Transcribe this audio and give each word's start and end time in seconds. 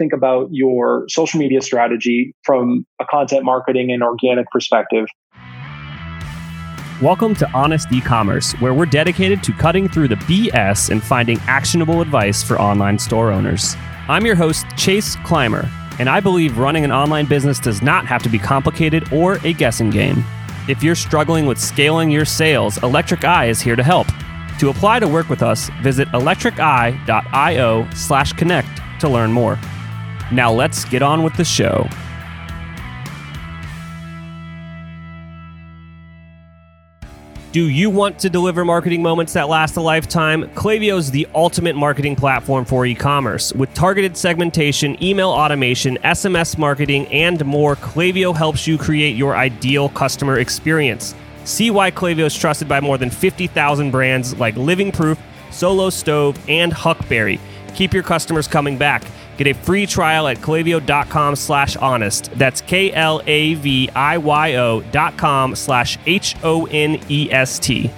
think 0.00 0.12
about 0.14 0.48
your 0.50 1.04
social 1.10 1.38
media 1.38 1.60
strategy 1.60 2.34
from 2.42 2.86
a 3.00 3.04
content 3.04 3.44
marketing 3.44 3.92
and 3.92 4.02
organic 4.02 4.46
perspective. 4.50 5.06
Welcome 7.02 7.34
to 7.34 7.50
Honest 7.52 7.92
E-commerce, 7.92 8.52
where 8.60 8.72
we're 8.72 8.86
dedicated 8.86 9.42
to 9.42 9.52
cutting 9.52 9.90
through 9.90 10.08
the 10.08 10.14
BS 10.14 10.88
and 10.88 11.02
finding 11.02 11.38
actionable 11.40 12.00
advice 12.00 12.42
for 12.42 12.58
online 12.58 12.98
store 12.98 13.30
owners. 13.30 13.76
I'm 14.08 14.24
your 14.24 14.36
host, 14.36 14.64
Chase 14.78 15.16
Clymer, 15.16 15.68
and 15.98 16.08
I 16.08 16.20
believe 16.20 16.56
running 16.56 16.84
an 16.84 16.92
online 16.92 17.26
business 17.26 17.60
does 17.60 17.82
not 17.82 18.06
have 18.06 18.22
to 18.22 18.30
be 18.30 18.38
complicated 18.38 19.12
or 19.12 19.34
a 19.44 19.52
guessing 19.52 19.90
game. 19.90 20.24
If 20.66 20.82
you're 20.82 20.94
struggling 20.94 21.44
with 21.44 21.58
scaling 21.58 22.10
your 22.10 22.24
sales, 22.24 22.82
Electric 22.82 23.24
Eye 23.24 23.46
is 23.46 23.60
here 23.60 23.76
to 23.76 23.82
help. 23.82 24.06
To 24.60 24.70
apply 24.70 25.00
to 25.00 25.08
work 25.08 25.28
with 25.28 25.42
us, 25.42 25.68
visit 25.82 26.08
electriceye.io 26.08 27.88
slash 27.94 28.32
connect 28.32 28.80
to 29.00 29.08
learn 29.08 29.32
more. 29.32 29.58
Now 30.32 30.52
let's 30.52 30.84
get 30.84 31.02
on 31.02 31.22
with 31.22 31.34
the 31.34 31.44
show. 31.44 31.88
Do 37.52 37.68
you 37.68 37.90
want 37.90 38.20
to 38.20 38.30
deliver 38.30 38.64
marketing 38.64 39.02
moments 39.02 39.32
that 39.32 39.48
last 39.48 39.76
a 39.76 39.80
lifetime? 39.80 40.44
Klaviyo 40.50 40.96
is 40.96 41.10
the 41.10 41.26
ultimate 41.34 41.74
marketing 41.74 42.14
platform 42.14 42.64
for 42.64 42.86
e 42.86 42.94
commerce. 42.94 43.52
With 43.52 43.74
targeted 43.74 44.16
segmentation, 44.16 45.02
email 45.02 45.30
automation, 45.30 45.98
SMS 46.04 46.56
marketing, 46.56 47.08
and 47.08 47.44
more, 47.44 47.74
Klaviyo 47.74 48.36
helps 48.36 48.68
you 48.68 48.78
create 48.78 49.16
your 49.16 49.34
ideal 49.34 49.88
customer 49.88 50.38
experience. 50.38 51.16
See 51.44 51.72
why 51.72 51.90
Klaviyo 51.90 52.26
is 52.26 52.36
trusted 52.36 52.68
by 52.68 52.78
more 52.78 52.98
than 52.98 53.10
50,000 53.10 53.90
brands 53.90 54.38
like 54.38 54.54
Living 54.56 54.92
Proof, 54.92 55.18
Solo 55.50 55.90
Stove, 55.90 56.38
and 56.48 56.72
Huckberry. 56.72 57.40
Keep 57.74 57.92
your 57.92 58.04
customers 58.04 58.46
coming 58.46 58.78
back. 58.78 59.02
Get 59.40 59.56
a 59.56 59.58
free 59.58 59.86
trial 59.86 60.28
at 60.28 60.36
klaviyo.com 60.36 61.34
slash 61.34 61.74
honest. 61.76 62.30
That's 62.32 62.60
K-L-A-V-I-Y-O 62.60 63.22
dot 64.92 65.16
com 65.16 65.56
slash 65.56 65.96
H-O-N-E-S-T. 66.04 67.90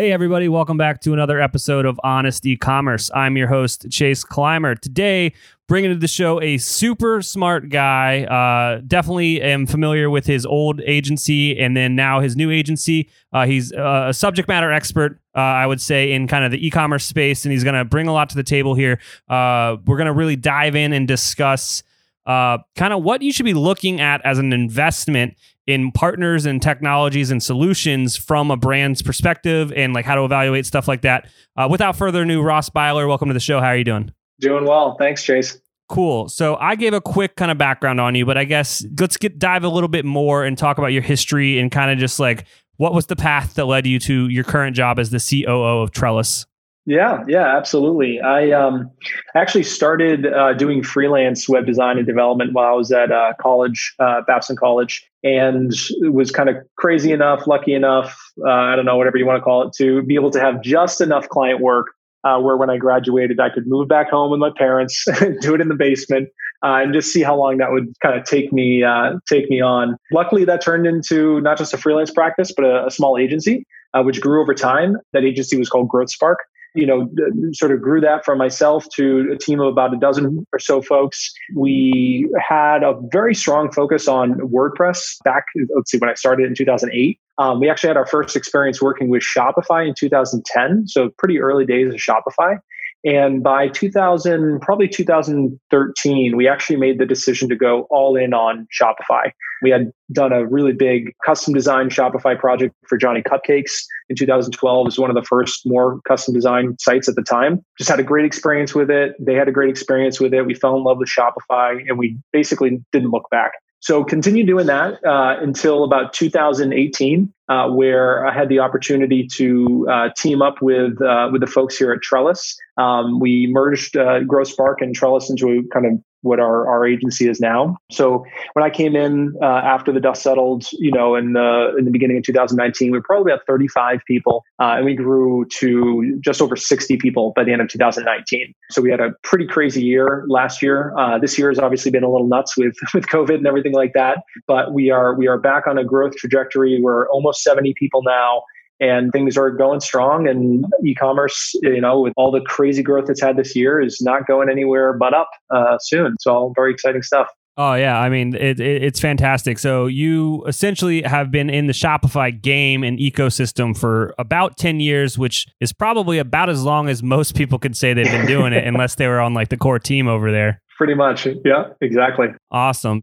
Hey, 0.00 0.12
everybody, 0.12 0.48
welcome 0.48 0.78
back 0.78 1.02
to 1.02 1.12
another 1.12 1.42
episode 1.42 1.84
of 1.84 2.00
Honest 2.02 2.46
E-Commerce. 2.46 3.10
I'm 3.14 3.36
your 3.36 3.48
host, 3.48 3.84
Chase 3.90 4.24
Clymer. 4.24 4.74
Today, 4.74 5.34
bringing 5.68 5.90
to 5.90 5.96
the 5.98 6.08
show 6.08 6.40
a 6.40 6.56
super 6.56 7.20
smart 7.20 7.68
guy. 7.68 8.24
Uh, 8.24 8.80
definitely 8.86 9.42
am 9.42 9.66
familiar 9.66 10.08
with 10.08 10.24
his 10.24 10.46
old 10.46 10.80
agency 10.86 11.60
and 11.60 11.76
then 11.76 11.96
now 11.96 12.20
his 12.20 12.34
new 12.34 12.50
agency. 12.50 13.10
Uh, 13.34 13.44
he's 13.44 13.74
uh, 13.74 14.06
a 14.08 14.14
subject 14.14 14.48
matter 14.48 14.72
expert, 14.72 15.20
uh, 15.36 15.40
I 15.40 15.66
would 15.66 15.82
say, 15.82 16.12
in 16.12 16.26
kind 16.26 16.46
of 16.46 16.50
the 16.50 16.66
e-commerce 16.66 17.04
space, 17.04 17.44
and 17.44 17.52
he's 17.52 17.62
going 17.62 17.74
to 17.74 17.84
bring 17.84 18.08
a 18.08 18.12
lot 18.14 18.30
to 18.30 18.36
the 18.36 18.42
table 18.42 18.74
here. 18.74 18.98
Uh, 19.28 19.76
we're 19.84 19.98
going 19.98 20.06
to 20.06 20.14
really 20.14 20.34
dive 20.34 20.76
in 20.76 20.94
and 20.94 21.06
discuss 21.06 21.82
kind 22.24 22.94
of 22.94 23.02
what 23.02 23.20
you 23.20 23.34
should 23.34 23.44
be 23.44 23.52
looking 23.52 24.00
at 24.00 24.24
as 24.24 24.38
an 24.38 24.54
investment 24.54 25.34
in 25.70 25.92
partners 25.92 26.46
and 26.46 26.60
technologies 26.60 27.30
and 27.30 27.42
solutions 27.42 28.16
from 28.16 28.50
a 28.50 28.56
brand's 28.56 29.02
perspective 29.02 29.72
and 29.74 29.94
like 29.94 30.04
how 30.04 30.14
to 30.14 30.24
evaluate 30.24 30.66
stuff 30.66 30.88
like 30.88 31.02
that. 31.02 31.28
Uh, 31.56 31.68
without 31.70 31.96
further 31.96 32.22
ado, 32.22 32.42
Ross 32.42 32.68
Beiler, 32.68 33.06
welcome 33.06 33.28
to 33.28 33.34
the 33.34 33.40
show. 33.40 33.60
How 33.60 33.68
are 33.68 33.76
you 33.76 33.84
doing? 33.84 34.12
Doing 34.40 34.64
well. 34.64 34.96
Thanks, 34.98 35.22
Chase. 35.22 35.60
Cool. 35.88 36.28
So 36.28 36.56
I 36.56 36.76
gave 36.76 36.94
a 36.94 37.00
quick 37.00 37.36
kind 37.36 37.50
of 37.50 37.58
background 37.58 38.00
on 38.00 38.14
you, 38.14 38.24
but 38.24 38.38
I 38.38 38.44
guess 38.44 38.84
let's 38.98 39.16
get 39.16 39.38
dive 39.38 39.64
a 39.64 39.68
little 39.68 39.88
bit 39.88 40.04
more 40.04 40.44
and 40.44 40.56
talk 40.56 40.78
about 40.78 40.88
your 40.88 41.02
history 41.02 41.58
and 41.58 41.70
kind 41.70 41.90
of 41.90 41.98
just 41.98 42.20
like 42.20 42.46
what 42.76 42.94
was 42.94 43.06
the 43.06 43.16
path 43.16 43.54
that 43.54 43.66
led 43.66 43.86
you 43.86 43.98
to 43.98 44.28
your 44.28 44.44
current 44.44 44.74
job 44.74 44.98
as 44.98 45.10
the 45.10 45.18
COO 45.18 45.82
of 45.82 45.90
Trellis? 45.90 46.46
Yeah, 46.86 47.22
yeah, 47.28 47.56
absolutely. 47.56 48.20
I 48.20 48.52
um, 48.52 48.90
actually 49.34 49.64
started 49.64 50.26
uh, 50.26 50.54
doing 50.54 50.82
freelance 50.82 51.48
web 51.48 51.66
design 51.66 51.98
and 51.98 52.06
development 52.06 52.52
while 52.52 52.72
I 52.72 52.76
was 52.76 52.90
at 52.90 53.12
uh, 53.12 53.34
college, 53.38 53.94
uh, 53.98 54.22
Babson 54.26 54.56
College, 54.56 55.09
and 55.22 55.72
was 56.00 56.30
kind 56.30 56.48
of 56.48 56.56
crazy 56.76 57.12
enough, 57.12 57.46
lucky 57.46 57.74
enough, 57.74 58.18
uh, 58.46 58.50
I 58.50 58.76
don't 58.76 58.84
know, 58.84 58.96
whatever 58.96 59.16
you 59.16 59.26
want 59.26 59.38
to 59.38 59.42
call 59.42 59.68
it, 59.68 59.74
to 59.78 60.02
be 60.02 60.14
able 60.14 60.30
to 60.30 60.40
have 60.40 60.62
just 60.62 61.00
enough 61.00 61.28
client 61.28 61.60
work 61.60 61.88
uh, 62.24 62.38
where 62.38 62.56
when 62.56 62.70
I 62.70 62.76
graduated, 62.76 63.40
I 63.40 63.50
could 63.50 63.66
move 63.66 63.88
back 63.88 64.10
home 64.10 64.30
with 64.30 64.40
my 64.40 64.50
parents, 64.56 65.04
do 65.40 65.54
it 65.54 65.60
in 65.60 65.68
the 65.68 65.74
basement, 65.74 66.28
uh, 66.62 66.80
and 66.82 66.92
just 66.92 67.12
see 67.12 67.22
how 67.22 67.36
long 67.36 67.58
that 67.58 67.72
would 67.72 67.94
kind 68.02 68.18
of 68.18 68.24
take 68.24 68.52
me 68.52 68.82
uh, 68.82 69.14
take 69.28 69.48
me 69.48 69.60
on. 69.60 69.96
Luckily, 70.12 70.44
that 70.44 70.62
turned 70.62 70.86
into 70.86 71.40
not 71.40 71.56
just 71.56 71.72
a 71.72 71.78
freelance 71.78 72.10
practice, 72.10 72.52
but 72.54 72.64
a, 72.64 72.86
a 72.86 72.90
small 72.90 73.16
agency, 73.16 73.66
uh, 73.94 74.02
which 74.02 74.20
grew 74.20 74.42
over 74.42 74.54
time. 74.54 74.96
That 75.12 75.24
agency 75.24 75.56
was 75.56 75.68
called 75.68 75.88
Growth 75.88 76.10
Spark 76.10 76.38
you 76.74 76.86
know, 76.86 77.08
sort 77.52 77.72
of 77.72 77.80
grew 77.80 78.00
that 78.00 78.24
from 78.24 78.38
myself 78.38 78.86
to 78.96 79.30
a 79.32 79.38
team 79.38 79.60
of 79.60 79.68
about 79.68 79.94
a 79.94 79.96
dozen 79.96 80.46
or 80.52 80.58
so 80.58 80.80
folks. 80.80 81.32
We 81.54 82.30
had 82.38 82.82
a 82.82 82.94
very 83.12 83.34
strong 83.34 83.70
focus 83.72 84.08
on 84.08 84.34
WordPress 84.34 85.22
back, 85.24 85.44
let's 85.74 85.90
see, 85.90 85.98
when 85.98 86.10
I 86.10 86.14
started 86.14 86.46
in 86.46 86.54
2008. 86.54 87.18
Um, 87.38 87.58
we 87.60 87.70
actually 87.70 87.88
had 87.88 87.96
our 87.96 88.06
first 88.06 88.36
experience 88.36 88.82
working 88.82 89.08
with 89.08 89.22
Shopify 89.22 89.88
in 89.88 89.94
2010, 89.94 90.86
so 90.86 91.10
pretty 91.18 91.40
early 91.40 91.64
days 91.64 91.92
of 91.92 91.98
Shopify. 91.98 92.58
And 93.04 93.42
by 93.42 93.68
2000, 93.68 94.60
probably 94.60 94.88
2013, 94.88 96.36
we 96.36 96.46
actually 96.46 96.76
made 96.76 96.98
the 96.98 97.06
decision 97.06 97.48
to 97.48 97.56
go 97.56 97.86
all 97.90 98.16
in 98.16 98.34
on 98.34 98.66
Shopify. 98.78 99.32
We 99.62 99.70
had 99.70 99.90
done 100.12 100.32
a 100.32 100.46
really 100.46 100.72
big 100.72 101.14
custom 101.24 101.54
design 101.54 101.88
Shopify 101.88 102.38
project 102.38 102.74
for 102.86 102.98
Johnny 102.98 103.22
Cupcakes 103.22 103.72
in 104.10 104.16
2012. 104.16 104.80
It 104.80 104.84
was 104.84 104.98
one 104.98 105.08
of 105.08 105.16
the 105.16 105.22
first 105.22 105.62
more 105.64 106.00
custom 106.06 106.34
design 106.34 106.76
sites 106.78 107.08
at 107.08 107.14
the 107.14 107.22
time. 107.22 107.64
Just 107.78 107.88
had 107.88 108.00
a 108.00 108.04
great 108.04 108.26
experience 108.26 108.74
with 108.74 108.90
it. 108.90 109.14
They 109.18 109.34
had 109.34 109.48
a 109.48 109.52
great 109.52 109.70
experience 109.70 110.20
with 110.20 110.34
it. 110.34 110.44
We 110.44 110.54
fell 110.54 110.76
in 110.76 110.84
love 110.84 110.98
with 110.98 111.08
Shopify 111.08 111.78
and 111.88 111.98
we 111.98 112.18
basically 112.32 112.82
didn't 112.92 113.10
look 113.10 113.28
back. 113.30 113.52
So 113.80 114.04
continue 114.04 114.44
doing 114.44 114.66
that 114.66 115.02
uh, 115.04 115.36
until 115.40 115.84
about 115.84 116.12
2018, 116.12 117.32
uh, 117.48 117.68
where 117.70 118.26
I 118.26 118.32
had 118.32 118.50
the 118.50 118.58
opportunity 118.58 119.26
to 119.36 119.88
uh, 119.90 120.08
team 120.16 120.42
up 120.42 120.60
with 120.60 121.00
uh, 121.00 121.30
with 121.32 121.40
the 121.40 121.46
folks 121.46 121.78
here 121.78 121.90
at 121.90 122.02
Trellis. 122.02 122.56
Um, 122.76 123.20
we 123.20 123.48
merged 123.50 123.96
uh, 123.96 124.20
Growth 124.20 124.48
Spark 124.48 124.82
and 124.82 124.94
Trellis 124.94 125.30
into 125.30 125.48
a 125.48 125.62
kind 125.72 125.86
of 125.86 125.92
what 126.22 126.40
our, 126.40 126.68
our 126.68 126.86
agency 126.86 127.28
is 127.28 127.40
now. 127.40 127.76
So 127.90 128.24
when 128.52 128.64
I 128.64 128.70
came 128.70 128.96
in 128.96 129.34
uh, 129.42 129.46
after 129.46 129.92
the 129.92 130.00
dust 130.00 130.22
settled, 130.22 130.66
you 130.72 130.90
know, 130.90 131.14
in 131.14 131.32
the 131.32 131.74
in 131.78 131.84
the 131.84 131.90
beginning 131.90 132.18
of 132.18 132.24
2019, 132.24 132.90
we 132.90 132.98
were 132.98 133.02
probably 133.02 133.32
about 133.32 133.46
35 133.46 134.00
people, 134.06 134.44
uh, 134.58 134.74
and 134.76 134.84
we 134.84 134.94
grew 134.94 135.46
to 135.58 136.18
just 136.22 136.42
over 136.42 136.56
60 136.56 136.96
people 136.98 137.32
by 137.34 137.44
the 137.44 137.52
end 137.52 137.62
of 137.62 137.68
2019. 137.68 138.54
So 138.70 138.82
we 138.82 138.90
had 138.90 139.00
a 139.00 139.10
pretty 139.22 139.46
crazy 139.46 139.82
year 139.82 140.24
last 140.28 140.62
year. 140.62 140.94
Uh, 140.98 141.18
this 141.18 141.38
year 141.38 141.48
has 141.48 141.58
obviously 141.58 141.90
been 141.90 142.04
a 142.04 142.10
little 142.10 142.28
nuts 142.28 142.56
with 142.56 142.76
with 142.94 143.06
COVID 143.06 143.36
and 143.36 143.46
everything 143.46 143.72
like 143.72 143.92
that, 143.94 144.18
but 144.46 144.72
we 144.72 144.90
are 144.90 145.14
we 145.14 145.26
are 145.26 145.38
back 145.38 145.66
on 145.66 145.78
a 145.78 145.84
growth 145.84 146.16
trajectory. 146.16 146.80
We're 146.82 147.08
almost 147.10 147.42
70 147.42 147.74
people 147.78 148.02
now 148.02 148.42
and 148.80 149.12
things 149.12 149.36
are 149.36 149.50
going 149.50 149.80
strong 149.80 150.26
and 150.26 150.64
e-commerce 150.84 151.54
you 151.62 151.80
know 151.80 152.00
with 152.00 152.12
all 152.16 152.30
the 152.30 152.40
crazy 152.40 152.82
growth 152.82 153.08
it's 153.08 153.20
had 153.20 153.36
this 153.36 153.54
year 153.54 153.80
is 153.80 154.00
not 154.00 154.26
going 154.26 154.48
anywhere 154.48 154.92
but 154.92 155.14
up 155.14 155.30
uh, 155.50 155.78
soon 155.78 156.16
so 156.20 156.32
all 156.32 156.52
very 156.56 156.72
exciting 156.72 157.02
stuff 157.02 157.28
Oh 157.56 157.74
yeah, 157.74 157.98
I 157.98 158.08
mean 158.08 158.34
it, 158.34 158.58
it, 158.58 158.82
it's 158.82 159.00
fantastic. 159.00 159.58
So 159.58 159.84
you 159.86 160.42
essentially 160.46 161.02
have 161.02 161.30
been 161.30 161.50
in 161.50 161.66
the 161.66 161.74
Shopify 161.74 162.40
game 162.40 162.82
and 162.82 162.98
ecosystem 162.98 163.76
for 163.76 164.14
about 164.18 164.56
ten 164.56 164.80
years, 164.80 165.18
which 165.18 165.46
is 165.60 165.70
probably 165.70 166.18
about 166.18 166.48
as 166.48 166.62
long 166.62 166.88
as 166.88 167.02
most 167.02 167.34
people 167.34 167.58
could 167.58 167.76
say 167.76 167.92
they've 167.92 168.06
been 168.06 168.26
doing 168.26 168.54
it, 168.54 168.66
unless 168.66 168.94
they 168.94 169.08
were 169.08 169.20
on 169.20 169.34
like 169.34 169.50
the 169.50 169.58
core 169.58 169.78
team 169.78 170.08
over 170.08 170.32
there. 170.32 170.62
Pretty 170.78 170.94
much, 170.94 171.26
yeah, 171.44 171.64
exactly. 171.82 172.28
Awesome. 172.50 173.02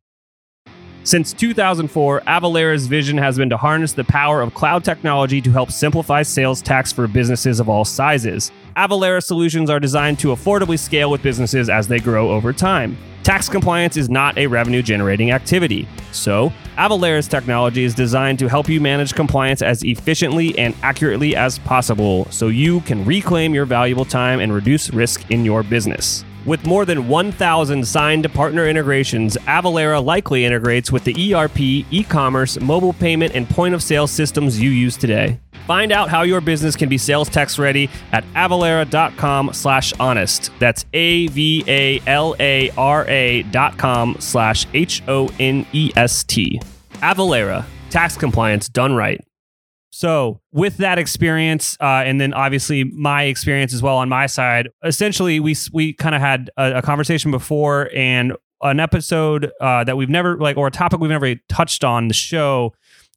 Since 1.08 1.32
2004, 1.32 2.20
Avalara's 2.28 2.86
vision 2.86 3.18
has 3.18 3.38
been 3.38 3.50
to 3.52 3.56
harness 3.56 3.94
the 3.94 4.04
power 4.04 4.42
of 4.42 4.54
cloud 4.54 4.84
technology 4.84 5.40
to 5.40 5.50
help 5.50 5.72
simplify 5.72 6.22
sales 6.22 6.62
tax 6.62 6.92
for 6.92 7.08
businesses 7.08 7.62
of 7.62 7.70
all 7.70 7.86
sizes. 7.86 8.52
Avalara 8.76 9.24
solutions 9.24 9.70
are 9.70 9.80
designed 9.80 10.20
to 10.20 10.36
affordably 10.36 10.78
scale 10.78 11.10
with 11.10 11.24
businesses 11.24 11.70
as 11.70 11.88
they 11.88 12.02
grow 12.02 12.30
over 12.32 12.52
time. 12.52 12.98
Tax 13.24 13.48
compliance 13.48 13.96
is 13.96 14.10
not 14.10 14.38
a 14.38 14.48
revenue 14.48 14.82
generating 14.82 15.32
activity. 15.32 15.88
So, 16.12 16.52
Avalara's 16.76 17.30
technology 17.30 17.86
is 17.86 17.96
designed 17.96 18.38
to 18.40 18.50
help 18.50 18.68
you 18.68 18.82
manage 18.82 19.14
compliance 19.14 19.62
as 19.62 19.84
efficiently 19.84 20.60
and 20.60 20.76
accurately 20.84 21.38
as 21.38 21.58
possible 21.60 22.26
so 22.32 22.50
you 22.50 22.82
can 22.82 23.06
reclaim 23.06 23.54
your 23.54 23.66
valuable 23.66 24.04
time 24.04 24.42
and 24.42 24.54
reduce 24.54 24.90
risk 24.90 25.32
in 25.32 25.46
your 25.46 25.64
business. 25.64 26.26
With 26.48 26.66
more 26.66 26.86
than 26.86 27.10
1,000 27.10 27.86
signed 27.86 28.34
partner 28.34 28.66
integrations, 28.68 29.36
Avalara 29.48 30.02
likely 30.02 30.46
integrates 30.46 30.94
with 30.94 31.04
the 31.04 31.34
ERP, 31.34 31.60
e 31.60 32.06
commerce, 32.08 32.58
mobile 32.62 32.94
payment, 32.94 33.36
and 33.36 33.50
point 33.50 33.76
of 33.76 33.84
sale 33.84 34.08
systems 34.08 34.58
you 34.58 34.70
use 34.70 34.96
today. 34.96 35.42
Find 35.68 35.92
out 35.92 36.08
how 36.08 36.22
your 36.22 36.40
business 36.40 36.78
can 36.78 36.88
be 36.88 36.98
sales 36.98 37.28
tax 37.28 37.60
ready 37.60 37.90
at 38.14 38.24
avalara.com 38.34 39.52
slash 39.52 39.92
honest. 40.00 40.52
That's 40.58 40.86
A-V-A-L-A-R-A 40.94 41.34
dot 43.52 43.78
com 43.78 44.16
slash 44.20 44.66
H-O-N-E-S-T. 44.74 46.62
Avalara, 46.94 47.66
tax 47.90 48.16
compliance 48.16 48.70
done 48.70 48.96
right. 48.96 49.20
So, 49.90 50.42
with 50.52 50.78
that 50.78 51.00
experience, 51.00 51.78
uh, 51.80 52.04
and 52.06 52.20
then 52.20 52.34
obviously 52.34 52.84
my 52.84 53.24
experience 53.24 53.74
as 53.74 53.82
well 53.82 53.98
on 53.98 54.10
my 54.10 54.26
side, 54.26 54.70
essentially 54.84 55.40
we 55.40 55.56
we 55.72 55.94
kind 55.94 56.14
of 56.14 56.22
had 56.22 56.50
a, 56.58 56.78
a, 56.78 56.82
conversation 56.82 57.32
before 57.32 57.90
and 57.96 58.34
an 58.62 58.80
episode 58.80 59.52
uh, 59.62 59.84
that 59.86 59.96
we've 59.96 60.10
never 60.10 60.38
like 60.38 60.58
or 60.58 60.68
a 60.68 60.72
topic 60.72 61.00
we've 61.00 61.10
never 61.10 61.36
touched 61.48 61.84
on 61.84 62.10
the 62.10 62.14
show 62.14 62.74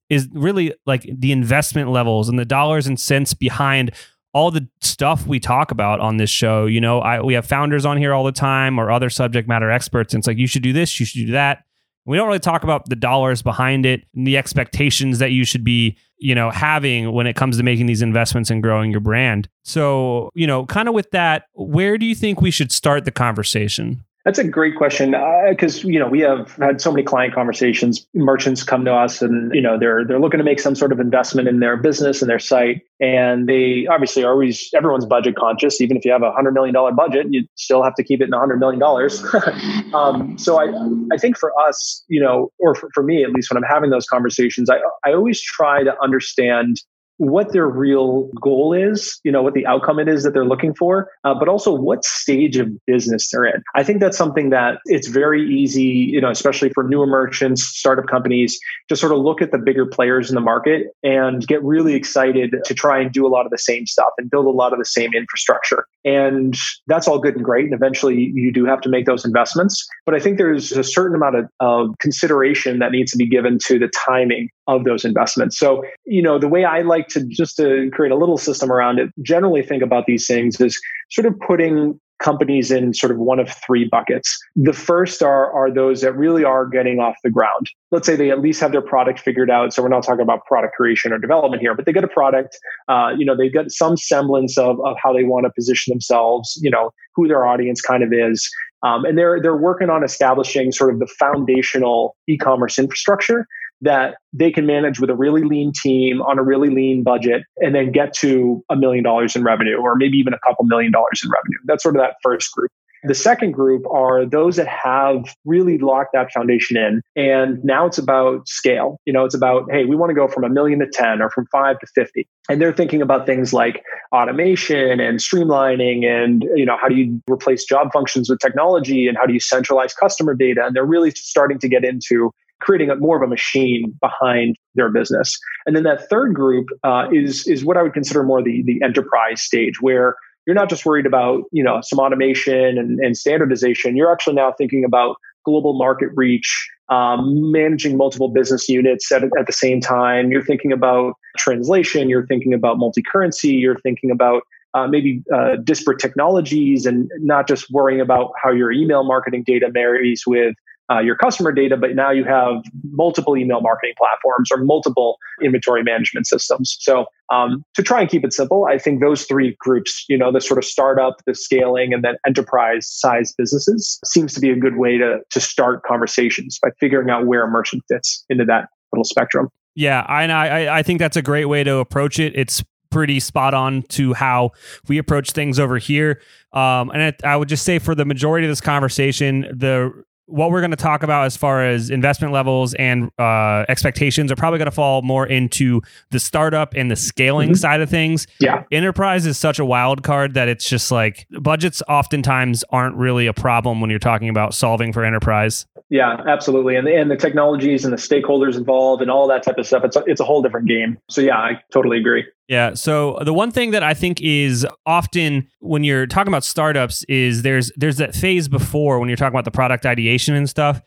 is 0.08 0.28
really 0.32 0.74
like 0.86 1.08
the 1.12 1.32
investment 1.32 1.90
levels 1.90 2.28
and 2.28 2.38
the 2.38 2.44
dollars 2.44 2.86
and 2.86 2.98
cents 2.98 3.32
behind 3.34 3.92
all 4.32 4.50
the 4.50 4.68
stuff 4.80 5.26
we 5.26 5.40
talk 5.40 5.70
about 5.70 6.00
on 6.00 6.16
this 6.16 6.30
show. 6.30 6.66
You 6.66 6.80
know, 6.80 7.00
I, 7.00 7.20
we 7.20 7.34
have 7.34 7.46
founders 7.46 7.84
on 7.84 7.96
here 7.96 8.12
all 8.12 8.24
the 8.24 8.32
time 8.32 8.78
or 8.78 8.90
other 8.90 9.10
subject 9.10 9.48
matter 9.48 9.70
experts. 9.70 10.14
And 10.14 10.20
it's 10.20 10.26
like, 10.26 10.38
you 10.38 10.46
should 10.46 10.62
do 10.62 10.72
this, 10.72 11.00
you 11.00 11.06
should 11.06 11.26
do 11.26 11.32
that. 11.32 11.64
We 12.06 12.16
don't 12.16 12.26
really 12.26 12.38
talk 12.38 12.64
about 12.64 12.88
the 12.88 12.96
dollars 12.96 13.42
behind 13.42 13.86
it 13.86 14.04
and 14.14 14.26
the 14.26 14.36
expectations 14.36 15.18
that 15.18 15.32
you 15.32 15.44
should 15.44 15.64
be, 15.64 15.96
you 16.18 16.34
know, 16.34 16.50
having 16.50 17.12
when 17.12 17.26
it 17.26 17.36
comes 17.36 17.56
to 17.58 17.62
making 17.62 17.86
these 17.86 18.02
investments 18.02 18.50
and 18.50 18.62
growing 18.62 18.90
your 18.90 19.00
brand. 19.00 19.48
So, 19.64 20.30
you 20.34 20.46
know, 20.46 20.66
kind 20.66 20.88
of 20.88 20.94
with 20.94 21.10
that, 21.12 21.44
where 21.52 21.98
do 21.98 22.06
you 22.06 22.14
think 22.14 22.40
we 22.40 22.50
should 22.50 22.72
start 22.72 23.04
the 23.04 23.10
conversation? 23.10 24.04
That's 24.24 24.38
a 24.38 24.44
great 24.44 24.76
question 24.76 25.14
because 25.48 25.82
uh, 25.82 25.88
you 25.88 25.98
know 25.98 26.06
we 26.06 26.20
have 26.20 26.54
had 26.56 26.80
so 26.82 26.92
many 26.92 27.02
client 27.02 27.34
conversations. 27.34 28.06
Merchants 28.14 28.62
come 28.62 28.84
to 28.84 28.92
us 28.92 29.22
and 29.22 29.54
you 29.54 29.62
know 29.62 29.78
they're 29.78 30.04
they're 30.04 30.20
looking 30.20 30.36
to 30.38 30.44
make 30.44 30.60
some 30.60 30.74
sort 30.74 30.92
of 30.92 31.00
investment 31.00 31.48
in 31.48 31.60
their 31.60 31.78
business 31.78 32.20
and 32.20 32.30
their 32.30 32.38
site, 32.38 32.82
and 33.00 33.48
they 33.48 33.86
obviously 33.90 34.22
are 34.22 34.32
always 34.32 34.68
everyone's 34.76 35.06
budget 35.06 35.36
conscious. 35.36 35.80
Even 35.80 35.96
if 35.96 36.04
you 36.04 36.12
have 36.12 36.22
a 36.22 36.32
hundred 36.32 36.52
million 36.52 36.74
dollar 36.74 36.92
budget, 36.92 37.28
you 37.30 37.46
still 37.54 37.82
have 37.82 37.94
to 37.94 38.04
keep 38.04 38.20
it 38.20 38.24
in 38.24 38.34
a 38.34 38.38
hundred 38.38 38.58
million 38.60 38.78
dollars. 38.78 39.24
um, 39.94 40.36
so 40.36 40.60
I 40.60 40.66
I 41.14 41.16
think 41.16 41.38
for 41.38 41.58
us, 41.66 42.04
you 42.08 42.20
know, 42.20 42.50
or 42.58 42.74
for, 42.74 42.90
for 42.92 43.02
me 43.02 43.24
at 43.24 43.30
least, 43.30 43.50
when 43.50 43.56
I'm 43.56 43.68
having 43.68 43.88
those 43.88 44.06
conversations, 44.06 44.68
I 44.68 44.80
I 45.02 45.14
always 45.14 45.40
try 45.40 45.82
to 45.82 45.94
understand 46.02 46.76
what 47.20 47.52
their 47.52 47.68
real 47.68 48.30
goal 48.40 48.72
is, 48.72 49.20
you 49.24 49.30
know, 49.30 49.42
what 49.42 49.52
the 49.52 49.66
outcome 49.66 49.98
it 49.98 50.08
is 50.08 50.22
that 50.22 50.32
they're 50.32 50.42
looking 50.42 50.74
for, 50.74 51.10
uh, 51.24 51.34
but 51.34 51.48
also 51.48 51.70
what 51.70 52.02
stage 52.02 52.56
of 52.56 52.68
business 52.86 53.28
they're 53.30 53.44
in. 53.44 53.62
I 53.74 53.84
think 53.84 54.00
that's 54.00 54.16
something 54.16 54.48
that 54.50 54.78
it's 54.86 55.06
very 55.06 55.46
easy, 55.46 55.82
you 55.82 56.18
know, 56.18 56.30
especially 56.30 56.70
for 56.70 56.82
newer 56.82 57.06
merchants, 57.06 57.62
startup 57.62 58.06
companies, 58.06 58.58
to 58.88 58.96
sort 58.96 59.12
of 59.12 59.18
look 59.18 59.42
at 59.42 59.52
the 59.52 59.58
bigger 59.58 59.84
players 59.84 60.30
in 60.30 60.34
the 60.34 60.40
market 60.40 60.86
and 61.02 61.46
get 61.46 61.62
really 61.62 61.92
excited 61.92 62.54
to 62.64 62.74
try 62.74 62.98
and 62.98 63.12
do 63.12 63.26
a 63.26 63.28
lot 63.28 63.44
of 63.44 63.50
the 63.50 63.58
same 63.58 63.86
stuff 63.86 64.12
and 64.16 64.30
build 64.30 64.46
a 64.46 64.50
lot 64.50 64.72
of 64.72 64.78
the 64.78 64.86
same 64.86 65.12
infrastructure. 65.12 65.84
And 66.06 66.56
that's 66.86 67.06
all 67.06 67.18
good 67.18 67.36
and 67.36 67.44
great. 67.44 67.66
And 67.66 67.74
eventually 67.74 68.32
you 68.34 68.50
do 68.50 68.64
have 68.64 68.80
to 68.80 68.88
make 68.88 69.04
those 69.04 69.26
investments. 69.26 69.86
But 70.06 70.14
I 70.14 70.20
think 70.20 70.38
there's 70.38 70.72
a 70.72 70.82
certain 70.82 71.16
amount 71.16 71.36
of, 71.36 71.48
of 71.60 71.98
consideration 71.98 72.78
that 72.78 72.92
needs 72.92 73.12
to 73.12 73.18
be 73.18 73.26
given 73.28 73.58
to 73.66 73.78
the 73.78 73.90
timing 74.06 74.48
of 74.76 74.84
those 74.84 75.04
investments. 75.04 75.58
So, 75.58 75.84
you 76.04 76.22
know, 76.22 76.38
the 76.38 76.48
way 76.48 76.64
I 76.64 76.82
like 76.82 77.08
to 77.08 77.24
just 77.24 77.56
to 77.56 77.90
create 77.92 78.12
a 78.12 78.16
little 78.16 78.38
system 78.38 78.70
around 78.70 78.98
it, 78.98 79.10
generally 79.22 79.62
think 79.62 79.82
about 79.82 80.06
these 80.06 80.26
things 80.26 80.60
is 80.60 80.80
sort 81.10 81.26
of 81.26 81.38
putting 81.40 81.98
companies 82.20 82.70
in 82.70 82.92
sort 82.92 83.10
of 83.10 83.18
one 83.18 83.38
of 83.38 83.48
three 83.66 83.88
buckets. 83.90 84.38
The 84.54 84.74
first 84.74 85.22
are 85.22 85.50
are 85.52 85.72
those 85.72 86.02
that 86.02 86.12
really 86.12 86.44
are 86.44 86.66
getting 86.66 87.00
off 87.00 87.16
the 87.24 87.30
ground. 87.30 87.66
Let's 87.90 88.06
say 88.06 88.14
they 88.14 88.30
at 88.30 88.40
least 88.40 88.60
have 88.60 88.72
their 88.72 88.82
product 88.82 89.18
figured 89.20 89.50
out. 89.50 89.72
So 89.72 89.82
we're 89.82 89.88
not 89.88 90.04
talking 90.04 90.20
about 90.20 90.44
product 90.44 90.74
creation 90.76 91.12
or 91.12 91.18
development 91.18 91.62
here, 91.62 91.74
but 91.74 91.86
they 91.86 91.92
get 91.92 92.04
a 92.04 92.08
product. 92.08 92.58
Uh, 92.88 93.10
you 93.16 93.24
know, 93.24 93.36
they've 93.36 93.52
got 93.52 93.70
some 93.70 93.96
semblance 93.96 94.56
of 94.58 94.78
of 94.84 94.96
how 95.02 95.12
they 95.12 95.24
want 95.24 95.46
to 95.46 95.50
position 95.50 95.92
themselves. 95.92 96.58
You 96.62 96.70
know, 96.70 96.92
who 97.16 97.26
their 97.26 97.46
audience 97.46 97.80
kind 97.80 98.02
of 98.02 98.12
is. 98.12 98.48
Um, 98.82 99.04
and 99.04 99.18
they're 99.18 99.40
they're 99.40 99.56
working 99.56 99.90
on 99.90 100.04
establishing 100.04 100.72
sort 100.72 100.92
of 100.92 101.00
the 101.00 101.06
foundational 101.06 102.16
e-commerce 102.28 102.78
infrastructure 102.78 103.46
that 103.80 104.16
they 104.32 104.50
can 104.50 104.66
manage 104.66 105.00
with 105.00 105.10
a 105.10 105.14
really 105.14 105.42
lean 105.42 105.72
team 105.72 106.20
on 106.22 106.38
a 106.38 106.42
really 106.42 106.70
lean 106.70 107.02
budget 107.02 107.42
and 107.58 107.74
then 107.74 107.90
get 107.90 108.12
to 108.14 108.62
a 108.70 108.76
million 108.76 109.02
dollars 109.02 109.34
in 109.34 109.42
revenue 109.42 109.76
or 109.76 109.96
maybe 109.96 110.16
even 110.18 110.34
a 110.34 110.38
couple 110.46 110.64
million 110.66 110.92
dollars 110.92 111.20
in 111.24 111.30
revenue. 111.30 111.58
That's 111.64 111.82
sort 111.82 111.96
of 111.96 112.02
that 112.02 112.16
first 112.22 112.52
group. 112.52 112.70
The 113.02 113.14
second 113.14 113.52
group 113.52 113.86
are 113.90 114.26
those 114.26 114.56
that 114.56 114.66
have 114.66 115.24
really 115.46 115.78
locked 115.78 116.10
that 116.12 116.30
foundation 116.32 116.76
in. 116.76 117.00
And 117.16 117.64
now 117.64 117.86
it's 117.86 117.96
about 117.96 118.46
scale. 118.46 118.98
You 119.06 119.12
know, 119.12 119.24
it's 119.24 119.34
about, 119.34 119.70
hey, 119.70 119.86
we 119.86 119.96
want 119.96 120.10
to 120.10 120.14
go 120.14 120.28
from 120.28 120.44
a 120.44 120.50
million 120.50 120.80
to 120.80 120.86
10 120.86 121.22
or 121.22 121.30
from 121.30 121.46
five 121.46 121.78
to 121.78 121.86
50. 121.94 122.28
And 122.50 122.60
they're 122.60 122.74
thinking 122.74 123.00
about 123.00 123.24
things 123.24 123.54
like 123.54 123.82
automation 124.12 125.00
and 125.00 125.18
streamlining 125.18 126.04
and, 126.04 126.44
you 126.54 126.66
know, 126.66 126.76
how 126.78 126.88
do 126.88 126.94
you 126.94 127.22
replace 127.30 127.64
job 127.64 127.90
functions 127.90 128.28
with 128.28 128.38
technology 128.38 129.08
and 129.08 129.16
how 129.16 129.24
do 129.24 129.32
you 129.32 129.40
centralize 129.40 129.94
customer 129.94 130.34
data? 130.34 130.66
And 130.66 130.76
they're 130.76 130.84
really 130.84 131.12
starting 131.12 131.58
to 131.60 131.68
get 131.68 131.84
into 131.84 132.32
creating 132.60 132.90
a, 132.90 132.96
more 132.96 133.16
of 133.16 133.22
a 133.22 133.26
machine 133.26 133.96
behind 134.00 134.56
their 134.74 134.90
business. 134.90 135.38
And 135.66 135.74
then 135.74 135.82
that 135.84 136.08
third 136.08 136.34
group 136.34 136.68
uh, 136.84 137.08
is 137.12 137.46
is 137.46 137.64
what 137.64 137.76
I 137.76 137.82
would 137.82 137.94
consider 137.94 138.22
more 138.22 138.42
the 138.42 138.62
the 138.64 138.80
enterprise 138.82 139.42
stage, 139.42 139.80
where 139.80 140.16
you're 140.46 140.54
not 140.54 140.68
just 140.68 140.86
worried 140.86 141.06
about 141.06 141.44
you 141.52 141.62
know 141.62 141.80
some 141.82 141.98
automation 141.98 142.78
and, 142.78 142.98
and 143.00 143.16
standardization. 143.16 143.96
You're 143.96 144.12
actually 144.12 144.36
now 144.36 144.52
thinking 144.56 144.84
about 144.84 145.16
global 145.44 145.76
market 145.78 146.10
reach, 146.14 146.68
um, 146.90 147.50
managing 147.50 147.96
multiple 147.96 148.28
business 148.28 148.68
units 148.68 149.10
at, 149.10 149.22
at 149.22 149.46
the 149.46 149.52
same 149.52 149.80
time. 149.80 150.30
You're 150.30 150.44
thinking 150.44 150.72
about 150.72 151.14
translation. 151.38 152.10
You're 152.10 152.26
thinking 152.26 152.52
about 152.52 152.78
multi-currency. 152.78 153.48
You're 153.48 153.78
thinking 153.78 154.10
about 154.10 154.42
uh, 154.74 154.86
maybe 154.86 155.22
uh, 155.34 155.56
disparate 155.64 155.98
technologies 155.98 156.86
and 156.86 157.10
not 157.18 157.48
just 157.48 157.70
worrying 157.70 158.00
about 158.00 158.32
how 158.42 158.50
your 158.52 158.70
email 158.70 159.02
marketing 159.02 159.44
data 159.46 159.70
marries 159.72 160.24
with 160.26 160.54
uh, 160.90 160.98
your 160.98 161.16
customer 161.16 161.52
data, 161.52 161.76
but 161.76 161.94
now 161.94 162.10
you 162.10 162.24
have 162.24 162.62
multiple 162.92 163.36
email 163.36 163.60
marketing 163.60 163.94
platforms 163.96 164.50
or 164.50 164.58
multiple 164.58 165.18
inventory 165.42 165.82
management 165.82 166.26
systems. 166.26 166.76
So 166.80 167.06
um, 167.30 167.64
to 167.74 167.82
try 167.82 168.00
and 168.00 168.10
keep 168.10 168.24
it 168.24 168.32
simple, 168.32 168.66
I 168.66 168.78
think 168.78 169.00
those 169.00 169.24
three 169.24 169.56
groups, 169.60 170.04
you 170.08 170.18
know, 170.18 170.32
the 170.32 170.40
sort 170.40 170.58
of 170.58 170.64
startup, 170.64 171.22
the 171.26 171.34
scaling, 171.34 171.94
and 171.94 172.02
then 172.02 172.16
enterprise 172.26 172.88
size 172.90 173.32
businesses 173.38 174.00
seems 174.04 174.34
to 174.34 174.40
be 174.40 174.50
a 174.50 174.56
good 174.56 174.76
way 174.76 174.98
to, 174.98 175.18
to 175.30 175.40
start 175.40 175.82
conversations 175.84 176.58
by 176.60 176.70
figuring 176.80 177.10
out 177.10 177.26
where 177.26 177.44
a 177.44 177.48
merchant 177.48 177.82
fits 177.88 178.24
into 178.28 178.44
that 178.44 178.68
little 178.92 179.04
spectrum. 179.04 179.48
Yeah, 179.76 180.04
I, 180.08 180.24
I, 180.24 180.78
I 180.78 180.82
think 180.82 180.98
that's 180.98 181.16
a 181.16 181.22
great 181.22 181.44
way 181.44 181.62
to 181.62 181.76
approach 181.76 182.18
it. 182.18 182.32
It's 182.34 182.64
pretty 182.90 183.20
spot 183.20 183.54
on 183.54 183.82
to 183.82 184.12
how 184.14 184.50
we 184.88 184.98
approach 184.98 185.30
things 185.30 185.60
over 185.60 185.78
here. 185.78 186.20
Um, 186.52 186.90
and 186.90 187.00
it, 187.02 187.20
I 187.24 187.36
would 187.36 187.48
just 187.48 187.64
say 187.64 187.78
for 187.78 187.94
the 187.94 188.04
majority 188.04 188.46
of 188.46 188.50
this 188.50 188.60
conversation, 188.60 189.42
the 189.42 189.92
what 190.30 190.50
we're 190.50 190.60
going 190.60 190.70
to 190.70 190.76
talk 190.76 191.02
about 191.02 191.26
as 191.26 191.36
far 191.36 191.64
as 191.64 191.90
investment 191.90 192.32
levels 192.32 192.74
and 192.74 193.10
uh, 193.18 193.64
expectations 193.68 194.30
are 194.30 194.36
probably 194.36 194.58
going 194.58 194.66
to 194.66 194.72
fall 194.72 195.02
more 195.02 195.26
into 195.26 195.82
the 196.10 196.20
startup 196.20 196.74
and 196.74 196.90
the 196.90 196.96
scaling 196.96 197.50
mm-hmm. 197.50 197.56
side 197.56 197.80
of 197.80 197.90
things. 197.90 198.26
Yeah. 198.40 198.64
Enterprise 198.70 199.26
is 199.26 199.38
such 199.38 199.58
a 199.58 199.64
wild 199.64 200.02
card 200.02 200.34
that 200.34 200.48
it's 200.48 200.68
just 200.68 200.90
like 200.90 201.26
budgets 201.40 201.82
oftentimes 201.88 202.64
aren't 202.70 202.96
really 202.96 203.26
a 203.26 203.34
problem 203.34 203.80
when 203.80 203.90
you're 203.90 203.98
talking 203.98 204.28
about 204.28 204.54
solving 204.54 204.92
for 204.92 205.04
enterprise. 205.04 205.66
Yeah, 205.88 206.22
absolutely. 206.28 206.76
And 206.76 206.86
the, 206.86 206.94
and 206.94 207.10
the 207.10 207.16
technologies 207.16 207.84
and 207.84 207.92
the 207.92 207.98
stakeholders 207.98 208.56
involved 208.56 209.02
and 209.02 209.10
all 209.10 209.26
that 209.26 209.42
type 209.42 209.58
of 209.58 209.66
stuff, 209.66 209.84
it's 209.84 209.96
a, 209.96 210.04
it's 210.06 210.20
a 210.20 210.24
whole 210.24 210.40
different 210.40 210.68
game. 210.68 210.98
So, 211.08 211.20
yeah, 211.20 211.36
I 211.36 211.62
totally 211.72 211.98
agree. 211.98 212.24
Yeah. 212.50 212.74
So 212.74 213.16
the 213.22 213.32
one 213.32 213.52
thing 213.52 213.70
that 213.70 213.84
I 213.84 213.94
think 213.94 214.20
is 214.20 214.66
often 214.84 215.46
when 215.60 215.84
you're 215.84 216.08
talking 216.08 216.32
about 216.32 216.42
startups 216.42 217.04
is 217.04 217.42
there's 217.42 217.70
there's 217.76 217.98
that 217.98 218.12
phase 218.12 218.48
before 218.48 218.98
when 218.98 219.08
you're 219.08 219.16
talking 219.16 219.32
about 219.32 219.44
the 219.44 219.52
product 219.52 219.86
ideation 219.86 220.34
and 220.34 220.50
stuff 220.50 220.82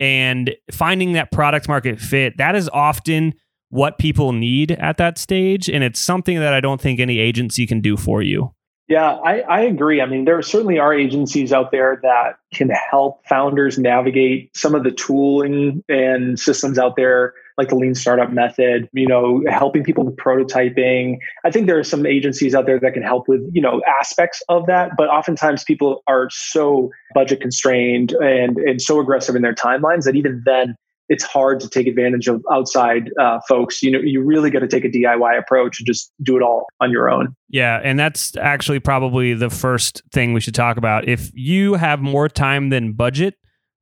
and 0.00 0.56
finding 0.72 1.12
that 1.12 1.30
product 1.30 1.68
market 1.68 2.00
fit 2.00 2.36
that 2.38 2.56
is 2.56 2.68
often 2.72 3.32
what 3.68 3.96
people 3.96 4.32
need 4.32 4.72
at 4.72 4.96
that 4.96 5.16
stage 5.16 5.70
and 5.70 5.84
it's 5.84 6.00
something 6.00 6.40
that 6.40 6.52
I 6.52 6.58
don't 6.58 6.80
think 6.80 6.98
any 6.98 7.20
agency 7.20 7.64
can 7.64 7.80
do 7.80 7.96
for 7.96 8.20
you. 8.20 8.52
Yeah, 8.88 9.12
I, 9.12 9.40
I, 9.40 9.60
agree. 9.62 10.02
I 10.02 10.06
mean, 10.06 10.26
there 10.26 10.42
certainly 10.42 10.78
are 10.78 10.92
agencies 10.92 11.54
out 11.54 11.70
there 11.70 12.00
that 12.02 12.38
can 12.52 12.68
help 12.68 13.26
founders 13.26 13.78
navigate 13.78 14.54
some 14.54 14.74
of 14.74 14.84
the 14.84 14.90
tooling 14.90 15.82
and 15.88 16.38
systems 16.38 16.78
out 16.78 16.94
there, 16.94 17.32
like 17.58 17.68
the 17.68 17.76
lean 17.76 17.94
startup 17.94 18.32
method, 18.32 18.88
you 18.92 19.06
know, 19.06 19.42
helping 19.48 19.84
people 19.84 20.04
with 20.04 20.16
prototyping. 20.16 21.16
I 21.44 21.50
think 21.50 21.66
there 21.66 21.78
are 21.78 21.84
some 21.84 22.06
agencies 22.06 22.54
out 22.54 22.66
there 22.66 22.80
that 22.80 22.94
can 22.94 23.02
help 23.02 23.28
with, 23.28 23.42
you 23.52 23.62
know, 23.62 23.80
aspects 24.00 24.42
of 24.48 24.66
that. 24.66 24.92
But 24.96 25.08
oftentimes 25.08 25.64
people 25.64 26.02
are 26.06 26.28
so 26.30 26.90
budget 27.14 27.40
constrained 27.40 28.12
and, 28.12 28.58
and 28.58 28.82
so 28.82 29.00
aggressive 29.00 29.36
in 29.36 29.42
their 29.42 29.54
timelines 29.54 30.04
that 30.04 30.16
even 30.16 30.42
then 30.44 30.76
it's 31.08 31.24
hard 31.24 31.60
to 31.60 31.68
take 31.68 31.86
advantage 31.86 32.28
of 32.28 32.42
outside 32.50 33.10
uh, 33.20 33.38
folks. 33.46 33.82
You 33.82 33.90
know, 33.90 33.98
you 33.98 34.22
really 34.22 34.50
got 34.50 34.60
to 34.60 34.68
take 34.68 34.84
a 34.84 34.88
DIY 34.88 35.38
approach 35.38 35.78
and 35.78 35.86
just 35.86 36.10
do 36.22 36.36
it 36.36 36.42
all 36.42 36.66
on 36.80 36.90
your 36.90 37.10
own. 37.10 37.36
Yeah, 37.48 37.80
and 37.84 37.98
that's 37.98 38.36
actually 38.36 38.80
probably 38.80 39.34
the 39.34 39.50
first 39.50 40.02
thing 40.12 40.32
we 40.32 40.40
should 40.40 40.54
talk 40.54 40.76
about. 40.76 41.06
If 41.06 41.30
you 41.34 41.74
have 41.74 42.00
more 42.00 42.28
time 42.28 42.70
than 42.70 42.92
budget, 42.94 43.34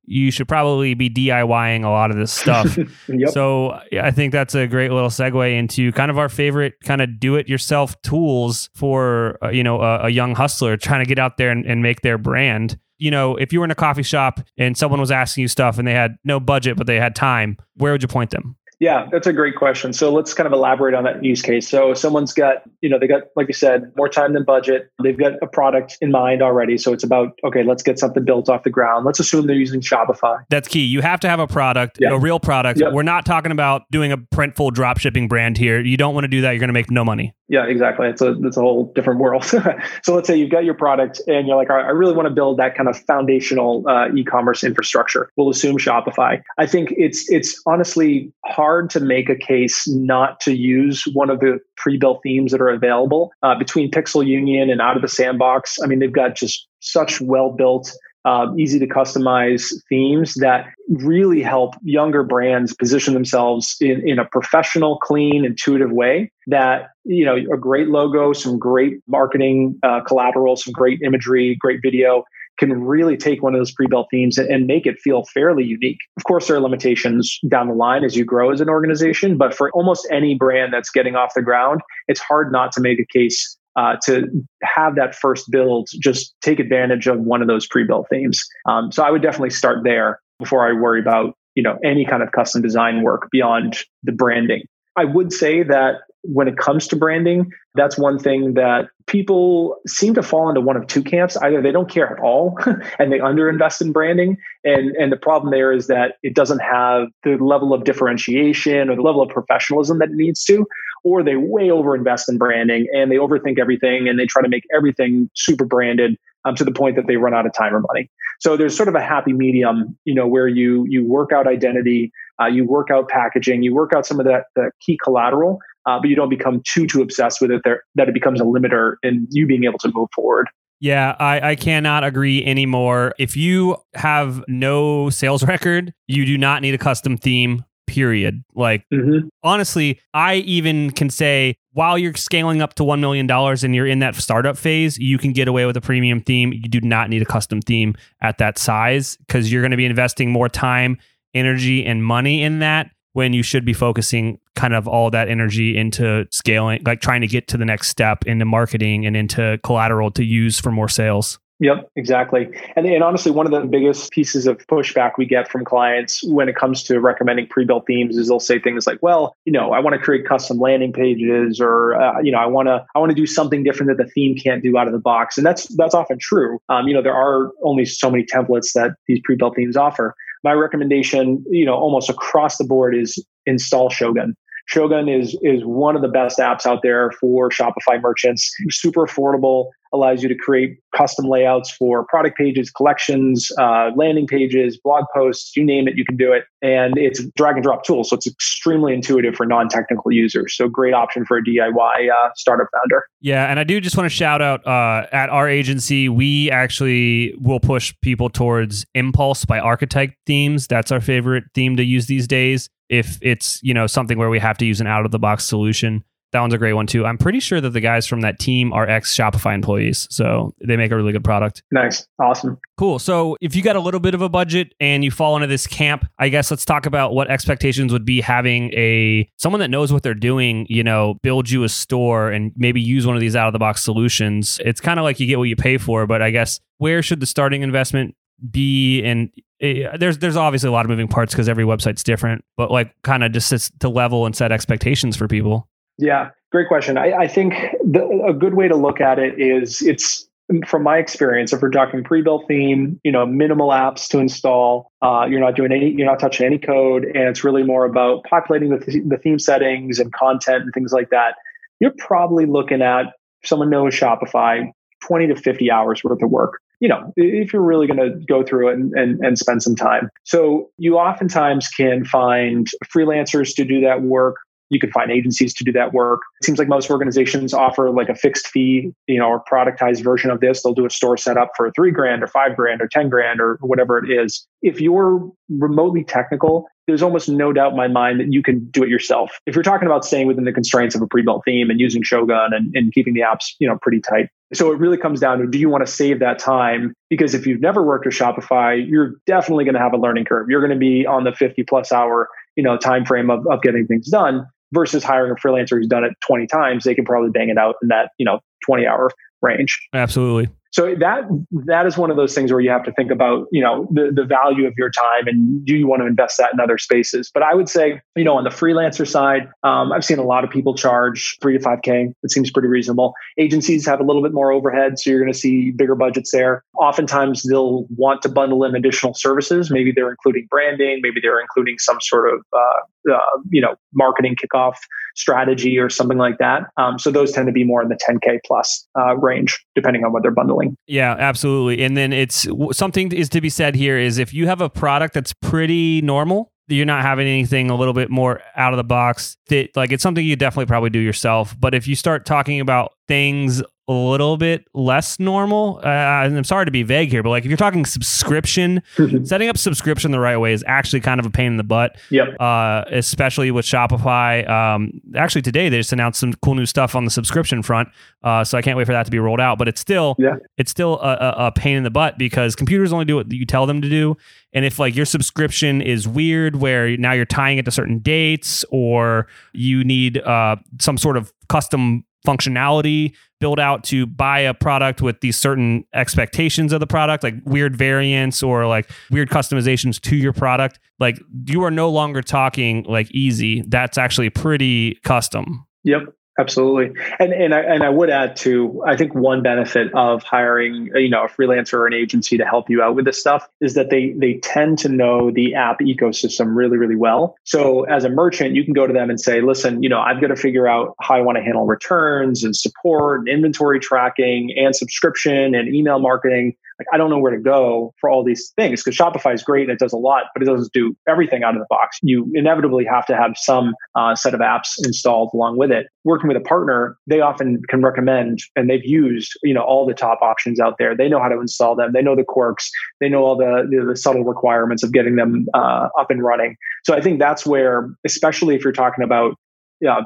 you 0.05 0.31
should 0.31 0.47
probably 0.47 0.93
be 0.93 1.09
DIYing 1.09 1.83
a 1.83 1.89
lot 1.89 2.11
of 2.11 2.17
this 2.17 2.31
stuff. 2.31 2.77
yep. 3.07 3.29
So 3.29 3.79
I 3.99 4.11
think 4.11 4.31
that's 4.31 4.55
a 4.55 4.67
great 4.67 4.91
little 4.91 5.09
segue 5.09 5.57
into 5.57 5.91
kind 5.93 6.11
of 6.11 6.17
our 6.17 6.29
favorite 6.29 6.73
kind 6.83 7.01
of 7.01 7.19
do-it-yourself 7.19 8.01
tools 8.01 8.69
for 8.75 9.37
uh, 9.43 9.49
you 9.49 9.63
know 9.63 9.81
a, 9.81 10.05
a, 10.05 10.09
young 10.09 10.35
hustler 10.35 10.77
trying 10.77 11.03
to 11.03 11.07
get 11.07 11.19
out 11.19 11.37
there 11.37 11.49
and, 11.49 11.65
and 11.65 11.81
make 11.81 12.01
their 12.01 12.17
brand 12.17 12.77
you 12.99 13.11
know, 13.11 13.35
if 13.35 13.51
you 13.51 13.59
were 13.59 13.65
in 13.65 13.71
a 13.71 13.75
coffee 13.75 14.01
shop 14.01 14.39
and 14.57 14.77
someone 14.77 14.99
was 14.99 15.11
asking 15.11 15.41
you 15.41 15.49
stuff 15.49 15.77
and 15.77 15.85
they 15.85 15.93
had 15.93 16.15
no 16.23 16.39
budget, 16.39 16.77
but 16.77 16.87
they 16.87 16.95
had 16.97 17.17
time, 17.17 17.57
where 17.75 17.91
would 17.91 18.01
you 18.01 18.07
point 18.07 18.29
them? 18.29 18.55
Yeah, 18.79 19.07
that's 19.11 19.27
a 19.27 19.33
great 19.33 19.55
question. 19.55 19.93
So 19.93 20.11
let's 20.13 20.33
kind 20.33 20.47
of 20.47 20.53
elaborate 20.53 20.93
on 20.93 21.03
that 21.03 21.23
use 21.23 21.41
case. 21.41 21.69
So 21.69 21.93
someone's 21.93 22.33
got, 22.33 22.63
you 22.81 22.89
know, 22.89 22.99
they 22.99 23.07
got, 23.07 23.23
like 23.35 23.47
you 23.47 23.53
said, 23.53 23.91
more 23.95 24.09
time 24.09 24.33
than 24.33 24.43
budget. 24.43 24.89
They've 25.01 25.17
got 25.17 25.33
a 25.41 25.47
product 25.47 25.97
in 26.01 26.11
mind 26.11 26.41
already. 26.41 26.77
So 26.77 26.93
it's 26.93 27.03
about, 27.03 27.37
okay, 27.43 27.63
let's 27.63 27.83
get 27.83 27.99
something 27.99 28.23
built 28.23 28.49
off 28.49 28.63
the 28.63 28.69
ground. 28.69 29.05
Let's 29.05 29.19
assume 29.19 29.47
they're 29.47 29.55
using 29.55 29.81
Shopify. 29.81 30.43
That's 30.49 30.67
key. 30.67 30.83
You 30.83 31.01
have 31.01 31.19
to 31.21 31.29
have 31.29 31.39
a 31.39 31.47
product, 31.47 31.97
yeah. 31.99 32.11
a 32.11 32.19
real 32.19 32.39
product. 32.39 32.79
Yep. 32.79 32.93
We're 32.93 33.03
not 33.03 33.25
talking 33.25 33.51
about 33.51 33.83
doing 33.91 34.11
a 34.11 34.17
printful 34.17 34.73
drop 34.73 34.97
shipping 34.99 35.27
brand 35.27 35.57
here. 35.57 35.79
You 35.79 35.97
don't 35.97 36.13
want 36.13 36.25
to 36.25 36.29
do 36.29 36.41
that. 36.41 36.51
You're 36.51 36.59
going 36.59 36.69
to 36.69 36.73
make 36.73 36.91
no 36.91 37.05
money. 37.05 37.33
Yeah, 37.49 37.65
exactly. 37.65 38.07
It's 38.07 38.21
a 38.21 38.35
it's 38.43 38.57
a 38.57 38.61
whole 38.61 38.91
different 38.95 39.19
world. 39.19 39.43
so 40.03 40.15
let's 40.15 40.27
say 40.27 40.35
you've 40.35 40.49
got 40.49 40.63
your 40.63 40.73
product 40.73 41.21
and 41.27 41.45
you're 41.47 41.57
like, 41.57 41.69
I 41.69 41.89
really 41.89 42.13
want 42.13 42.27
to 42.27 42.33
build 42.33 42.57
that 42.57 42.75
kind 42.75 42.89
of 42.89 42.97
foundational 42.97 43.87
uh, 43.87 44.07
e-commerce 44.15 44.63
infrastructure. 44.63 45.29
We'll 45.35 45.49
assume 45.49 45.77
Shopify. 45.77 46.41
I 46.57 46.65
think 46.65 46.93
it's 46.97 47.29
it's 47.29 47.61
honestly 47.67 48.31
hard 48.45 48.89
to 48.91 48.99
make 48.99 49.29
a 49.29 49.35
case 49.35 49.87
not 49.87 50.39
to 50.41 50.53
use 50.53 51.05
one 51.13 51.29
of 51.29 51.39
the 51.39 51.59
pre-built 51.77 52.21
themes 52.23 52.51
that 52.51 52.61
are 52.61 52.69
available 52.69 53.31
uh, 53.41 53.55
between 53.57 53.89
Pixel 53.89 54.25
Union 54.25 54.69
and 54.69 54.81
Out 54.81 54.95
of 54.95 55.01
the 55.01 55.07
Sandbox. 55.07 55.77
I 55.81 55.87
mean, 55.87 55.99
they've 55.99 56.11
got 56.11 56.35
just 56.35 56.67
such 56.79 57.21
well-built 57.21 57.93
um, 58.25 58.57
easy 58.57 58.79
to 58.79 58.87
customize 58.87 59.73
themes 59.89 60.35
that 60.35 60.67
really 60.87 61.41
help 61.41 61.75
younger 61.83 62.23
brands 62.23 62.73
position 62.73 63.13
themselves 63.13 63.75
in, 63.81 64.07
in 64.07 64.17
a 64.17 64.25
professional, 64.25 64.97
clean, 64.99 65.43
intuitive 65.43 65.91
way. 65.91 66.31
That, 66.47 66.89
you 67.03 67.25
know, 67.25 67.35
a 67.35 67.57
great 67.57 67.89
logo, 67.89 68.31
some 68.31 68.57
great 68.57 68.99
marketing 69.07 69.77
uh, 69.83 70.01
collateral, 70.01 70.55
some 70.55 70.71
great 70.71 71.01
imagery, 71.01 71.57
great 71.59 71.81
video 71.81 72.23
can 72.59 72.83
really 72.83 73.17
take 73.17 73.41
one 73.41 73.55
of 73.55 73.59
those 73.59 73.71
pre-built 73.71 74.07
themes 74.11 74.37
and, 74.37 74.49
and, 74.49 74.67
make 74.67 74.85
it 74.85 74.99
feel 74.99 75.23
fairly 75.33 75.63
unique. 75.63 75.97
Of 76.17 76.23
course, 76.25 76.47
there 76.47 76.55
are 76.55 76.61
limitations 76.61 77.39
down 77.47 77.67
the 77.67 77.73
line 77.73 78.03
as 78.03 78.15
you 78.15 78.23
grow 78.23 78.51
as 78.51 78.61
an 78.61 78.69
organization, 78.69 79.37
but 79.37 79.53
for 79.53 79.71
almost 79.71 80.07
any 80.11 80.35
brand 80.35 80.71
that's 80.71 80.89
getting 80.89 81.15
off 81.15 81.33
the 81.35 81.41
ground, 81.41 81.81
it's 82.07 82.19
hard 82.19 82.51
not 82.51 82.71
to 82.73 82.81
make 82.81 82.99
a 82.99 83.05
case 83.05 83.57
uh, 83.75 83.95
to 84.05 84.27
have 84.63 84.95
that 84.95 85.15
first 85.15 85.49
build 85.49 85.89
just 85.99 86.35
take 86.41 86.59
advantage 86.59 87.07
of 87.07 87.19
one 87.19 87.41
of 87.41 87.47
those 87.47 87.67
pre-built 87.67 88.07
themes. 88.09 88.43
Um, 88.67 88.91
so 88.91 89.03
I 89.03 89.09
would 89.09 89.21
definitely 89.21 89.49
start 89.49 89.83
there 89.83 90.19
before 90.39 90.67
I 90.67 90.73
worry 90.73 90.99
about 90.99 91.35
you 91.55 91.63
know 91.63 91.77
any 91.83 92.05
kind 92.05 92.23
of 92.23 92.31
custom 92.31 92.61
design 92.61 93.01
work 93.01 93.29
beyond 93.31 93.83
the 94.03 94.11
branding. 94.11 94.63
I 94.95 95.05
would 95.05 95.33
say 95.33 95.63
that 95.63 96.01
when 96.23 96.47
it 96.47 96.57
comes 96.57 96.87
to 96.87 96.95
branding, 96.95 97.51
that's 97.75 97.97
one 97.97 98.17
thing 98.17 98.53
that 98.53 98.87
people 99.07 99.77
seem 99.85 100.13
to 100.13 100.23
fall 100.23 100.47
into 100.47 100.61
one 100.61 100.77
of 100.77 100.87
two 100.87 101.03
camps. 101.03 101.35
Either 101.37 101.61
they 101.61 101.71
don't 101.71 101.89
care 101.89 102.15
at 102.15 102.19
all 102.21 102.57
and 102.99 103.11
they 103.11 103.19
underinvest 103.19 103.81
in 103.81 103.91
branding. 103.91 104.37
And, 104.63 104.95
and 104.95 105.11
the 105.11 105.17
problem 105.17 105.51
there 105.51 105.71
is 105.71 105.87
that 105.87 106.15
it 106.23 106.33
doesn't 106.33 106.59
have 106.59 107.09
the 107.23 107.35
level 107.37 107.73
of 107.73 107.83
differentiation 107.83 108.89
or 108.89 108.95
the 108.95 109.01
level 109.01 109.21
of 109.21 109.29
professionalism 109.29 109.99
that 109.99 110.09
it 110.09 110.15
needs 110.15 110.43
to, 110.45 110.65
or 111.03 111.23
they 111.23 111.35
way 111.35 111.67
overinvest 111.67 112.29
in 112.29 112.37
branding 112.37 112.87
and 112.93 113.11
they 113.11 113.17
overthink 113.17 113.59
everything 113.59 114.07
and 114.07 114.17
they 114.17 114.25
try 114.25 114.41
to 114.41 114.49
make 114.49 114.63
everything 114.75 115.29
super 115.33 115.65
branded 115.65 116.17
um, 116.45 116.55
to 116.55 116.63
the 116.63 116.71
point 116.71 116.95
that 116.95 117.07
they 117.07 117.17
run 117.17 117.33
out 117.33 117.45
of 117.45 117.53
time 117.53 117.75
or 117.75 117.81
money. 117.81 118.09
So 118.39 118.57
there's 118.57 118.75
sort 118.75 118.89
of 118.89 118.95
a 118.95 119.01
happy 119.01 119.33
medium, 119.33 119.97
you 120.05 120.13
know, 120.13 120.27
where 120.27 120.47
you 120.47 120.85
you 120.89 121.05
work 121.05 121.31
out 121.31 121.47
identity, 121.47 122.11
uh, 122.41 122.47
you 122.47 122.65
work 122.65 122.89
out 122.91 123.07
packaging, 123.07 123.63
you 123.63 123.73
work 123.73 123.91
out 123.95 124.05
some 124.05 124.19
of 124.19 124.25
that 124.25 124.45
the 124.55 124.71
key 124.81 124.97
collateral, 125.01 125.59
uh, 125.85 125.99
but 125.99 126.09
you 126.09 126.15
don't 126.15 126.29
become 126.29 126.61
too 126.65 126.87
too 126.87 127.01
obsessed 127.01 127.41
with 127.41 127.51
it 127.51 127.61
there, 127.63 127.83
that 127.95 128.07
it 128.07 128.13
becomes 128.13 128.41
a 128.41 128.43
limiter 128.43 128.95
in 129.03 129.27
you 129.31 129.45
being 129.45 129.63
able 129.63 129.79
to 129.79 129.91
move 129.93 130.09
forward. 130.15 130.47
Yeah, 130.79 131.15
I, 131.17 131.51
I 131.51 131.55
cannot 131.55 132.03
agree 132.03 132.43
anymore. 132.43 133.13
If 133.17 133.37
you 133.37 133.77
have 133.93 134.43
no 134.47 135.09
sales 135.09 135.43
record, 135.47 135.93
you 136.07 136.25
do 136.25 136.37
not 136.37 136.61
need 136.61 136.73
a 136.73 136.77
custom 136.77 137.17
theme 137.17 137.63
period. 137.87 138.43
Like, 138.53 138.83
mm-hmm. 138.93 139.27
honestly, 139.43 139.99
I 140.13 140.35
even 140.35 140.91
can 140.91 141.09
say 141.09 141.55
while 141.71 141.97
you're 141.97 142.15
scaling 142.15 142.61
up 142.61 142.73
to 142.75 142.83
$1 142.83 142.99
million 142.99 143.29
and 143.29 143.75
you're 143.75 143.87
in 143.87 143.99
that 143.99 144.15
startup 144.15 144.57
phase, 144.57 144.97
you 144.97 145.17
can 145.17 145.31
get 145.31 145.47
away 145.47 145.65
with 145.65 145.77
a 145.77 145.81
premium 145.81 146.21
theme. 146.21 146.51
You 146.51 146.61
do 146.61 146.81
not 146.81 147.09
need 147.09 147.21
a 147.21 147.25
custom 147.25 147.61
theme 147.61 147.95
at 148.21 148.37
that 148.39 148.57
size 148.57 149.17
because 149.27 149.51
you're 149.51 149.61
going 149.61 149.71
to 149.71 149.77
be 149.77 149.85
investing 149.85 150.31
more 150.31 150.49
time, 150.49 150.97
energy, 151.33 151.85
and 151.85 152.03
money 152.03 152.43
in 152.43 152.59
that 152.59 152.91
when 153.13 153.33
you 153.33 153.43
should 153.43 153.65
be 153.65 153.73
focusing 153.73 154.39
kind 154.55 154.73
of 154.73 154.87
all 154.87 155.09
that 155.11 155.29
energy 155.29 155.77
into 155.77 156.27
scaling, 156.31 156.81
like 156.85 156.99
trying 156.99 157.21
to 157.21 157.27
get 157.27 157.47
to 157.47 157.57
the 157.57 157.65
next 157.65 157.89
step 157.89 158.25
into 158.25 158.45
marketing 158.45 159.05
and 159.05 159.15
into 159.15 159.59
collateral 159.63 160.11
to 160.11 160.23
use 160.23 160.59
for 160.59 160.71
more 160.71 160.89
sales. 160.89 161.39
Yep, 161.59 161.89
exactly. 161.95 162.49
And, 162.75 162.85
and 162.85 163.03
honestly, 163.03 163.31
one 163.31 163.45
of 163.45 163.51
the 163.53 163.65
biggest 163.65 164.11
pieces 164.11 164.47
of 164.47 164.57
pushback 164.67 165.13
we 165.17 165.25
get 165.25 165.47
from 165.47 165.63
clients 165.63 166.21
when 166.23 166.49
it 166.49 166.55
comes 166.57 166.83
to 166.83 166.99
recommending 166.99 167.47
pre-built 167.47 167.85
themes 167.85 168.17
is 168.17 168.27
they'll 168.27 168.39
say 168.39 168.59
things 168.59 168.85
like, 168.85 168.97
"Well, 169.01 169.35
you 169.45 169.53
know, 169.53 169.71
I 169.71 169.79
want 169.79 169.93
to 169.93 169.99
create 169.99 170.27
custom 170.27 170.59
landing 170.59 170.91
pages, 170.91 171.61
or 171.61 171.93
uh, 171.93 172.19
you 172.21 172.31
know, 172.33 172.39
I 172.39 172.47
want 172.47 172.67
to 172.67 172.83
I 172.95 172.99
want 172.99 173.11
to 173.11 173.15
do 173.15 173.25
something 173.25 173.63
different 173.63 173.95
that 173.95 174.03
the 174.03 174.09
theme 174.11 174.35
can't 174.35 174.61
do 174.61 174.77
out 174.77 174.87
of 174.87 174.93
the 174.93 174.99
box." 174.99 175.37
And 175.37 175.45
that's 175.45 175.67
that's 175.77 175.93
often 175.93 176.17
true. 176.19 176.59
Um, 176.67 176.87
you 176.87 176.93
know, 176.93 177.03
there 177.03 177.15
are 177.15 177.51
only 177.63 177.85
so 177.85 178.11
many 178.11 178.25
templates 178.25 178.73
that 178.73 178.95
these 179.07 179.21
pre-built 179.23 179.55
themes 179.55 179.77
offer. 179.77 180.15
My 180.43 180.53
recommendation, 180.53 181.43
you 181.49 181.65
know, 181.65 181.75
almost 181.75 182.09
across 182.09 182.57
the 182.57 182.65
board 182.65 182.95
is 182.95 183.23
install 183.45 183.89
Shogun. 183.89 184.35
Shogun 184.65 185.09
is 185.09 185.37
is 185.41 185.63
one 185.63 185.95
of 185.95 186.01
the 186.01 186.07
best 186.07 186.39
apps 186.39 186.65
out 186.65 186.81
there 186.83 187.11
for 187.19 187.49
Shopify 187.49 188.01
merchants. 188.01 188.51
Super 188.69 189.05
affordable, 189.05 189.67
allows 189.93 190.23
you 190.23 190.29
to 190.29 190.35
create 190.35 190.77
custom 190.95 191.25
layouts 191.25 191.71
for 191.71 192.03
product 192.05 192.37
pages, 192.37 192.71
collections, 192.71 193.51
uh, 193.59 193.91
landing 193.95 194.27
pages, 194.27 194.77
blog 194.83 195.05
posts, 195.15 195.55
you 195.55 195.63
name 195.63 195.87
it, 195.87 195.95
you 195.95 196.03
can 196.03 196.17
do 196.17 196.33
it. 196.33 196.45
And 196.61 196.97
it's 196.97 197.19
a 197.19 197.31
drag 197.37 197.55
and 197.55 197.63
drop 197.63 197.83
tool. 197.83 198.03
So 198.03 198.15
it's 198.15 198.27
extremely 198.27 198.93
intuitive 198.93 199.35
for 199.35 199.45
non 199.45 199.69
technical 199.69 200.11
users. 200.11 200.57
So 200.57 200.67
great 200.67 200.93
option 200.93 201.25
for 201.25 201.37
a 201.37 201.43
DIY 201.43 202.09
uh, 202.09 202.29
startup 202.35 202.67
founder. 202.73 203.05
Yeah. 203.21 203.45
And 203.49 203.59
I 203.59 203.63
do 203.63 203.79
just 203.79 203.95
want 203.95 204.05
to 204.05 204.15
shout 204.15 204.41
out 204.41 204.65
uh, 204.65 205.07
at 205.11 205.29
our 205.29 205.47
agency, 205.47 206.09
we 206.09 206.49
actually 206.49 207.35
will 207.39 207.59
push 207.59 207.93
people 208.01 208.29
towards 208.29 208.85
Impulse 208.95 209.45
by 209.45 209.59
Archetype 209.59 210.13
themes. 210.25 210.67
That's 210.67 210.91
our 210.91 211.01
favorite 211.01 211.45
theme 211.53 211.77
to 211.77 211.83
use 211.83 212.07
these 212.07 212.27
days. 212.27 212.69
If 212.93 213.17
it's, 213.21 213.59
you 213.63 213.73
know, 213.73 213.87
something 213.87 214.17
where 214.17 214.29
we 214.29 214.39
have 214.39 214.57
to 214.59 214.65
use 214.65 214.79
an 214.79 214.87
out 214.87 215.05
of 215.05 215.11
the 215.11 215.19
box 215.19 215.45
solution. 215.45 216.03
That 216.31 216.41
one's 216.41 216.53
a 216.55 216.57
great 216.57 216.73
one 216.73 216.87
too. 216.87 217.05
I'm 217.05 217.19
pretty 217.19 217.39
sure 217.39 217.61
that 217.61 217.69
the 217.69 217.79
guys 217.79 218.07
from 218.07 218.21
that 218.21 218.39
team 218.39 218.73
are 218.73 218.89
ex 218.89 219.15
Shopify 219.15 219.53
employees, 219.53 220.07
so 220.09 220.55
they 220.65 220.75
make 220.75 220.91
a 220.91 220.95
really 220.95 221.11
good 221.11 221.23
product. 221.23 221.61
Nice, 221.69 222.07
awesome, 222.19 222.57
cool. 222.75 222.97
So 222.97 223.37
if 223.39 223.55
you 223.55 223.61
got 223.61 223.75
a 223.75 223.79
little 223.79 223.99
bit 223.99 224.15
of 224.15 224.23
a 224.23 224.29
budget 224.29 224.73
and 224.79 225.03
you 225.03 225.11
fall 225.11 225.35
into 225.35 225.45
this 225.45 225.67
camp, 225.67 226.07
I 226.17 226.29
guess 226.29 226.49
let's 226.49 226.65
talk 226.65 226.87
about 226.87 227.13
what 227.13 227.29
expectations 227.29 227.93
would 227.93 228.03
be 228.03 228.19
having 228.19 228.73
a 228.73 229.29
someone 229.37 229.59
that 229.59 229.69
knows 229.69 229.93
what 229.93 230.01
they're 230.01 230.15
doing. 230.15 230.65
You 230.69 230.83
know, 230.83 231.19
build 231.21 231.51
you 231.51 231.63
a 231.65 231.69
store 231.69 232.31
and 232.31 232.51
maybe 232.55 232.81
use 232.81 233.05
one 233.05 233.15
of 233.15 233.21
these 233.21 233.35
out 233.35 233.45
of 233.45 233.53
the 233.53 233.59
box 233.59 233.83
solutions. 233.83 234.59
It's 234.65 234.81
kind 234.81 234.99
of 234.99 235.03
like 235.03 235.19
you 235.19 235.27
get 235.27 235.37
what 235.37 235.49
you 235.49 235.55
pay 235.55 235.77
for, 235.77 236.07
but 236.07 236.23
I 236.23 236.31
guess 236.31 236.59
where 236.79 237.03
should 237.03 237.19
the 237.19 237.27
starting 237.27 237.61
investment 237.61 238.15
be 238.51 239.03
and 239.03 239.29
uh, 239.61 239.95
there's 239.97 240.17
there's 240.17 240.35
obviously 240.35 240.67
a 240.67 240.71
lot 240.71 240.85
of 240.85 240.89
moving 240.89 241.07
parts 241.07 241.33
because 241.33 241.47
every 241.47 241.63
website's 241.63 242.03
different 242.03 242.43
but 242.57 242.69
like 242.69 242.93
kind 243.03 243.23
of 243.23 243.31
just 243.31 243.79
to 243.79 243.89
level 243.89 244.25
and 244.25 244.35
set 244.35 244.51
expectations 244.51 245.15
for 245.15 245.27
people 245.27 245.67
yeah, 245.97 246.29
great 246.51 246.67
question. 246.67 246.97
I, 246.97 247.13
I 247.13 247.27
think 247.27 247.53
the, 247.83 248.25
a 248.27 248.33
good 248.33 248.55
way 248.55 248.67
to 248.67 248.75
look 248.75 248.99
at 248.99 249.19
it 249.19 249.39
is 249.39 249.81
it's 249.81 250.27
from 250.67 250.83
my 250.83 250.97
experience, 250.97 251.53
if 251.53 251.61
we're 251.61 251.69
talking 251.69 252.03
pre-built 252.03 252.47
theme, 252.47 252.99
you 253.03 253.11
know, 253.11 253.25
minimal 253.25 253.69
apps 253.69 254.07
to 254.09 254.19
install, 254.19 254.91
uh, 255.01 255.25
you're 255.29 255.39
not 255.39 255.55
doing 255.55 255.71
any, 255.71 255.91
you're 255.91 256.07
not 256.07 256.19
touching 256.19 256.45
any 256.45 256.57
code, 256.57 257.05
and 257.05 257.29
it's 257.29 257.43
really 257.43 257.63
more 257.63 257.85
about 257.85 258.23
populating 258.25 258.69
the, 258.69 258.79
th- 258.79 259.03
the 259.07 259.17
theme 259.17 259.39
settings 259.39 259.99
and 259.99 260.11
content 260.11 260.63
and 260.63 260.73
things 260.73 260.91
like 260.91 261.09
that. 261.11 261.35
You're 261.79 261.93
probably 261.97 262.45
looking 262.45 262.81
at 262.81 263.13
someone 263.45 263.69
knows 263.69 263.93
Shopify, 263.93 264.69
20 265.07 265.27
to 265.27 265.35
50 265.35 265.71
hours 265.71 266.03
worth 266.03 266.21
of 266.21 266.29
work. 266.29 266.59
You 266.79 266.89
know, 266.89 267.13
if 267.15 267.53
you're 267.53 267.61
really 267.61 267.87
going 267.87 267.99
to 267.99 268.19
go 268.27 268.43
through 268.43 268.69
it 268.69 268.73
and, 268.73 268.93
and, 268.93 269.19
and 269.23 269.37
spend 269.37 269.63
some 269.63 269.75
time. 269.75 270.09
So 270.23 270.69
you 270.77 270.97
oftentimes 270.97 271.67
can 271.69 272.03
find 272.03 272.67
freelancers 272.93 273.55
to 273.55 273.63
do 273.63 273.79
that 273.81 274.01
work 274.01 274.35
you 274.73 274.79
can 274.79 274.91
find 274.91 275.11
agencies 275.11 275.53
to 275.53 275.63
do 275.63 275.71
that 275.71 275.93
work. 275.93 276.21
It 276.41 276.45
seems 276.45 276.59
like 276.59 276.67
most 276.67 276.89
organizations 276.89 277.53
offer 277.53 277.89
like 277.91 278.09
a 278.09 278.15
fixed 278.15 278.47
fee, 278.47 278.91
you 279.07 279.19
know, 279.19 279.27
or 279.27 279.43
productized 279.51 280.03
version 280.03 280.31
of 280.31 280.39
this. 280.39 280.63
They'll 280.63 280.73
do 280.73 280.85
a 280.85 280.89
store 280.89 281.17
setup 281.17 281.51
for 281.55 281.71
three 281.71 281.91
grand 281.91 282.23
or 282.23 282.27
five 282.27 282.55
grand 282.55 282.81
or 282.81 282.87
10 282.87 283.09
grand 283.09 283.39
or 283.39 283.57
whatever 283.61 284.03
it 284.03 284.09
is. 284.09 284.45
If 284.61 284.81
you're 284.81 285.29
remotely 285.49 286.03
technical, 286.03 286.67
there's 286.87 287.01
almost 287.01 287.29
no 287.29 287.53
doubt 287.53 287.71
in 287.71 287.77
my 287.77 287.87
mind 287.87 288.19
that 288.19 288.31
you 288.31 288.43
can 288.43 288.65
do 288.71 288.83
it 288.83 288.89
yourself. 288.89 289.31
If 289.45 289.55
you're 289.55 289.63
talking 289.63 289.85
about 289.85 290.03
staying 290.03 290.27
within 290.27 290.43
the 290.43 290.51
constraints 290.51 290.95
of 290.95 291.01
a 291.01 291.07
pre-built 291.07 291.43
theme 291.45 291.69
and 291.69 291.79
using 291.79 292.03
Shogun 292.03 292.51
and, 292.51 292.75
and 292.75 292.91
keeping 292.93 293.13
the 293.13 293.21
apps, 293.21 293.53
you 293.59 293.67
know, 293.67 293.77
pretty 293.81 294.01
tight. 294.01 294.29
So 294.53 294.71
it 294.71 294.77
really 294.79 294.97
comes 294.97 295.19
down 295.19 295.39
to 295.39 295.47
do 295.47 295.57
you 295.57 295.69
want 295.69 295.85
to 295.85 295.91
save 295.91 296.19
that 296.19 296.39
time? 296.39 296.93
Because 297.09 297.33
if 297.33 297.47
you've 297.47 297.61
never 297.61 297.81
worked 297.83 298.05
with 298.05 298.13
Shopify, 298.13 298.83
you're 298.87 299.15
definitely 299.25 299.63
going 299.63 299.75
to 299.75 299.79
have 299.79 299.93
a 299.93 299.97
learning 299.97 300.25
curve. 300.25 300.49
You're 300.49 300.61
going 300.61 300.77
to 300.77 300.77
be 300.77 301.05
on 301.05 301.23
the 301.23 301.31
50 301.31 301.63
plus 301.63 301.91
hour, 301.91 302.27
you 302.55 302.63
know, 302.63 302.77
time 302.77 303.05
frame 303.05 303.29
of, 303.29 303.47
of 303.47 303.61
getting 303.61 303.87
things 303.87 304.09
done 304.09 304.45
versus 304.73 305.03
hiring 305.03 305.31
a 305.31 305.35
freelancer 305.35 305.77
who's 305.77 305.87
done 305.87 306.03
it 306.03 306.13
20 306.27 306.47
times, 306.47 306.83
they 306.83 306.95
can 306.95 307.05
probably 307.05 307.29
bang 307.29 307.49
it 307.49 307.57
out 307.57 307.75
in 307.81 307.89
that, 307.89 308.09
you 308.17 308.25
know, 308.25 308.39
20 308.65 308.85
hour 308.85 309.09
range. 309.41 309.79
Absolutely. 309.93 310.49
So 310.73 310.95
that 310.99 311.21
that 311.67 311.85
is 311.85 311.97
one 311.97 312.09
of 312.09 312.17
those 312.17 312.33
things 312.33 312.51
where 312.51 312.59
you 312.59 312.71
have 312.71 312.83
to 312.83 312.91
think 312.93 313.11
about 313.11 313.47
you 313.51 313.61
know 313.61 313.87
the, 313.91 314.11
the 314.13 314.25
value 314.25 314.65
of 314.65 314.73
your 314.77 314.89
time 314.89 315.27
and 315.27 315.63
do 315.65 315.75
you 315.75 315.87
want 315.87 316.01
to 316.01 316.07
invest 316.07 316.37
that 316.39 316.51
in 316.53 316.59
other 316.59 316.77
spaces? 316.77 317.29
But 317.33 317.43
i 317.43 317.53
would 317.53 317.69
say 317.69 318.01
you 318.15 318.23
know 318.23 318.35
on 318.35 318.43
the 318.43 318.49
freelancer 318.49 319.07
side 319.07 319.49
um, 319.63 319.91
i've 319.91 320.03
seen 320.03 320.19
a 320.19 320.23
lot 320.23 320.43
of 320.43 320.49
people 320.49 320.75
charge 320.75 321.37
three 321.41 321.57
to 321.57 321.63
five 321.63 321.81
k. 321.83 322.13
It 322.23 322.31
seems 322.31 322.51
pretty 322.51 322.67
reasonable. 322.67 323.13
Agencies 323.37 323.85
have 323.85 323.99
a 323.99 324.03
little 324.03 324.23
bit 324.23 324.33
more 324.33 324.51
overhead 324.51 324.97
so 324.97 325.09
you're 325.09 325.19
going 325.19 325.31
to 325.31 325.37
see 325.37 325.71
bigger 325.71 325.95
budgets 325.95 326.31
there. 326.31 326.63
Oftentimes 326.79 327.43
they'll 327.43 327.85
want 327.95 328.21
to 328.23 328.29
bundle 328.29 328.63
in 328.63 328.75
additional 328.75 329.13
services. 329.13 329.69
Maybe 329.69 329.91
they're 329.95 330.09
including 330.09 330.47
branding 330.49 330.99
maybe 331.01 331.19
they're 331.21 331.39
including 331.39 331.77
some 331.77 331.99
sort 332.01 332.33
of 332.33 332.41
uh, 332.51 333.13
uh, 333.13 333.19
you 333.51 333.61
know 333.61 333.75
marketing 333.93 334.35
kickoff 334.35 334.75
strategy 335.15 335.77
or 335.77 335.89
something 335.89 336.17
like 336.17 336.39
that. 336.39 336.63
Um, 336.77 336.97
so 336.97 337.11
those 337.11 337.31
tend 337.31 337.45
to 337.45 337.53
be 337.53 337.63
more 337.63 337.83
in 337.83 337.89
the 337.89 337.97
10k 338.09 338.39
plus 338.45 338.87
uh, 338.97 339.15
range 339.17 339.63
depending 339.75 340.03
on 340.03 340.11
what 340.11 340.23
they're 340.23 340.31
bundling 340.31 340.62
yeah, 340.87 341.15
absolutely. 341.17 341.83
And 341.83 341.95
then 341.95 342.13
it's 342.13 342.47
something 342.71 343.11
is 343.11 343.29
to 343.29 343.41
be 343.41 343.49
said 343.49 343.75
here 343.75 343.97
is 343.97 344.17
if 344.17 344.33
you 344.33 344.47
have 344.47 344.61
a 344.61 344.69
product 344.69 345.13
that's 345.13 345.33
pretty 345.33 346.01
normal, 346.01 346.51
you're 346.67 346.85
not 346.85 347.01
having 347.03 347.27
anything 347.27 347.69
a 347.69 347.75
little 347.75 347.93
bit 347.93 348.09
more 348.09 348.41
out 348.55 348.73
of 348.73 348.77
the 348.77 348.83
box 348.83 349.37
that 349.49 349.75
like 349.75 349.91
it's 349.91 350.03
something 350.03 350.25
you 350.25 350.35
definitely 350.35 350.65
probably 350.65 350.89
do 350.89 350.99
yourself. 350.99 351.55
But 351.59 351.73
if 351.73 351.87
you 351.87 351.95
start 351.95 352.25
talking 352.25 352.59
about 352.59 352.93
things 353.07 353.61
a 353.87 353.93
little 353.93 354.37
bit 354.37 354.65
less 354.73 355.19
normal. 355.19 355.81
Uh, 355.83 355.87
I'm 355.87 356.43
sorry 356.45 356.65
to 356.65 356.71
be 356.71 356.83
vague 356.83 357.09
here, 357.09 357.21
but 357.21 357.29
like 357.29 357.43
if 357.43 357.49
you're 357.49 357.57
talking 357.57 357.85
subscription, 357.85 358.81
setting 359.25 359.49
up 359.49 359.57
subscription 359.57 360.11
the 360.11 360.19
right 360.19 360.37
way 360.37 360.53
is 360.53 360.63
actually 360.67 361.01
kind 361.01 361.19
of 361.19 361.25
a 361.25 361.29
pain 361.29 361.47
in 361.47 361.57
the 361.57 361.63
butt. 361.63 361.97
Yep. 362.09 362.39
Uh, 362.39 362.85
especially 362.91 363.51
with 363.51 363.65
Shopify. 363.65 364.47
Um, 364.49 365.01
actually, 365.15 365.41
today 365.41 365.67
they 365.67 365.77
just 365.77 365.91
announced 365.91 366.19
some 366.19 366.33
cool 366.35 366.55
new 366.55 366.65
stuff 366.65 366.95
on 366.95 367.03
the 367.03 367.11
subscription 367.11 367.61
front. 367.61 367.89
Uh, 368.23 368.43
so 368.43 368.57
I 368.57 368.61
can't 368.61 368.77
wait 368.77 368.85
for 368.85 368.93
that 368.93 369.03
to 369.03 369.11
be 369.11 369.19
rolled 369.19 369.41
out. 369.41 369.57
But 369.57 369.67
it's 369.67 369.81
still, 369.81 370.15
yeah. 370.17 370.35
it's 370.57 370.71
still 370.71 370.99
a, 371.01 371.13
a, 371.13 371.47
a 371.47 371.51
pain 371.51 371.75
in 371.75 371.83
the 371.83 371.91
butt 371.91 372.17
because 372.17 372.55
computers 372.55 372.93
only 372.93 373.05
do 373.05 373.17
what 373.17 373.31
you 373.31 373.45
tell 373.45 373.65
them 373.65 373.81
to 373.81 373.89
do. 373.89 374.15
And 374.53 374.63
if 374.63 374.79
like 374.79 374.95
your 374.95 375.05
subscription 375.05 375.81
is 375.81 376.07
weird, 376.07 376.55
where 376.55 376.95
now 376.95 377.11
you're 377.11 377.25
tying 377.25 377.57
it 377.57 377.65
to 377.65 377.71
certain 377.71 377.99
dates, 377.99 378.63
or 378.69 379.27
you 379.51 379.83
need 379.83 380.19
uh, 380.19 380.55
some 380.79 380.97
sort 380.97 381.17
of 381.17 381.33
custom 381.49 382.05
functionality 382.25 383.13
built 383.39 383.59
out 383.59 383.83
to 383.83 384.05
buy 384.05 384.39
a 384.39 384.53
product 384.53 385.01
with 385.01 385.19
these 385.19 385.37
certain 385.37 385.83
expectations 385.93 386.71
of 386.71 386.79
the 386.79 386.87
product, 386.87 387.23
like 387.23 387.35
weird 387.43 387.75
variants 387.75 388.41
or 388.41 388.65
like 388.67 388.89
weird 389.11 389.29
customizations 389.29 389.99
to 389.99 390.15
your 390.15 390.31
product. 390.31 390.79
Like 390.99 391.19
you 391.45 391.63
are 391.63 391.71
no 391.71 391.89
longer 391.89 392.21
talking 392.21 392.83
like 392.83 393.11
easy. 393.11 393.61
That's 393.67 393.97
actually 393.97 394.29
pretty 394.29 394.95
custom. 395.03 395.65
Yep. 395.83 396.03
Absolutely, 396.39 396.99
and 397.19 397.31
and 397.31 397.53
I 397.53 397.59
and 397.59 397.83
I 397.83 397.89
would 397.89 398.09
add 398.09 398.35
to 398.37 398.83
I 398.87 398.97
think 398.97 399.13
one 399.13 399.43
benefit 399.43 399.93
of 399.93 400.23
hiring, 400.23 400.89
you 400.95 401.09
know, 401.09 401.25
a 401.25 401.27
freelancer 401.27 401.73
or 401.73 401.85
an 401.85 401.93
agency 401.93 402.39
to 402.39 402.45
help 402.45 402.71
you 402.71 402.81
out 402.81 402.95
with 402.95 403.05
this 403.05 403.19
stuff 403.19 403.47
is 403.61 403.75
that 403.75 403.91
they 403.91 404.13
they 404.17 404.39
tend 404.39 404.79
to 404.79 404.89
know 404.89 405.29
the 405.29 405.53
app 405.53 405.79
ecosystem 405.79 406.55
really 406.55 406.77
really 406.77 406.95
well. 406.95 407.35
So 407.43 407.83
as 407.83 408.03
a 408.03 408.09
merchant, 408.09 408.55
you 408.55 408.65
can 408.65 408.73
go 408.73 408.87
to 408.87 408.93
them 408.93 409.11
and 409.11 409.21
say, 409.21 409.41
"Listen, 409.41 409.83
you 409.83 409.89
know, 409.89 409.99
I've 409.99 410.21
got 410.21 410.27
to 410.27 410.35
figure 410.35 410.67
out 410.67 410.95
how 411.01 411.13
I 411.13 411.21
want 411.21 411.37
to 411.37 411.43
handle 411.43 411.67
returns 411.67 412.43
and 412.43 412.55
support, 412.55 413.19
and 413.19 413.27
inventory 413.27 413.79
tracking, 413.79 414.55
and 414.57 414.75
subscription 414.75 415.53
and 415.53 415.73
email 415.73 415.99
marketing." 415.99 416.55
like 416.79 416.87
I 416.93 416.97
don't 416.97 417.09
know 417.09 417.19
where 417.19 417.31
to 417.31 417.39
go 417.39 417.93
for 417.99 418.09
all 418.09 418.23
these 418.23 418.51
things 418.55 418.83
because 418.83 418.97
Shopify 418.97 419.33
is 419.33 419.43
great 419.43 419.69
and 419.69 419.71
it 419.71 419.79
does 419.79 419.93
a 419.93 419.97
lot, 419.97 420.25
but 420.33 420.43
it 420.43 420.45
doesn't 420.45 420.73
do 420.73 420.95
everything 421.07 421.43
out 421.43 421.55
of 421.55 421.59
the 421.59 421.67
box. 421.69 421.99
You 422.01 422.29
inevitably 422.33 422.85
have 422.85 423.05
to 423.07 423.15
have 423.15 423.33
some 423.35 423.75
uh, 423.95 424.15
set 424.15 424.33
of 424.33 424.39
apps 424.39 424.73
installed 424.83 425.29
along 425.33 425.57
with 425.57 425.71
it. 425.71 425.87
Working 426.05 426.27
with 426.27 426.37
a 426.37 426.41
partner, 426.41 426.97
they 427.07 427.21
often 427.21 427.61
can 427.69 427.81
recommend 427.81 428.39
and 428.55 428.69
they've 428.69 428.85
used 428.85 429.33
you 429.43 429.53
know 429.53 429.61
all 429.61 429.85
the 429.85 429.93
top 429.93 430.21
options 430.21 430.59
out 430.59 430.75
there. 430.77 430.95
They 430.95 431.07
know 431.07 431.19
how 431.19 431.29
to 431.29 431.39
install 431.39 431.75
them. 431.75 431.93
They 431.93 432.01
know 432.01 432.15
the 432.15 432.25
quirks. 432.25 432.69
They 432.99 433.09
know 433.09 433.23
all 433.23 433.37
the 433.37 433.67
the, 433.69 433.85
the 433.85 433.95
subtle 433.95 434.23
requirements 434.23 434.83
of 434.83 434.91
getting 434.91 435.15
them 435.15 435.47
uh, 435.53 435.89
up 435.97 436.09
and 436.09 436.23
running. 436.23 436.57
So 436.83 436.93
I 436.93 437.01
think 437.01 437.19
that's 437.19 437.45
where, 437.45 437.89
especially 438.05 438.55
if 438.55 438.63
you're 438.63 438.73
talking 438.73 439.03
about 439.03 439.35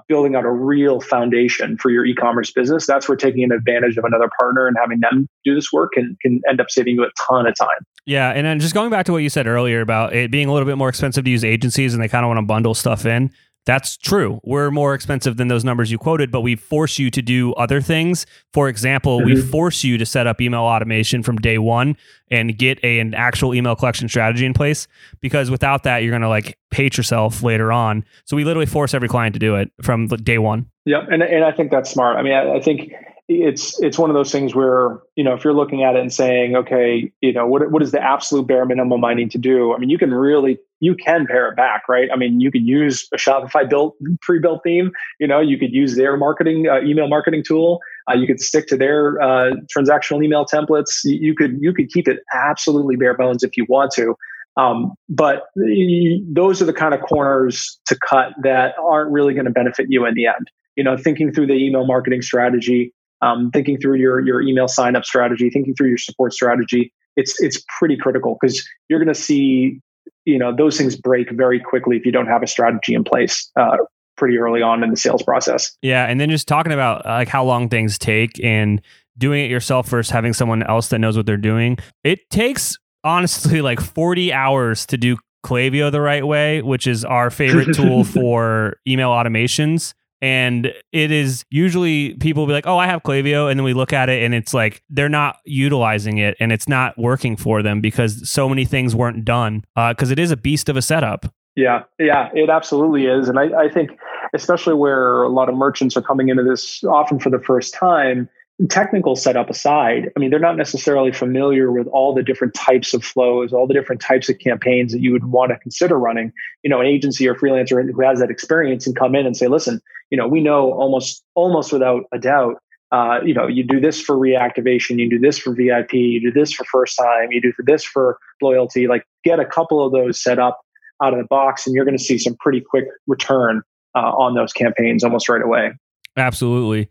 building 0.07 0.35
out 0.35 0.45
a 0.45 0.51
real 0.51 0.99
foundation 1.01 1.77
for 1.77 1.89
your 1.89 2.05
e-commerce 2.05 2.51
business. 2.51 2.87
That's 2.87 3.07
where 3.07 3.15
taking 3.15 3.43
an 3.43 3.51
advantage 3.51 3.97
of 3.97 4.05
another 4.05 4.29
partner 4.39 4.67
and 4.67 4.75
having 4.79 4.99
them 4.99 5.27
do 5.45 5.53
this 5.53 5.71
work 5.71 5.93
can 5.93 6.17
can 6.21 6.41
end 6.49 6.59
up 6.59 6.69
saving 6.69 6.95
you 6.95 7.03
a 7.03 7.09
ton 7.27 7.47
of 7.47 7.55
time. 7.55 7.85
Yeah, 8.05 8.29
and 8.31 8.45
then 8.45 8.59
just 8.59 8.73
going 8.73 8.89
back 8.89 9.05
to 9.07 9.11
what 9.11 9.19
you 9.19 9.29
said 9.29 9.47
earlier 9.47 9.81
about 9.81 10.13
it 10.13 10.31
being 10.31 10.47
a 10.47 10.53
little 10.53 10.65
bit 10.65 10.77
more 10.77 10.89
expensive 10.89 11.25
to 11.25 11.29
use 11.29 11.43
agencies 11.43 11.93
and 11.93 12.01
they 12.01 12.07
kind 12.07 12.25
of 12.25 12.29
want 12.29 12.39
to 12.39 12.45
bundle 12.45 12.73
stuff 12.73 13.05
in. 13.05 13.31
That's 13.67 13.97
true. 13.97 14.39
We're 14.45 14.71
more 14.71 14.93
expensive 14.93 15.35
than 15.35 15.49
those 15.49 15.65
numbers 15.65 15.91
you 15.91 15.97
quoted, 15.97 16.31
but 16.31 16.39
we 16.39 16.55
force 16.55 16.97
you 16.97 17.11
to 17.11 17.21
do 17.21 17.51
other 17.55 17.81
things. 17.81 18.25
For 18.53 18.69
example, 18.69 19.17
mm-hmm. 19.17 19.25
we 19.25 19.41
force 19.41 19.83
you 19.83 19.97
to 19.97 20.05
set 20.05 20.25
up 20.25 20.39
email 20.39 20.61
automation 20.61 21.21
from 21.21 21.35
day 21.35 21.57
one 21.57 21.97
and 22.31 22.57
get 22.57 22.79
a, 22.81 22.99
an 22.99 23.13
actual 23.13 23.53
email 23.53 23.75
collection 23.75 24.07
strategy 24.07 24.45
in 24.45 24.53
place 24.53 24.87
because 25.19 25.51
without 25.51 25.83
that, 25.83 25.97
you're 25.97 26.11
going 26.11 26.21
to 26.21 26.29
like 26.29 26.57
hate 26.71 26.95
yourself 26.95 27.43
later 27.43 27.73
on. 27.73 28.05
So 28.23 28.37
we 28.37 28.45
literally 28.45 28.67
force 28.67 28.93
every 28.93 29.09
client 29.09 29.33
to 29.33 29.39
do 29.39 29.55
it 29.57 29.69
from 29.81 30.07
day 30.07 30.37
one. 30.37 30.67
Yeah. 30.85 31.05
And, 31.11 31.21
and 31.21 31.43
I 31.43 31.51
think 31.51 31.69
that's 31.69 31.89
smart. 31.89 32.15
I 32.15 32.23
mean, 32.23 32.33
I, 32.33 32.55
I 32.55 32.61
think 32.61 32.93
it's 33.27 33.77
it's 33.81 33.99
one 33.99 34.09
of 34.09 34.13
those 34.13 34.31
things 34.31 34.55
where 34.55 35.01
you 35.17 35.23
know 35.25 35.33
if 35.33 35.43
you're 35.43 35.53
looking 35.53 35.83
at 35.83 35.97
it 35.97 35.99
and 35.99 36.13
saying 36.13 36.55
okay 36.55 37.11
you 37.19 37.33
know 37.33 37.45
what 37.45 37.69
what 37.71 37.83
is 37.83 37.91
the 37.91 38.01
absolute 38.01 38.47
bare 38.47 38.65
minimum 38.65 39.03
i 39.03 39.13
need 39.13 39.29
to 39.29 39.37
do 39.37 39.73
i 39.73 39.77
mean 39.77 39.89
you 39.89 39.97
can 39.97 40.13
really 40.13 40.57
you 40.79 40.95
can 40.95 41.25
pare 41.25 41.49
it 41.49 41.55
back 41.55 41.83
right? 41.89 42.09
I 42.13 42.15
mean 42.15 42.39
you 42.39 42.51
could 42.51 42.65
use 42.65 43.07
a 43.13 43.17
shopify 43.17 43.69
built 43.69 43.95
pre-built 44.21 44.61
theme 44.63 44.91
you 45.19 45.27
know 45.27 45.39
you 45.39 45.57
could 45.57 45.71
use 45.71 45.95
their 45.95 46.17
marketing 46.17 46.67
uh, 46.67 46.81
email 46.81 47.07
marketing 47.07 47.43
tool. 47.45 47.79
Uh, 48.09 48.15
you 48.15 48.25
could 48.25 48.39
stick 48.39 48.67
to 48.67 48.77
their 48.77 49.21
uh, 49.21 49.51
transactional 49.75 50.23
email 50.23 50.45
templates. 50.45 51.01
You 51.03 51.35
could 51.35 51.57
you 51.59 51.73
could 51.73 51.89
keep 51.89 52.07
it 52.07 52.19
absolutely 52.33 52.95
bare 52.95 53.15
bones 53.15 53.43
if 53.43 53.57
you 53.57 53.65
want 53.67 53.91
to. 53.95 54.15
Um, 54.55 54.93
but 55.07 55.43
those 55.55 56.63
are 56.63 56.65
the 56.65 56.73
kind 56.73 56.95
of 56.95 57.01
corners 57.01 57.79
to 57.85 57.97
cut 58.09 58.33
that 58.41 58.73
aren't 58.79 59.11
really 59.11 59.35
going 59.35 59.45
to 59.45 59.51
benefit 59.51 59.85
you 59.89 60.05
in 60.05 60.15
the 60.15 60.25
end. 60.25 60.49
You 60.75 60.83
know 60.83 60.97
thinking 60.97 61.33
through 61.33 61.47
the 61.47 61.53
email 61.53 61.85
marketing 61.85 62.21
strategy 62.21 62.93
um, 63.21 63.51
thinking 63.51 63.79
through 63.79 63.97
your 63.97 64.25
your 64.25 64.41
email 64.41 64.67
sign 64.67 64.95
up 64.95 65.05
strategy, 65.05 65.49
thinking 65.49 65.73
through 65.75 65.89
your 65.89 65.97
support 65.97 66.33
strategy. 66.33 66.93
It's 67.15 67.41
it's 67.41 67.63
pretty 67.79 67.97
critical 67.97 68.37
because 68.39 68.67
you're 68.89 68.99
going 68.99 69.13
to 69.13 69.19
see 69.19 69.81
you 70.25 70.37
know 70.37 70.55
those 70.55 70.77
things 70.77 70.95
break 70.95 71.31
very 71.31 71.59
quickly 71.59 71.97
if 71.97 72.05
you 72.05 72.11
don't 72.11 72.27
have 72.27 72.43
a 72.43 72.47
strategy 72.47 72.93
in 72.93 73.03
place 73.03 73.51
uh, 73.55 73.77
pretty 74.17 74.37
early 74.37 74.61
on 74.61 74.83
in 74.83 74.89
the 74.89 74.97
sales 74.97 75.23
process. 75.23 75.75
Yeah, 75.81 76.05
and 76.05 76.19
then 76.19 76.29
just 76.29 76.47
talking 76.47 76.73
about 76.73 77.05
like 77.05 77.27
how 77.27 77.43
long 77.43 77.69
things 77.69 77.97
take 77.97 78.43
and 78.43 78.81
doing 79.17 79.45
it 79.45 79.49
yourself 79.49 79.87
versus 79.87 80.11
having 80.11 80.33
someone 80.33 80.63
else 80.63 80.89
that 80.89 80.99
knows 80.99 81.17
what 81.17 81.25
they're 81.25 81.37
doing. 81.37 81.77
It 82.03 82.29
takes 82.29 82.77
honestly 83.03 83.61
like 83.61 83.79
40 83.79 84.33
hours 84.33 84.85
to 84.87 84.97
do 84.97 85.17
Klaviyo 85.45 85.91
the 85.91 86.01
right 86.01 86.25
way, 86.25 86.61
which 86.61 86.87
is 86.87 87.05
our 87.05 87.29
favorite 87.29 87.73
tool 87.73 88.03
for 88.03 88.77
email 88.87 89.09
automations. 89.09 89.93
And 90.21 90.73
it 90.91 91.11
is 91.11 91.45
usually 91.49 92.15
people 92.15 92.43
will 92.43 92.47
be 92.47 92.53
like, 92.53 92.67
oh, 92.67 92.77
I 92.77 92.87
have 92.87 93.03
Klaviyo. 93.03 93.49
And 93.49 93.59
then 93.59 93.63
we 93.63 93.73
look 93.73 93.93
at 93.93 94.09
it 94.09 94.23
and 94.23 94.33
it's 94.33 94.53
like 94.53 94.81
they're 94.89 95.09
not 95.09 95.37
utilizing 95.45 96.17
it 96.17 96.35
and 96.39 96.51
it's 96.51 96.67
not 96.67 96.97
working 96.97 97.35
for 97.35 97.61
them 97.61 97.81
because 97.81 98.27
so 98.29 98.49
many 98.49 98.65
things 98.65 98.95
weren't 98.95 99.25
done 99.25 99.63
because 99.75 100.09
uh, 100.09 100.13
it 100.13 100.19
is 100.19 100.31
a 100.31 100.37
beast 100.37 100.69
of 100.69 100.77
a 100.77 100.81
setup. 100.81 101.31
Yeah, 101.55 101.83
yeah, 101.97 102.29
it 102.33 102.51
absolutely 102.51 103.05
is. 103.05 103.27
And 103.27 103.39
I, 103.39 103.45
I 103.63 103.69
think, 103.69 103.89
especially 104.35 104.75
where 104.75 105.23
a 105.23 105.29
lot 105.29 105.49
of 105.49 105.55
merchants 105.55 105.97
are 105.97 106.03
coming 106.03 106.29
into 106.29 106.43
this 106.43 106.83
often 106.83 107.19
for 107.19 107.31
the 107.31 107.39
first 107.39 107.73
time, 107.73 108.29
technical 108.65 109.15
setup 109.15 109.49
aside, 109.49 110.11
I 110.15 110.19
mean, 110.19 110.31
they're 110.31 110.39
not 110.39 110.57
necessarily 110.57 111.11
familiar 111.11 111.71
with 111.71 111.85
all 111.87 112.15
the 112.15 112.23
different 112.23 112.55
types 112.55 112.93
of 112.93 113.03
flows, 113.03 113.53
all 113.53 113.67
the 113.67 113.73
different 113.73 114.01
types 114.01 114.29
of 114.29 114.39
campaigns 114.39 114.91
that 114.93 115.01
you 115.01 115.11
would 115.11 115.25
want 115.25 115.51
to 115.51 115.57
consider 115.59 115.97
running. 115.99 116.33
You 116.63 116.71
know, 116.71 116.81
an 116.81 116.87
agency 116.87 117.27
or 117.27 117.35
freelancer 117.35 117.83
who 117.83 118.01
has 118.01 118.19
that 118.19 118.31
experience 118.31 118.87
and 118.87 118.95
come 118.95 119.13
in 119.13 119.27
and 119.27 119.37
say, 119.37 119.47
listen, 119.47 119.79
you 120.09 120.17
know, 120.17 120.27
we 120.27 120.41
know 120.41 120.71
almost 120.73 121.23
almost 121.35 121.71
without 121.71 122.05
a 122.11 122.17
doubt. 122.17 122.55
Uh, 122.91 123.19
you 123.23 123.33
know, 123.33 123.45
you 123.45 123.63
do 123.63 123.81
this 123.81 124.01
for 124.01 124.15
reactivation, 124.15 124.97
you 124.97 125.09
do 125.09 125.19
this 125.19 125.37
for 125.37 125.53
VIP, 125.53 125.93
you 125.93 126.21
do 126.21 126.31
this 126.31 126.53
for 126.53 126.63
first 126.63 126.97
time, 126.97 127.31
you 127.31 127.41
do 127.41 127.51
this 127.59 127.83
for 127.83 128.17
loyalty. 128.41 128.87
Like, 128.87 129.05
get 129.25 129.39
a 129.39 129.45
couple 129.45 129.85
of 129.85 129.91
those 129.91 130.23
set 130.23 130.39
up 130.39 130.61
out 131.03 131.13
of 131.13 131.19
the 131.19 131.25
box, 131.25 131.67
and 131.67 131.75
you're 131.75 131.83
going 131.85 131.97
to 131.97 132.03
see 132.03 132.17
some 132.17 132.35
pretty 132.39 132.61
quick 132.61 132.85
return 133.05 133.61
uh, 133.93 133.99
on 133.99 134.35
those 134.35 134.53
campaigns 134.53 135.03
almost 135.03 135.27
right 135.27 135.41
away. 135.41 135.71
Absolutely. 136.15 136.89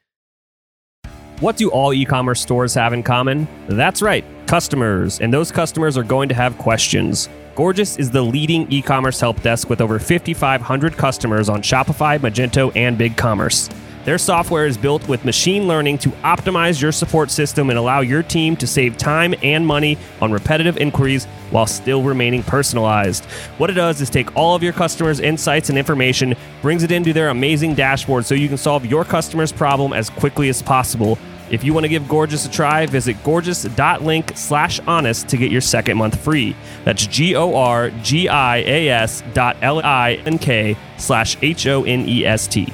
What 1.41 1.59
do 1.59 1.69
all 1.69 1.93
e 1.93 2.07
commerce 2.07 2.41
stores 2.41 2.73
have 2.75 2.95
in 2.95 3.03
common? 3.03 3.47
That's 3.69 4.01
right, 4.01 4.25
customers. 4.47 5.21
And 5.21 5.31
those 5.31 5.53
customers 5.53 5.99
are 5.99 6.03
going 6.03 6.31
to 6.31 6.35
have 6.35 6.57
questions. 6.57 7.29
Gorgias 7.55 7.99
is 7.99 8.11
the 8.11 8.23
leading 8.23 8.71
e 8.73 8.81
commerce 8.81 9.21
help 9.21 9.43
desk 9.43 9.69
with 9.69 9.83
over 9.83 9.99
5,500 9.99 10.97
customers 10.97 11.51
on 11.51 11.61
Shopify, 11.61 12.19
Magento, 12.19 12.75
and 12.75 12.99
BigCommerce. 12.99 13.71
Their 14.07 14.19
software 14.19 14.67
is 14.67 14.79
built 14.79 15.09
with 15.09 15.25
machine 15.25 15.67
learning 15.67 15.99
to 15.99 16.11
optimize 16.23 16.81
your 16.81 16.93
support 16.93 17.29
system 17.29 17.71
and 17.71 17.79
allow 17.79 18.03
your 18.03 18.23
team 18.23 18.55
to 18.59 18.67
save 18.67 18.97
time 18.97 19.35
and 19.43 19.67
money 19.67 19.99
on 20.21 20.31
repetitive 20.31 20.77
inquiries 20.77 21.25
while 21.51 21.67
still 21.67 22.05
remaining 22.05 22.45
personalized. 22.45 23.25
What 23.59 23.69
it 23.69 23.73
does 23.73 24.01
is 24.01 24.09
take 24.09 24.37
all 24.37 24.55
of 24.55 24.63
your 24.63 24.73
customers' 24.73 25.19
insights 25.19 25.71
and 25.71 25.77
information, 25.77 26.37
brings 26.63 26.85
it 26.85 26.93
into 26.93 27.13
their 27.13 27.31
amazing 27.31 27.75
dashboard 27.75 28.25
so 28.25 28.37
you 28.37 28.47
can 28.47 28.59
solve 28.59 28.87
your 28.87 29.05
customer's 29.05 29.51
problem 29.51 29.93
as 29.93 30.09
quickly 30.09 30.49
as 30.51 30.63
possible 30.63 31.19
If 31.49 31.63
you 31.63 31.73
want 31.73 31.85
to 31.85 31.89
give 31.89 32.09
Gorgias 32.09 32.45
a 32.45 32.51
try, 32.51 32.87
visit 32.87 33.23
gorgias.link 33.23 34.33
slash 34.35 34.81
honest 34.81 35.29
to 35.29 35.37
get 35.37 35.53
your 35.53 35.61
second 35.61 35.97
month 35.97 36.19
free. 36.21 36.57
That's 36.85 37.07
G 37.07 37.37
O 37.37 37.55
R 37.55 37.91
G 38.03 38.29
I 38.29 38.59
A 38.59 38.89
S 38.89 39.23
dot 39.33 39.57
L 39.63 39.81
I 39.81 40.15
N 40.27 40.39
K 40.39 40.77
slash 40.97 41.37
H 41.43 41.67
O 41.69 41.85
N 41.85 42.09
E 42.09 42.27
S 42.27 42.49
T. 42.49 42.73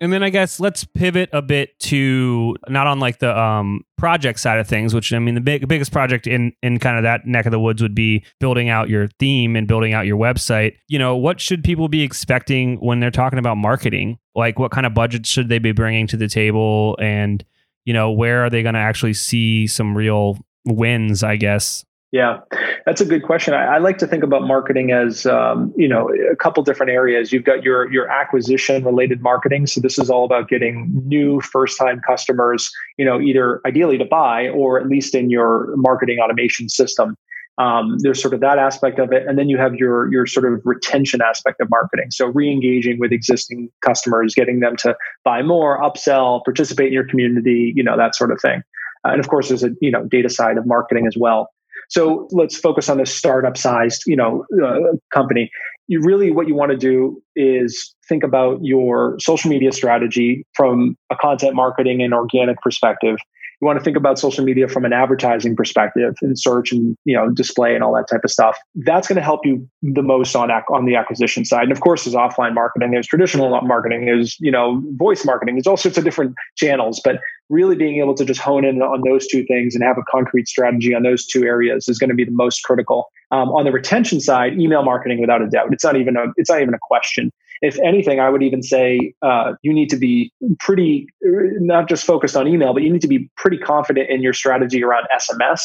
And 0.00 0.12
then 0.12 0.22
I 0.22 0.30
guess 0.30 0.60
let's 0.60 0.84
pivot 0.84 1.28
a 1.32 1.42
bit 1.42 1.78
to 1.80 2.56
not 2.68 2.86
on 2.86 3.00
like 3.00 3.18
the 3.18 3.36
um, 3.36 3.84
project 3.96 4.38
side 4.38 4.58
of 4.58 4.68
things, 4.68 4.94
which 4.94 5.12
I 5.12 5.18
mean 5.18 5.34
the 5.34 5.40
big, 5.40 5.66
biggest 5.66 5.92
project 5.92 6.26
in 6.26 6.52
in 6.62 6.78
kind 6.78 6.96
of 6.96 7.02
that 7.02 7.26
neck 7.26 7.46
of 7.46 7.52
the 7.52 7.60
woods 7.60 7.82
would 7.82 7.94
be 7.94 8.24
building 8.38 8.68
out 8.68 8.88
your 8.88 9.08
theme 9.18 9.56
and 9.56 9.66
building 9.66 9.94
out 9.94 10.06
your 10.06 10.16
website. 10.16 10.74
You 10.86 10.98
know, 10.98 11.16
what 11.16 11.40
should 11.40 11.64
people 11.64 11.88
be 11.88 12.02
expecting 12.02 12.76
when 12.76 13.00
they're 13.00 13.10
talking 13.10 13.38
about 13.38 13.56
marketing? 13.56 14.18
Like, 14.34 14.58
what 14.58 14.70
kind 14.70 14.86
of 14.86 14.94
budgets 14.94 15.28
should 15.28 15.48
they 15.48 15.58
be 15.58 15.72
bringing 15.72 16.06
to 16.08 16.16
the 16.16 16.28
table, 16.28 16.96
and 17.00 17.44
you 17.84 17.92
know, 17.92 18.10
where 18.12 18.44
are 18.44 18.50
they 18.50 18.62
going 18.62 18.74
to 18.74 18.80
actually 18.80 19.14
see 19.14 19.66
some 19.66 19.96
real 19.96 20.38
wins? 20.64 21.22
I 21.22 21.36
guess. 21.36 21.84
Yeah, 22.12 22.38
that's 22.86 23.00
a 23.00 23.04
good 23.04 23.22
question. 23.22 23.54
I, 23.54 23.76
I, 23.76 23.78
like 23.78 23.98
to 23.98 24.06
think 24.06 24.22
about 24.22 24.42
marketing 24.42 24.92
as 24.92 25.26
um, 25.26 25.72
you 25.76 25.88
know 25.88 26.10
a 26.30 26.36
couple 26.36 26.62
different 26.62 26.90
areas. 26.90 27.32
You've 27.32 27.44
got 27.44 27.62
your 27.62 27.90
your 27.92 28.08
acquisition 28.10 28.84
related 28.84 29.22
marketing. 29.22 29.66
So 29.66 29.80
this 29.80 29.98
is 29.98 30.10
all 30.10 30.24
about 30.24 30.48
getting 30.48 30.90
new 31.06 31.40
first 31.40 31.78
time 31.78 32.00
customers. 32.06 32.70
You 32.96 33.04
know, 33.04 33.20
either 33.20 33.60
ideally 33.66 33.98
to 33.98 34.04
buy 34.04 34.48
or 34.48 34.80
at 34.80 34.88
least 34.88 35.14
in 35.14 35.30
your 35.30 35.74
marketing 35.76 36.18
automation 36.18 36.68
system. 36.68 37.16
Um, 37.58 37.96
there's 37.98 38.22
sort 38.22 38.34
of 38.34 38.40
that 38.40 38.58
aspect 38.58 39.00
of 39.00 39.12
it, 39.12 39.26
and 39.26 39.36
then 39.36 39.48
you 39.48 39.58
have 39.58 39.74
your 39.74 40.10
your 40.12 40.26
sort 40.26 40.50
of 40.50 40.60
retention 40.64 41.20
aspect 41.20 41.60
of 41.60 41.68
marketing. 41.70 42.10
So 42.12 42.26
re-engaging 42.26 43.00
with 43.00 43.12
existing 43.12 43.70
customers, 43.84 44.34
getting 44.34 44.60
them 44.60 44.76
to 44.76 44.96
buy 45.24 45.42
more, 45.42 45.80
upsell, 45.82 46.44
participate 46.44 46.88
in 46.88 46.92
your 46.92 47.06
community. 47.06 47.72
You 47.74 47.82
know 47.82 47.96
that 47.96 48.14
sort 48.14 48.30
of 48.30 48.40
thing. 48.40 48.62
Uh, 49.04 49.10
and 49.10 49.20
of 49.20 49.28
course, 49.28 49.48
there's 49.48 49.64
a 49.64 49.70
you 49.80 49.90
know 49.90 50.04
data 50.04 50.28
side 50.28 50.56
of 50.56 50.66
marketing 50.66 51.06
as 51.06 51.16
well. 51.18 51.50
So 51.88 52.28
let's 52.30 52.56
focus 52.56 52.88
on 52.88 52.98
this 52.98 53.14
startup 53.14 53.56
sized, 53.56 54.02
you 54.06 54.16
know, 54.16 54.44
uh, 54.62 54.96
company. 55.12 55.50
You 55.88 56.02
really 56.02 56.30
what 56.30 56.46
you 56.46 56.54
want 56.54 56.70
to 56.70 56.76
do 56.76 57.22
is 57.34 57.94
think 58.08 58.22
about 58.22 58.58
your 58.62 59.16
social 59.18 59.50
media 59.50 59.72
strategy 59.72 60.44
from 60.54 60.96
a 61.10 61.16
content 61.16 61.54
marketing 61.54 62.02
and 62.02 62.12
organic 62.12 62.60
perspective. 62.60 63.16
You 63.60 63.66
want 63.66 63.78
to 63.78 63.84
think 63.84 63.96
about 63.96 64.18
social 64.20 64.44
media 64.44 64.68
from 64.68 64.84
an 64.84 64.92
advertising 64.92 65.56
perspective 65.56 66.14
and 66.20 66.38
search 66.38 66.70
and 66.70 66.94
you 67.04 67.16
know 67.16 67.30
display 67.30 67.74
and 67.74 67.82
all 67.82 67.94
that 67.94 68.06
type 68.08 68.20
of 68.22 68.30
stuff. 68.30 68.56
That's 68.74 69.08
going 69.08 69.16
to 69.16 69.22
help 69.22 69.44
you 69.44 69.68
the 69.82 70.02
most 70.02 70.36
on 70.36 70.50
ac- 70.50 70.66
on 70.70 70.84
the 70.84 70.94
acquisition 70.94 71.44
side. 71.44 71.64
And 71.64 71.72
of 71.72 71.80
course 71.80 72.04
there's 72.04 72.14
offline 72.14 72.54
marketing 72.54 72.90
there's 72.90 73.08
traditional 73.08 73.60
marketing 73.62 74.04
there's 74.04 74.36
you 74.40 74.52
know 74.52 74.82
voice 74.92 75.24
marketing 75.24 75.56
there's 75.56 75.66
all 75.66 75.78
sorts 75.78 75.96
of 75.96 76.04
different 76.04 76.34
channels. 76.56 77.00
But 77.02 77.16
really 77.48 77.76
being 77.76 78.00
able 78.00 78.14
to 78.14 78.24
just 78.24 78.40
hone 78.40 78.64
in 78.64 78.82
on 78.82 79.02
those 79.08 79.26
two 79.26 79.44
things 79.44 79.74
and 79.74 79.82
have 79.82 79.98
a 79.98 80.02
concrete 80.10 80.48
strategy 80.48 80.94
on 80.94 81.02
those 81.02 81.26
two 81.26 81.44
areas 81.44 81.88
is 81.88 81.98
going 81.98 82.10
to 82.10 82.16
be 82.16 82.24
the 82.24 82.30
most 82.30 82.62
critical. 82.62 83.10
Um, 83.30 83.50
on 83.50 83.64
the 83.64 83.72
retention 83.72 84.20
side 84.20 84.58
email 84.58 84.82
marketing 84.82 85.20
without 85.20 85.42
a 85.42 85.48
doubt. 85.48 85.72
It's 85.72 85.84
not 85.84 85.96
even 85.96 86.16
a 86.16 86.26
it's 86.36 86.50
not 86.50 86.62
even 86.62 86.74
a 86.74 86.78
question. 86.80 87.30
If 87.60 87.78
anything, 87.80 88.20
I 88.20 88.30
would 88.30 88.42
even 88.42 88.62
say 88.62 89.14
uh, 89.22 89.54
you 89.62 89.72
need 89.72 89.90
to 89.90 89.96
be 89.96 90.32
pretty, 90.60 91.08
not 91.22 91.88
just 91.88 92.04
focused 92.04 92.36
on 92.36 92.46
email, 92.46 92.72
but 92.72 92.82
you 92.82 92.92
need 92.92 93.02
to 93.02 93.08
be 93.08 93.28
pretty 93.36 93.58
confident 93.58 94.10
in 94.10 94.22
your 94.22 94.32
strategy 94.32 94.82
around 94.84 95.06
SMS, 95.14 95.60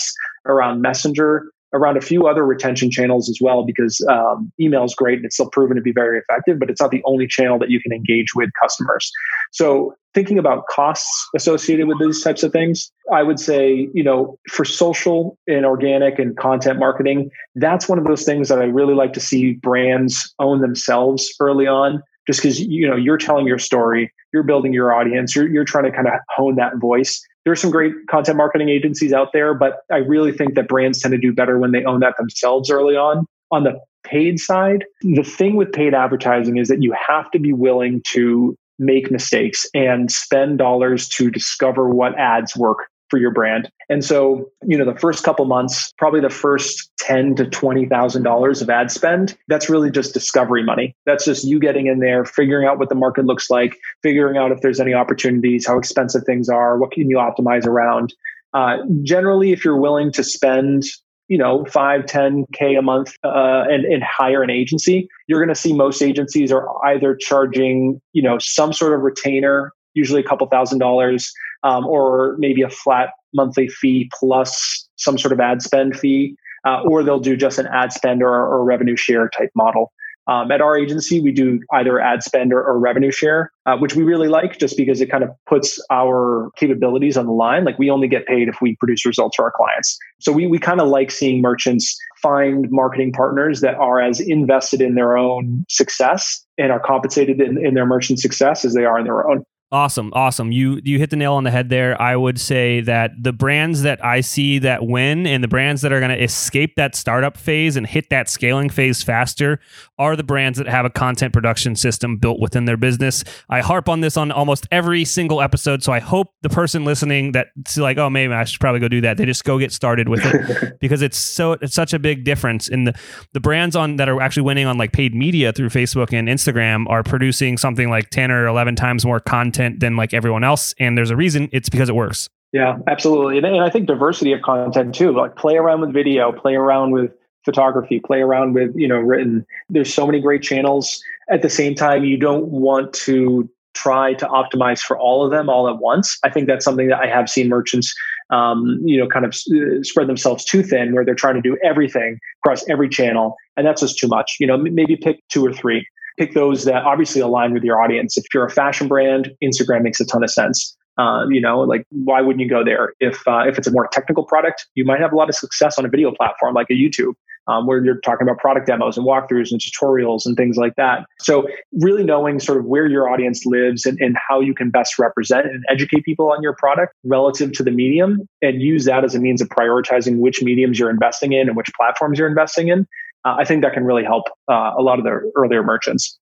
around 0.45 0.81
Messenger, 0.81 1.51
around 1.73 1.97
a 1.97 2.01
few 2.01 2.27
other 2.27 2.45
retention 2.45 2.91
channels 2.91 3.29
as 3.29 3.39
well, 3.41 3.65
because 3.65 4.05
um, 4.09 4.51
email 4.59 4.83
is 4.83 4.93
great 4.95 5.17
and 5.17 5.25
it's 5.25 5.35
still 5.35 5.49
proven 5.49 5.75
to 5.75 5.81
be 5.81 5.91
very 5.91 6.19
effective, 6.19 6.59
but 6.59 6.69
it's 6.69 6.79
not 6.79 6.91
the 6.91 7.01
only 7.05 7.27
channel 7.27 7.57
that 7.59 7.69
you 7.69 7.81
can 7.81 7.91
engage 7.91 8.35
with 8.35 8.49
customers. 8.61 9.11
So 9.51 9.95
thinking 10.13 10.37
about 10.37 10.67
costs 10.67 11.29
associated 11.35 11.87
with 11.87 11.99
these 11.99 12.21
types 12.21 12.43
of 12.43 12.51
things, 12.51 12.91
I 13.11 13.23
would 13.23 13.39
say, 13.39 13.89
you 13.93 14.03
know, 14.03 14.37
for 14.49 14.65
social 14.65 15.37
and 15.47 15.65
organic 15.65 16.19
and 16.19 16.37
content 16.37 16.79
marketing, 16.79 17.31
that's 17.55 17.89
one 17.89 17.97
of 17.97 18.05
those 18.05 18.23
things 18.23 18.49
that 18.49 18.59
I 18.59 18.65
really 18.65 18.93
like 18.93 19.13
to 19.13 19.19
see 19.19 19.53
brands 19.53 20.33
own 20.39 20.61
themselves 20.61 21.33
early 21.39 21.67
on. 21.67 22.01
Just 22.25 22.41
because 22.41 22.61
you 22.61 22.87
know 22.87 22.95
you're 22.95 23.17
telling 23.17 23.45
your 23.45 23.59
story, 23.59 24.09
you're 24.33 24.43
building 24.43 24.71
your 24.71 24.93
audience, 24.93 25.35
you're 25.35 25.49
you're 25.49 25.65
trying 25.65 25.83
to 25.83 25.91
kind 25.91 26.07
of 26.07 26.13
hone 26.29 26.55
that 26.55 26.77
voice. 26.77 27.21
There's 27.45 27.59
some 27.59 27.71
great 27.71 27.93
content 28.09 28.37
marketing 28.37 28.69
agencies 28.69 29.11
out 29.13 29.33
there, 29.33 29.53
but 29.53 29.81
I 29.91 29.97
really 29.97 30.31
think 30.31 30.55
that 30.55 30.67
brands 30.67 30.99
tend 30.99 31.11
to 31.11 31.17
do 31.17 31.33
better 31.33 31.59
when 31.59 31.71
they 31.71 31.83
own 31.83 31.99
that 31.99 32.15
themselves 32.17 32.71
early 32.71 32.95
on. 32.95 33.25
On 33.51 33.63
the 33.63 33.79
paid 34.03 34.39
side, 34.39 34.85
the 35.01 35.23
thing 35.23 35.55
with 35.55 35.71
paid 35.71 35.93
advertising 35.93 36.57
is 36.57 36.67
that 36.69 36.81
you 36.81 36.93
have 37.07 37.29
to 37.31 37.39
be 37.39 37.53
willing 37.53 38.01
to 38.11 38.55
make 38.79 39.11
mistakes 39.11 39.65
and 39.73 40.11
spend 40.11 40.57
dollars 40.57 41.07
to 41.07 41.29
discover 41.29 41.89
what 41.89 42.17
ads 42.17 42.55
work 42.55 42.87
for 43.09 43.19
your 43.19 43.31
brand. 43.31 43.69
And 43.89 44.03
so, 44.03 44.49
you 44.63 44.77
know, 44.77 44.85
the 44.85 44.99
first 44.99 45.23
couple 45.23 45.45
months, 45.45 45.93
probably 45.97 46.21
the 46.21 46.29
first 46.29 46.91
ten 46.99 47.35
to 47.35 47.45
twenty 47.45 47.85
thousand 47.85 48.23
dollars 48.23 48.61
of 48.61 48.69
ad 48.69 48.91
spend, 48.91 49.37
that's 49.47 49.69
really 49.69 49.91
just 49.91 50.13
discovery 50.13 50.63
money. 50.63 50.95
That's 51.05 51.25
just 51.25 51.43
you 51.43 51.59
getting 51.59 51.87
in 51.87 51.99
there, 51.99 52.25
figuring 52.25 52.67
out 52.67 52.79
what 52.79 52.89
the 52.89 52.95
market 52.95 53.25
looks 53.25 53.49
like, 53.49 53.77
figuring 54.01 54.37
out 54.37 54.51
if 54.51 54.61
there's 54.61 54.79
any 54.79 54.93
opportunities, 54.93 55.67
how 55.67 55.77
expensive 55.77 56.23
things 56.25 56.49
are, 56.49 56.77
what 56.77 56.91
can 56.91 57.09
you 57.09 57.17
optimize 57.17 57.65
around. 57.65 58.13
Uh, 58.53 58.77
generally, 59.01 59.51
if 59.51 59.65
you're 59.65 59.79
willing 59.79 60.11
to 60.11 60.23
spend 60.23 60.83
you 61.27 61.37
know, 61.37 61.65
five, 61.65 62.05
10 62.05 62.45
K 62.53 62.75
a 62.75 62.81
month 62.81 63.13
uh, 63.23 63.63
and, 63.69 63.85
and 63.85 64.03
hire 64.03 64.43
an 64.43 64.49
agency, 64.49 65.07
you're 65.27 65.39
going 65.39 65.53
to 65.53 65.59
see 65.59 65.73
most 65.73 66.01
agencies 66.01 66.51
are 66.51 66.67
either 66.85 67.15
charging, 67.15 68.01
you 68.11 68.21
know, 68.21 68.37
some 68.39 68.73
sort 68.73 68.93
of 68.93 69.01
retainer, 69.01 69.71
usually 69.93 70.19
a 70.19 70.23
couple 70.23 70.45
thousand 70.47 70.79
dollars, 70.79 71.31
um, 71.63 71.85
or 71.85 72.35
maybe 72.37 72.61
a 72.61 72.69
flat 72.69 73.09
monthly 73.33 73.67
fee 73.67 74.09
plus 74.17 74.87
some 74.95 75.17
sort 75.17 75.31
of 75.31 75.39
ad 75.39 75.61
spend 75.61 75.97
fee, 75.99 76.35
uh, 76.65 76.81
or 76.83 77.03
they'll 77.03 77.19
do 77.19 77.35
just 77.35 77.59
an 77.59 77.67
ad 77.67 77.91
spend 77.91 78.21
or, 78.21 78.29
or 78.29 78.63
revenue 78.63 78.95
share 78.95 79.29
type 79.29 79.49
model. 79.55 79.91
Um, 80.27 80.51
at 80.51 80.61
our 80.61 80.77
agency, 80.77 81.19
we 81.19 81.33
do 81.33 81.59
either 81.73 81.99
ad 81.99 82.23
spend 82.23 82.53
or, 82.53 82.63
or 82.63 82.79
revenue 82.79 83.11
share, 83.11 83.51
uh, 83.65 83.75
which 83.77 83.95
we 83.95 84.03
really 84.03 84.29
like 84.29 84.57
just 84.57 84.77
because 84.77 85.01
it 85.01 85.11
kind 85.11 85.23
of 85.23 85.29
puts 85.47 85.83
our 85.91 86.49
capabilities 86.55 87.17
on 87.17 87.25
the 87.25 87.33
line. 87.33 87.65
Like 87.65 87.77
we 87.77 87.89
only 87.89 88.07
get 88.07 88.25
paid 88.25 88.47
if 88.47 88.55
we 88.61 88.77
produce 88.77 89.05
results 89.05 89.35
for 89.35 89.43
our 89.43 89.51
clients. 89.51 89.97
So 90.21 90.31
we, 90.31 90.47
we 90.47 90.59
kind 90.59 90.79
of 90.79 90.87
like 90.87 91.11
seeing 91.11 91.41
merchants 91.41 91.97
find 92.21 92.67
marketing 92.71 93.11
partners 93.11 93.59
that 93.61 93.75
are 93.75 93.99
as 93.99 94.21
invested 94.21 94.81
in 94.81 94.95
their 94.95 95.17
own 95.17 95.65
success 95.67 96.41
and 96.57 96.71
are 96.71 96.79
compensated 96.79 97.41
in, 97.41 97.63
in 97.63 97.73
their 97.73 97.85
merchant 97.85 98.19
success 98.19 98.63
as 98.63 98.73
they 98.73 98.85
are 98.85 98.97
in 98.97 99.03
their 99.03 99.29
own. 99.29 99.43
Awesome, 99.73 100.11
awesome. 100.13 100.51
You 100.51 100.79
you 100.83 100.99
hit 100.99 101.09
the 101.09 101.15
nail 101.15 101.33
on 101.33 101.45
the 101.45 101.49
head 101.49 101.69
there. 101.69 101.99
I 101.99 102.15
would 102.15 102.39
say 102.39 102.81
that 102.81 103.11
the 103.19 103.33
brands 103.33 103.81
that 103.81 104.05
I 104.05 104.21
see 104.21 104.59
that 104.59 104.85
win 104.85 105.25
and 105.25 105.43
the 105.43 105.47
brands 105.47 105.81
that 105.81 105.91
are 105.91 105.99
going 105.99 106.15
to 106.15 106.23
escape 106.23 106.75
that 106.75 106.95
startup 106.95 107.35
phase 107.37 107.75
and 107.75 107.87
hit 107.87 108.11
that 108.11 108.29
scaling 108.29 108.69
phase 108.69 109.01
faster 109.01 109.59
are 109.97 110.15
the 110.15 110.23
brands 110.23 110.59
that 110.59 110.67
have 110.67 110.85
a 110.85 110.91
content 110.91 111.33
production 111.33 111.75
system 111.75 112.17
built 112.17 112.39
within 112.39 112.65
their 112.65 112.77
business. 112.77 113.23
I 113.49 113.61
harp 113.61 113.89
on 113.89 114.01
this 114.01 114.15
on 114.15 114.31
almost 114.31 114.67
every 114.71 115.05
single 115.05 115.41
episode, 115.41 115.81
so 115.81 115.91
I 115.91 115.99
hope 115.99 116.35
the 116.43 116.49
person 116.49 116.85
listening 116.85 117.31
that's 117.31 117.75
like, 117.75 117.97
"Oh, 117.97 118.11
maybe 118.11 118.31
I 118.31 118.43
should 118.43 118.59
probably 118.59 118.79
go 118.79 118.87
do 118.87 119.01
that." 119.01 119.17
They 119.17 119.25
just 119.25 119.43
go 119.43 119.57
get 119.57 119.71
started 119.71 120.07
with 120.07 120.21
it 120.23 120.77
because 120.81 121.01
it's 121.01 121.17
so 121.17 121.53
it's 121.53 121.73
such 121.73 121.93
a 121.93 121.99
big 121.99 122.25
difference 122.25 122.67
in 122.67 122.83
the 122.83 122.93
the 123.31 123.39
brands 123.39 123.75
on 123.75 123.95
that 123.95 124.07
are 124.07 124.21
actually 124.21 124.43
winning 124.43 124.67
on 124.67 124.77
like 124.77 124.91
paid 124.91 125.15
media 125.15 125.51
through 125.51 125.69
Facebook 125.69 126.13
and 126.13 126.27
Instagram 126.27 126.85
are 126.89 127.01
producing 127.01 127.57
something 127.57 127.89
like 127.89 128.11
10 128.11 128.29
or 128.29 128.45
11 128.45 128.75
times 128.75 129.03
more 129.03 129.19
content 129.19 129.62
content 129.63 129.79
than 129.79 129.95
like 129.95 130.13
everyone 130.13 130.43
else. 130.43 130.73
And 130.79 130.97
there's 130.97 131.09
a 131.09 131.15
reason 131.15 131.49
it's 131.51 131.69
because 131.69 131.89
it 131.89 131.95
works. 131.95 132.29
Yeah, 132.51 132.77
absolutely. 132.87 133.37
And, 133.37 133.45
and 133.45 133.61
I 133.61 133.69
think 133.69 133.87
diversity 133.87 134.31
of 134.33 134.41
content 134.41 134.93
too, 134.93 135.11
like 135.11 135.35
play 135.35 135.55
around 135.55 135.81
with 135.81 135.93
video, 135.93 136.31
play 136.31 136.55
around 136.55 136.91
with 136.91 137.11
photography, 137.45 137.99
play 137.99 138.21
around 138.21 138.53
with, 138.53 138.71
you 138.75 138.87
know, 138.87 138.97
written. 138.97 139.45
There's 139.69 139.93
so 139.93 140.05
many 140.05 140.21
great 140.21 140.43
channels. 140.43 141.01
At 141.29 141.41
the 141.41 141.49
same 141.49 141.73
time, 141.75 142.03
you 142.03 142.17
don't 142.17 142.47
want 142.47 142.93
to 142.93 143.49
try 143.73 144.13
to 144.13 144.27
optimize 144.27 144.81
for 144.81 144.97
all 144.99 145.25
of 145.25 145.31
them 145.31 145.49
all 145.49 145.67
at 145.67 145.79
once. 145.79 146.19
I 146.23 146.29
think 146.29 146.47
that's 146.47 146.63
something 146.63 146.89
that 146.89 146.99
I 146.99 147.07
have 147.07 147.27
seen 147.27 147.49
merchants, 147.49 147.93
um, 148.29 148.79
you 148.85 148.99
know, 148.99 149.07
kind 149.07 149.25
of 149.25 149.33
uh, 149.33 149.81
spread 149.81 150.07
themselves 150.07 150.45
too 150.45 150.61
thin, 150.61 150.93
where 150.93 151.03
they're 151.03 151.15
trying 151.15 151.35
to 151.35 151.41
do 151.41 151.57
everything 151.63 152.19
across 152.43 152.63
every 152.69 152.87
channel, 152.87 153.35
and 153.57 153.65
that's 153.65 153.81
just 153.81 153.97
too 153.97 154.07
much. 154.07 154.37
You 154.39 154.45
know, 154.45 154.57
maybe 154.57 154.95
pick 154.95 155.21
two 155.29 155.43
or 155.43 155.51
three 155.51 155.87
pick 156.17 156.33
those 156.33 156.65
that 156.65 156.83
obviously 156.83 157.21
align 157.21 157.53
with 157.53 157.63
your 157.63 157.81
audience. 157.81 158.17
If 158.17 158.25
you're 158.33 158.45
a 158.45 158.49
fashion 158.49 158.87
brand, 158.87 159.31
Instagram 159.43 159.83
makes 159.83 159.99
a 159.99 160.05
ton 160.05 160.23
of 160.23 160.29
sense. 160.29 160.77
Uh, 160.97 161.25
you 161.29 161.41
know, 161.41 161.61
like 161.61 161.85
why 161.89 162.21
wouldn't 162.21 162.41
you 162.41 162.49
go 162.49 162.63
there? 162.63 162.93
If 162.99 163.27
uh, 163.27 163.43
if 163.47 163.57
it's 163.57 163.67
a 163.67 163.71
more 163.71 163.87
technical 163.87 164.25
product, 164.25 164.67
you 164.75 164.85
might 164.85 164.99
have 164.99 165.11
a 165.11 165.15
lot 165.15 165.27
of 165.27 165.35
success 165.35 165.79
on 165.79 165.85
a 165.85 165.89
video 165.89 166.11
platform 166.11 166.53
like 166.53 166.67
a 166.69 166.73
YouTube, 166.73 167.13
um, 167.47 167.65
where 167.65 167.83
you're 167.83 167.99
talking 168.01 168.27
about 168.27 168.37
product 168.37 168.67
demos 168.67 168.95
and 168.95 169.05
walkthroughs 169.05 169.49
and 169.49 169.59
tutorials 169.59 170.25
and 170.25 170.37
things 170.37 170.55
like 170.55 170.75
that. 170.75 171.05
So 171.19 171.47
really 171.81 172.03
knowing 172.03 172.39
sort 172.39 172.59
of 172.59 172.65
where 172.65 172.87
your 172.87 173.09
audience 173.09 173.43
lives 173.43 173.87
and, 173.87 173.99
and 173.99 174.15
how 174.29 174.39
you 174.39 174.53
can 174.53 174.69
best 174.69 174.99
represent 174.99 175.47
and 175.47 175.63
educate 175.67 176.03
people 176.03 176.31
on 176.31 176.43
your 176.43 176.53
product 176.53 176.93
relative 177.03 177.53
to 177.53 177.63
the 177.63 177.71
medium, 177.71 178.27
and 178.43 178.61
use 178.61 178.85
that 178.85 179.03
as 179.03 179.15
a 179.15 179.19
means 179.19 179.41
of 179.41 179.49
prioritizing 179.49 180.19
which 180.19 180.43
mediums 180.43 180.77
you're 180.77 180.91
investing 180.91 181.33
in 181.33 181.47
and 181.47 181.57
which 181.57 181.71
platforms 181.75 182.19
you're 182.19 182.29
investing 182.29 182.67
in 182.67 182.85
uh, 183.25 183.35
I 183.37 183.45
think 183.45 183.63
that 183.63 183.73
can 183.73 183.83
really 183.83 184.03
help 184.03 184.23
uh, 184.49 184.71
a 184.77 184.81
lot 184.81 184.99
of 184.99 185.05
the 185.05 185.31
earlier 185.35 185.63
merchants. 185.63 186.19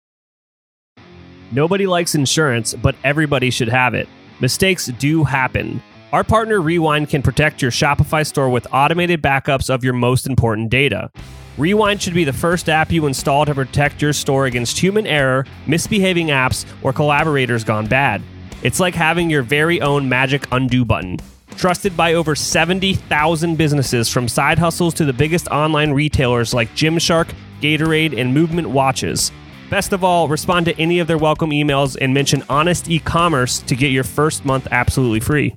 Nobody 1.52 1.88
likes 1.88 2.14
insurance, 2.14 2.74
but 2.76 2.96
everybody 3.04 3.50
should 3.50 3.70
have 3.70 3.94
it. 3.94 4.08
Mistakes 4.40 4.88
do 4.88 5.24
happen. 5.24 5.82
Our 6.12 6.24
partner 6.24 6.62
Rewind 6.62 7.10
can 7.10 7.22
protect 7.22 7.62
your 7.62 7.72
Shopify 7.72 8.26
store 8.26 8.50
with 8.50 8.68
automated 8.72 9.22
backups 9.22 9.70
of 9.70 9.84
your 9.84 9.94
most 9.94 10.28
important 10.28 10.70
data. 10.70 11.12
Rewind 11.58 12.02
should 12.02 12.14
be 12.14 12.24
the 12.24 12.34
first 12.34 12.70
app 12.70 12.92
you 12.92 13.06
install 13.06 13.46
to 13.46 13.54
protect 13.54 14.02
your 14.02 14.14
store 14.14 14.46
against 14.46 14.80
human 14.80 15.06
error, 15.06 15.46
misbehaving 15.68 16.28
apps, 16.28 16.66
or 16.84 16.94
collaborators 16.94 17.64
gone 17.64 17.86
bad. 17.86 18.22
It's 18.64 18.80
like 18.80 18.96
having 18.96 19.30
your 19.30 19.44
very 19.44 19.82
own 19.82 20.08
magic 20.08 20.48
undo 20.52 20.86
button. 20.86 21.18
Trusted 21.60 21.98
by 21.98 22.14
over 22.14 22.36
70,000 22.36 23.58
businesses 23.58 24.08
from 24.08 24.30
side 24.30 24.58
hustles 24.58 24.94
to 24.94 25.04
the 25.04 25.12
biggest 25.12 25.50
online 25.50 25.92
retailers 25.92 26.54
like 26.54 26.70
Gymshark, 26.70 27.34
Gatorade, 27.60 28.18
and 28.18 28.34
Movement 28.34 28.70
Watches. 28.70 29.30
Best 29.70 29.92
of 29.92 30.02
all, 30.02 30.30
respond 30.30 30.68
to 30.68 30.80
any 30.80 31.00
of 31.00 31.08
their 31.08 31.18
welcome 31.18 31.50
emails 31.50 31.98
and 32.00 32.14
mention 32.14 32.46
Honest 32.48 32.90
e-commerce 32.90 33.60
to 33.64 33.76
get 33.76 33.92
your 33.92 34.06
first 34.06 34.46
month 34.46 34.70
absolutely 34.72 35.20
free. 35.20 35.54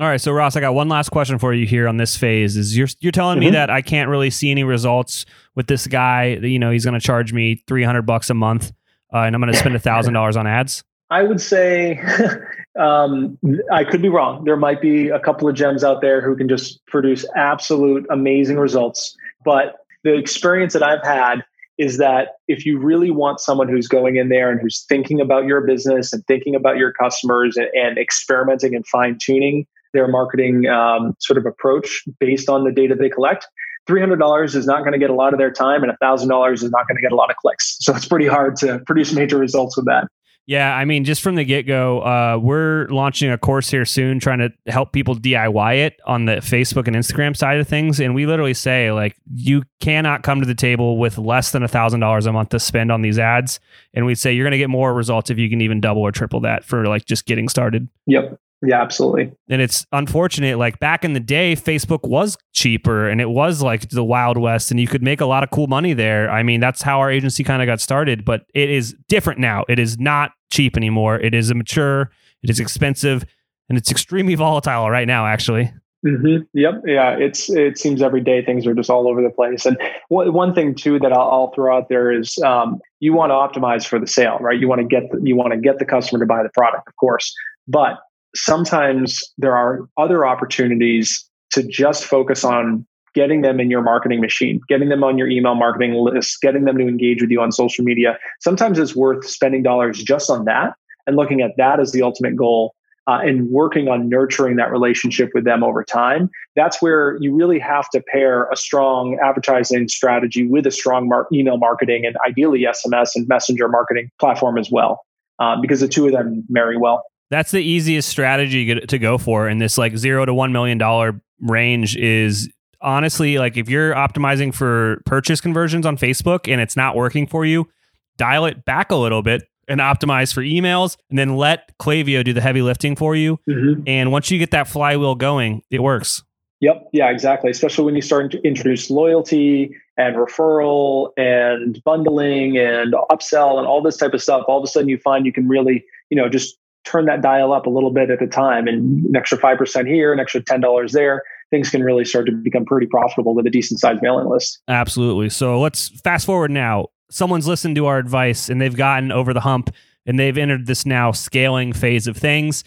All 0.00 0.08
right, 0.08 0.20
so 0.20 0.32
Ross, 0.32 0.56
I 0.56 0.60
got 0.60 0.74
one 0.74 0.88
last 0.88 1.10
question 1.10 1.38
for 1.38 1.54
you 1.54 1.64
here 1.64 1.86
on 1.86 1.96
this 1.96 2.16
phase. 2.16 2.56
Is 2.56 2.76
you're 2.76 2.88
you're 2.98 3.12
telling 3.12 3.36
mm-hmm. 3.36 3.44
me 3.44 3.50
that 3.52 3.70
I 3.70 3.82
can't 3.82 4.10
really 4.10 4.30
see 4.30 4.50
any 4.50 4.64
results 4.64 5.26
with 5.54 5.68
this 5.68 5.86
guy? 5.86 6.38
You 6.42 6.58
know, 6.58 6.72
he's 6.72 6.84
going 6.84 6.98
to 6.98 7.06
charge 7.06 7.32
me 7.32 7.62
three 7.68 7.84
hundred 7.84 8.02
bucks 8.02 8.30
a 8.30 8.34
month, 8.34 8.72
uh, 9.14 9.18
and 9.18 9.36
I'm 9.36 9.40
going 9.40 9.52
to 9.52 9.58
spend 9.60 9.80
thousand 9.80 10.14
dollars 10.14 10.36
on 10.36 10.48
ads. 10.48 10.82
I 11.12 11.22
would 11.22 11.42
say 11.42 12.00
um, 12.80 13.38
I 13.70 13.84
could 13.84 14.00
be 14.00 14.08
wrong. 14.08 14.44
There 14.44 14.56
might 14.56 14.80
be 14.80 15.08
a 15.08 15.20
couple 15.20 15.46
of 15.46 15.54
gems 15.54 15.84
out 15.84 16.00
there 16.00 16.22
who 16.22 16.34
can 16.34 16.48
just 16.48 16.84
produce 16.86 17.26
absolute 17.36 18.06
amazing 18.10 18.58
results, 18.58 19.14
but 19.44 19.76
the 20.04 20.14
experience 20.14 20.72
that 20.72 20.82
I've 20.82 21.04
had 21.04 21.44
is 21.76 21.98
that 21.98 22.36
if 22.48 22.64
you 22.64 22.78
really 22.78 23.10
want 23.10 23.40
someone 23.40 23.68
who's 23.68 23.88
going 23.88 24.16
in 24.16 24.30
there 24.30 24.50
and 24.50 24.58
who's 24.60 24.84
thinking 24.88 25.20
about 25.20 25.44
your 25.44 25.60
business 25.60 26.14
and 26.14 26.24
thinking 26.26 26.54
about 26.54 26.78
your 26.78 26.92
customers 26.92 27.58
and, 27.58 27.68
and 27.74 27.98
experimenting 27.98 28.74
and 28.74 28.86
fine 28.86 29.18
tuning 29.20 29.66
their 29.92 30.08
marketing 30.08 30.66
um, 30.66 31.14
sort 31.20 31.36
of 31.36 31.44
approach 31.44 32.04
based 32.20 32.48
on 32.48 32.64
the 32.64 32.72
data 32.72 32.94
they 32.94 33.10
collect, 33.10 33.46
$300 33.86 34.54
is 34.54 34.66
not 34.66 34.80
going 34.80 34.92
to 34.92 34.98
get 34.98 35.10
a 35.10 35.14
lot 35.14 35.34
of 35.34 35.38
their 35.38 35.50
time 35.50 35.82
and 35.82 35.92
$1,000 36.02 36.52
is 36.54 36.62
not 36.70 36.88
going 36.88 36.96
to 36.96 37.02
get 37.02 37.12
a 37.12 37.16
lot 37.16 37.30
of 37.30 37.36
clicks. 37.36 37.76
So 37.80 37.94
it's 37.94 38.06
pretty 38.06 38.28
hard 38.28 38.56
to 38.56 38.78
produce 38.86 39.12
major 39.12 39.36
results 39.36 39.76
with 39.76 39.86
that. 39.86 40.08
Yeah, 40.46 40.74
I 40.74 40.84
mean, 40.84 41.04
just 41.04 41.22
from 41.22 41.36
the 41.36 41.44
get 41.44 41.68
go, 41.68 42.00
uh, 42.00 42.36
we're 42.42 42.88
launching 42.88 43.30
a 43.30 43.38
course 43.38 43.70
here 43.70 43.84
soon, 43.84 44.18
trying 44.18 44.40
to 44.40 44.50
help 44.66 44.92
people 44.92 45.14
DIY 45.14 45.76
it 45.78 46.00
on 46.04 46.24
the 46.24 46.36
Facebook 46.36 46.88
and 46.88 46.96
Instagram 46.96 47.36
side 47.36 47.60
of 47.60 47.68
things. 47.68 48.00
And 48.00 48.12
we 48.12 48.26
literally 48.26 48.54
say, 48.54 48.90
like, 48.90 49.16
you 49.32 49.62
cannot 49.80 50.24
come 50.24 50.40
to 50.40 50.46
the 50.46 50.54
table 50.54 50.98
with 50.98 51.16
less 51.16 51.52
than 51.52 51.62
a 51.62 51.68
thousand 51.68 52.00
dollars 52.00 52.26
a 52.26 52.32
month 52.32 52.48
to 52.50 52.58
spend 52.58 52.90
on 52.90 53.02
these 53.02 53.20
ads. 53.20 53.60
And 53.94 54.04
we 54.04 54.16
say 54.16 54.32
you're 54.32 54.44
going 54.44 54.52
to 54.52 54.58
get 54.58 54.70
more 54.70 54.92
results 54.92 55.30
if 55.30 55.38
you 55.38 55.48
can 55.48 55.60
even 55.60 55.80
double 55.80 56.02
or 56.02 56.10
triple 56.10 56.40
that 56.40 56.64
for 56.64 56.86
like 56.86 57.04
just 57.04 57.24
getting 57.24 57.48
started. 57.48 57.88
Yep. 58.06 58.40
Yeah, 58.64 58.80
absolutely. 58.80 59.32
And 59.48 59.60
it's 59.60 59.84
unfortunate. 59.90 60.56
Like 60.56 60.78
back 60.78 61.04
in 61.04 61.14
the 61.14 61.20
day, 61.20 61.56
Facebook 61.56 62.08
was 62.08 62.38
cheaper 62.52 63.08
and 63.08 63.20
it 63.20 63.28
was 63.30 63.60
like 63.60 63.88
the 63.90 64.04
Wild 64.04 64.38
West, 64.38 64.70
and 64.70 64.78
you 64.78 64.86
could 64.86 65.02
make 65.02 65.20
a 65.20 65.26
lot 65.26 65.42
of 65.42 65.50
cool 65.50 65.66
money 65.66 65.94
there. 65.94 66.30
I 66.30 66.42
mean, 66.44 66.60
that's 66.60 66.80
how 66.80 67.00
our 67.00 67.10
agency 67.10 67.42
kind 67.42 67.60
of 67.60 67.66
got 67.66 67.80
started, 67.80 68.24
but 68.24 68.44
it 68.54 68.70
is 68.70 68.94
different 69.08 69.40
now. 69.40 69.64
It 69.68 69.78
is 69.78 69.98
not 69.98 70.32
cheap 70.50 70.76
anymore. 70.76 71.18
It 71.18 71.34
is 71.34 71.52
mature, 71.52 72.12
it 72.42 72.50
is 72.50 72.60
expensive, 72.60 73.24
and 73.68 73.76
it's 73.76 73.90
extremely 73.90 74.34
volatile 74.36 74.88
right 74.90 75.08
now, 75.08 75.26
actually. 75.26 75.72
Mm-hmm. 76.06 76.42
Yep. 76.52 76.82
Yeah. 76.84 77.16
It's 77.16 77.48
it 77.48 77.78
seems 77.78 78.02
every 78.02 78.20
day 78.20 78.44
things 78.44 78.66
are 78.66 78.74
just 78.74 78.90
all 78.90 79.08
over 79.08 79.22
the 79.22 79.30
place. 79.30 79.64
And 79.64 79.76
w- 80.10 80.32
one 80.32 80.52
thing 80.52 80.74
too 80.74 80.98
that 80.98 81.12
I'll, 81.12 81.30
I'll, 81.30 81.52
throw 81.52 81.76
out 81.76 81.88
there 81.88 82.10
is 82.10 82.38
um, 82.38 82.80
you 82.98 83.12
want 83.12 83.30
to 83.30 83.34
optimize 83.34 83.86
for 83.86 84.00
the 84.00 84.06
sale, 84.08 84.36
right? 84.40 84.58
You 84.58 84.66
want 84.66 84.80
to 84.80 84.86
get 84.86 85.12
the, 85.12 85.20
you 85.22 85.36
want 85.36 85.52
to 85.52 85.58
get 85.58 85.78
the 85.78 85.84
customer 85.84 86.18
to 86.18 86.26
buy 86.26 86.42
the 86.42 86.48
product, 86.48 86.88
of 86.88 86.96
course. 86.96 87.32
But 87.68 88.00
sometimes 88.34 89.22
there 89.38 89.56
are 89.56 89.88
other 89.96 90.26
opportunities 90.26 91.28
to 91.52 91.62
just 91.62 92.04
focus 92.04 92.44
on 92.44 92.86
getting 93.14 93.42
them 93.42 93.60
in 93.60 93.70
your 93.70 93.82
marketing 93.82 94.20
machine, 94.20 94.60
getting 94.68 94.88
them 94.88 95.04
on 95.04 95.18
your 95.18 95.28
email 95.28 95.54
marketing 95.54 95.94
list, 95.94 96.40
getting 96.40 96.64
them 96.64 96.78
to 96.78 96.88
engage 96.88 97.20
with 97.20 97.30
you 97.30 97.40
on 97.40 97.52
social 97.52 97.84
media. 97.84 98.18
Sometimes 98.40 98.78
it's 98.78 98.96
worth 98.96 99.26
spending 99.28 99.62
dollars 99.62 100.02
just 100.02 100.30
on 100.30 100.44
that 100.46 100.74
and 101.06 101.16
looking 101.16 101.42
at 101.42 101.50
that 101.58 101.78
as 101.78 101.92
the 101.92 102.02
ultimate 102.02 102.36
goal 102.36 102.74
uh, 103.06 103.18
and 103.22 103.50
working 103.50 103.88
on 103.88 104.08
nurturing 104.08 104.56
that 104.56 104.70
relationship 104.70 105.30
with 105.34 105.44
them 105.44 105.64
over 105.64 105.82
time. 105.82 106.30
That's 106.54 106.80
where 106.80 107.18
you 107.20 107.34
really 107.34 107.58
have 107.58 107.88
to 107.90 108.00
pair 108.00 108.48
a 108.50 108.56
strong 108.56 109.18
advertising 109.22 109.88
strategy 109.88 110.46
with 110.46 110.66
a 110.66 110.70
strong 110.70 111.08
mar- 111.08 111.26
email 111.32 111.58
marketing 111.58 112.06
and 112.06 112.16
ideally 112.26 112.62
SMS 112.62 113.10
and 113.14 113.26
messenger 113.28 113.68
marketing 113.68 114.10
platform 114.20 114.56
as 114.56 114.70
well, 114.70 115.00
uh, 115.40 115.60
because 115.60 115.80
the 115.80 115.88
two 115.88 116.06
of 116.06 116.12
them 116.12 116.44
marry 116.48 116.76
well. 116.76 117.04
That's 117.32 117.50
the 117.50 117.62
easiest 117.62 118.10
strategy 118.10 118.78
to 118.78 118.98
go 118.98 119.16
for 119.16 119.48
in 119.48 119.56
this 119.56 119.78
like 119.78 119.96
zero 119.96 120.26
to 120.26 120.34
one 120.34 120.52
million 120.52 120.76
dollar 120.76 121.18
range. 121.40 121.96
Is 121.96 122.52
honestly 122.82 123.38
like 123.38 123.56
if 123.56 123.70
you're 123.70 123.94
optimizing 123.94 124.54
for 124.54 125.00
purchase 125.06 125.40
conversions 125.40 125.86
on 125.86 125.96
Facebook 125.96 126.46
and 126.46 126.60
it's 126.60 126.76
not 126.76 126.94
working 126.94 127.26
for 127.26 127.46
you, 127.46 127.70
dial 128.18 128.44
it 128.44 128.66
back 128.66 128.90
a 128.90 128.96
little 128.96 129.22
bit 129.22 129.44
and 129.66 129.80
optimize 129.80 130.34
for 130.34 130.42
emails 130.42 130.98
and 131.08 131.18
then 131.18 131.38
let 131.38 131.72
Klaviyo 131.78 132.22
do 132.22 132.34
the 132.34 132.42
heavy 132.42 132.60
lifting 132.60 132.96
for 132.96 133.16
you. 133.16 133.38
Mm-hmm. 133.48 133.84
And 133.86 134.12
once 134.12 134.30
you 134.30 134.38
get 134.38 134.50
that 134.50 134.68
flywheel 134.68 135.14
going, 135.14 135.62
it 135.70 135.82
works. 135.82 136.22
Yep. 136.60 136.90
Yeah, 136.92 137.10
exactly. 137.10 137.50
Especially 137.50 137.86
when 137.86 137.96
you 137.96 138.02
start 138.02 138.30
to 138.32 138.42
introduce 138.46 138.90
loyalty 138.90 139.74
and 139.96 140.16
referral 140.16 141.12
and 141.16 141.82
bundling 141.82 142.58
and 142.58 142.92
upsell 143.10 143.56
and 143.56 143.66
all 143.66 143.80
this 143.80 143.96
type 143.96 144.12
of 144.12 144.22
stuff. 144.22 144.44
All 144.48 144.58
of 144.58 144.64
a 144.64 144.66
sudden 144.66 144.90
you 144.90 144.98
find 144.98 145.24
you 145.24 145.32
can 145.32 145.48
really, 145.48 145.82
you 146.10 146.16
know, 146.16 146.28
just 146.28 146.58
turn 146.84 147.06
that 147.06 147.22
dial 147.22 147.52
up 147.52 147.66
a 147.66 147.70
little 147.70 147.92
bit 147.92 148.10
at 148.10 148.22
a 148.22 148.26
time 148.26 148.66
and 148.66 149.04
an 149.04 149.16
extra 149.16 149.38
5% 149.38 149.86
here, 149.86 150.12
an 150.12 150.20
extra 150.20 150.40
$10 150.40 150.92
there, 150.92 151.22
things 151.50 151.70
can 151.70 151.82
really 151.82 152.04
start 152.04 152.26
to 152.26 152.32
become 152.32 152.64
pretty 152.64 152.86
profitable 152.86 153.34
with 153.34 153.46
a 153.46 153.50
decent 153.50 153.78
sized 153.80 154.02
mailing 154.02 154.28
list. 154.28 154.60
Absolutely. 154.68 155.28
So 155.30 155.60
let's 155.60 155.88
fast 156.00 156.26
forward 156.26 156.50
now. 156.50 156.86
Someone's 157.10 157.46
listened 157.46 157.76
to 157.76 157.86
our 157.86 157.98
advice 157.98 158.48
and 158.48 158.60
they've 158.60 158.76
gotten 158.76 159.12
over 159.12 159.32
the 159.32 159.40
hump 159.40 159.70
and 160.06 160.18
they've 160.18 160.36
entered 160.36 160.66
this 160.66 160.84
now 160.86 161.12
scaling 161.12 161.72
phase 161.72 162.06
of 162.06 162.16
things. 162.16 162.64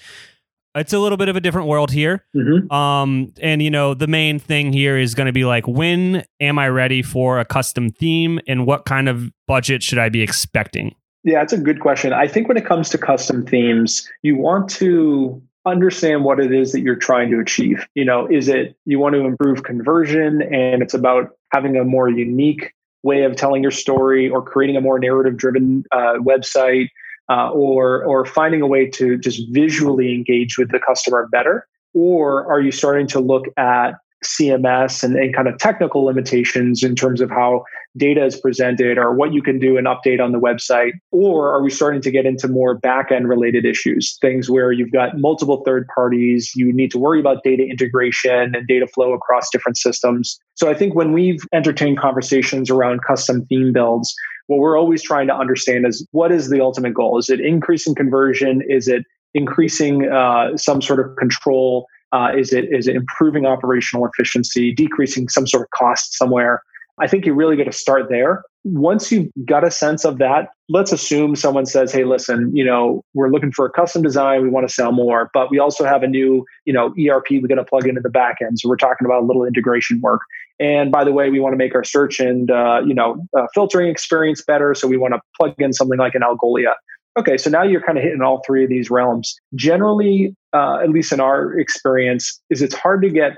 It's 0.76 0.94
a 0.94 1.00
little 1.00 1.18
bit 1.18 1.30
of 1.30 1.36
a 1.36 1.42
different 1.42 1.68
world 1.68 1.92
here. 1.92 2.26
Mm-hmm. 2.36 2.72
Um, 2.72 3.34
and 3.42 3.62
you 3.62 3.72
know, 3.72 3.94
the 3.94 4.08
main 4.08 4.40
thing 4.40 4.74
here 4.74 4.98
is 4.98 5.16
going 5.16 5.28
to 5.28 5.34
be 5.34 5.46
like, 5.46 5.68
when 5.68 6.24
am 6.40 6.60
I 6.60 6.68
ready 6.70 7.02
for 7.02 7.40
a 7.40 7.46
custom 7.46 7.90
theme 7.90 8.40
and 8.48 8.66
what 8.66 8.86
kind 8.86 9.08
of 9.08 9.32
budget 9.48 9.82
should 9.84 10.00
I 10.00 10.10
be 10.10 10.22
expecting? 10.22 10.96
Yeah, 11.26 11.42
it's 11.42 11.54
a 11.54 11.58
good 11.58 11.80
question. 11.80 12.14
I 12.14 12.28
think 12.28 12.48
when 12.48 12.56
it 12.56 12.66
comes 12.66 12.88
to 12.90 13.00
custom 13.00 13.46
themes, 13.46 14.08
you 14.22 14.38
want 14.38 14.70
to 14.72 15.42
understand 15.66 16.24
what 16.24 16.40
it 16.40 16.54
is 16.54 16.72
that 16.72 16.82
you're 16.82 16.96
trying 16.96 17.32
to 17.32 17.40
achieve. 17.40 17.88
You 17.96 18.06
know, 18.06 18.28
is 18.28 18.48
it 18.48 18.78
you 18.86 19.00
want 19.00 19.16
to 19.16 19.22
improve 19.22 19.64
conversion 19.64 20.44
and 20.44 20.84
it's 20.84 20.94
about 20.94 21.32
having 21.52 21.78
a 21.78 21.84
more 21.84 22.10
unique 22.10 22.74
way 23.02 23.24
of 23.24 23.36
telling 23.36 23.64
your 23.64 23.72
story 23.72 24.30
or 24.30 24.44
creating 24.44 24.78
a 24.78 24.82
more 24.82 25.00
narrative 25.00 25.36
driven 25.36 25.84
uh, 25.92 26.14
website 26.20 26.90
uh, 27.28 27.50
or 27.50 28.04
or 28.06 28.26
finding 28.26 28.62
a 28.62 28.68
way 28.68 28.88
to 28.92 29.18
just 29.18 29.42
visually 29.50 30.14
engage 30.14 30.60
with 30.60 30.70
the 30.70 30.80
customer 30.80 31.28
better 31.32 31.68
or 31.96 32.46
are 32.52 32.62
you 32.62 32.72
starting 32.72 33.08
to 33.08 33.20
look 33.20 33.46
at 33.58 33.96
CMS 34.24 35.04
and, 35.04 35.16
and 35.16 35.36
kind 35.36 35.48
of 35.48 35.58
technical 35.58 36.04
limitations 36.04 36.84
in 36.84 36.96
terms 36.96 37.22
of 37.22 37.30
how 37.30 37.64
data 37.98 38.26
is 38.26 38.40
presented 38.40 38.98
or 38.98 39.14
what 39.14 39.34
you 39.34 39.42
can 39.42 39.60
do 39.60 39.78
and 39.78 39.88
update 39.88 40.24
on 40.24 40.32
the 40.32 40.40
website? 40.40 40.94
Or 41.12 41.52
are 41.54 41.62
we 41.62 41.70
starting 41.70 42.02
to 42.02 42.12
get 42.12 42.26
into 42.26 42.48
more 42.48 42.76
back 42.76 43.12
end 43.12 43.30
related 43.30 43.66
issues, 43.66 44.18
things 44.22 44.50
where 44.50 44.72
you've 44.72 44.92
got 44.92 45.18
multiple 45.18 45.62
third 45.66 45.88
parties, 45.94 46.52
you 46.56 46.72
need 46.74 46.92
to 46.92 46.98
worry 46.98 47.20
about 47.20 47.44
data 47.44 47.64
integration 47.64 48.56
and 48.56 48.68
data 48.68 48.88
flow 48.88 49.14
across 49.14 49.50
different 49.52 49.78
systems? 49.78 50.40
So 50.56 50.70
I 50.70 50.74
think 50.74 50.96
when 50.96 51.14
we've 51.14 51.44
entertained 51.54 52.00
conversations 52.00 52.70
around 52.70 53.02
custom 53.04 53.46
theme 53.46 53.74
builds, 53.74 54.14
what 54.48 54.60
we're 54.60 54.78
always 54.78 55.02
trying 55.02 55.28
to 55.28 55.36
understand 55.36 55.88
is 55.88 56.06
what 56.12 56.32
is 56.32 56.50
the 56.50 56.62
ultimate 56.62 56.94
goal? 56.94 57.18
Is 57.18 57.30
it 57.30 57.40
increasing 57.40 57.96
conversion? 57.96 58.62
Is 58.68 58.88
it 58.88 59.04
increasing 59.34 60.10
uh, 60.12 60.56
some 60.56 60.82
sort 60.82 61.00
of 61.00 61.16
control? 61.18 61.88
Uh, 62.16 62.32
is 62.34 62.54
it 62.54 62.66
is 62.72 62.88
it 62.88 62.96
improving 62.96 63.46
operational 63.46 64.06
efficiency, 64.06 64.74
decreasing 64.74 65.28
some 65.28 65.46
sort 65.46 65.64
of 65.64 65.70
cost 65.72 66.14
somewhere? 66.14 66.62
I 66.98 67.08
think 67.08 67.26
you 67.26 67.34
really 67.34 67.58
got 67.58 67.66
to 67.66 67.74
start 67.74 68.08
there. 68.10 68.42
Once 68.64 69.12
you've 69.12 69.30
got 69.46 69.66
a 69.66 69.70
sense 69.70 70.06
of 70.06 70.18
that, 70.18 70.48
let's 70.70 70.94
assume 70.94 71.36
someone 71.36 71.66
says, 71.66 71.92
"Hey, 71.92 72.06
listen, 72.06 72.56
you 72.56 72.64
know, 72.64 73.04
we're 73.14 73.28
looking 73.28 73.52
for 73.52 73.66
a 73.66 73.70
custom 73.70 74.02
design. 74.02 74.44
We 74.44 74.50
want 74.50 74.66
to 74.66 74.74
sell 74.74 74.94
more, 74.94 75.30
but 75.34 75.52
we 75.52 75.60
also 75.60 75.84
have 75.84 76.04
a 76.04 76.08
new, 76.08 76.46
you 76.64 76.72
know, 76.72 76.94
ERP 76.98 77.32
we're 77.32 77.48
going 77.48 77.58
to 77.58 77.66
plug 77.66 77.86
into 77.86 78.00
the 78.00 78.10
back 78.10 78.38
end. 78.42 78.60
So 78.60 78.70
we're 78.70 78.78
talking 78.78 79.06
about 79.06 79.24
a 79.24 79.26
little 79.26 79.44
integration 79.44 80.00
work. 80.00 80.22
And 80.58 80.94
by 80.94 81.04
the 81.04 81.12
way, 81.12 81.30
we 81.30 81.42
want 81.42 81.52
to 81.52 81.58
make 81.58 81.76
our 81.76 81.84
search 81.84 82.22
and 82.22 82.50
uh, 82.50 82.82
you 82.86 82.94
know 82.94 83.28
uh, 83.38 83.48
filtering 83.54 83.90
experience 83.90 84.42
better. 84.42 84.74
So 84.74 84.88
we 84.88 84.96
want 84.96 85.16
to 85.16 85.22
plug 85.38 85.56
in 85.58 85.74
something 85.74 86.00
like 86.00 86.16
an 86.16 86.22
Algolia. 86.22 86.76
Okay, 87.18 87.38
so 87.38 87.50
now 87.50 87.64
you're 87.64 87.82
kind 87.82 87.98
of 87.98 88.04
hitting 88.04 88.22
all 88.22 88.42
three 88.46 88.64
of 88.64 88.70
these 88.70 88.90
realms. 88.90 89.36
Generally, 89.56 90.36
uh, 90.54 90.80
at 90.84 90.90
least 90.90 91.14
in 91.14 91.20
our 91.20 91.58
experience, 91.58 92.42
is 92.50 92.62
it's 92.62 92.76
hard 92.76 93.02
to 93.04 93.10
get 93.10 93.34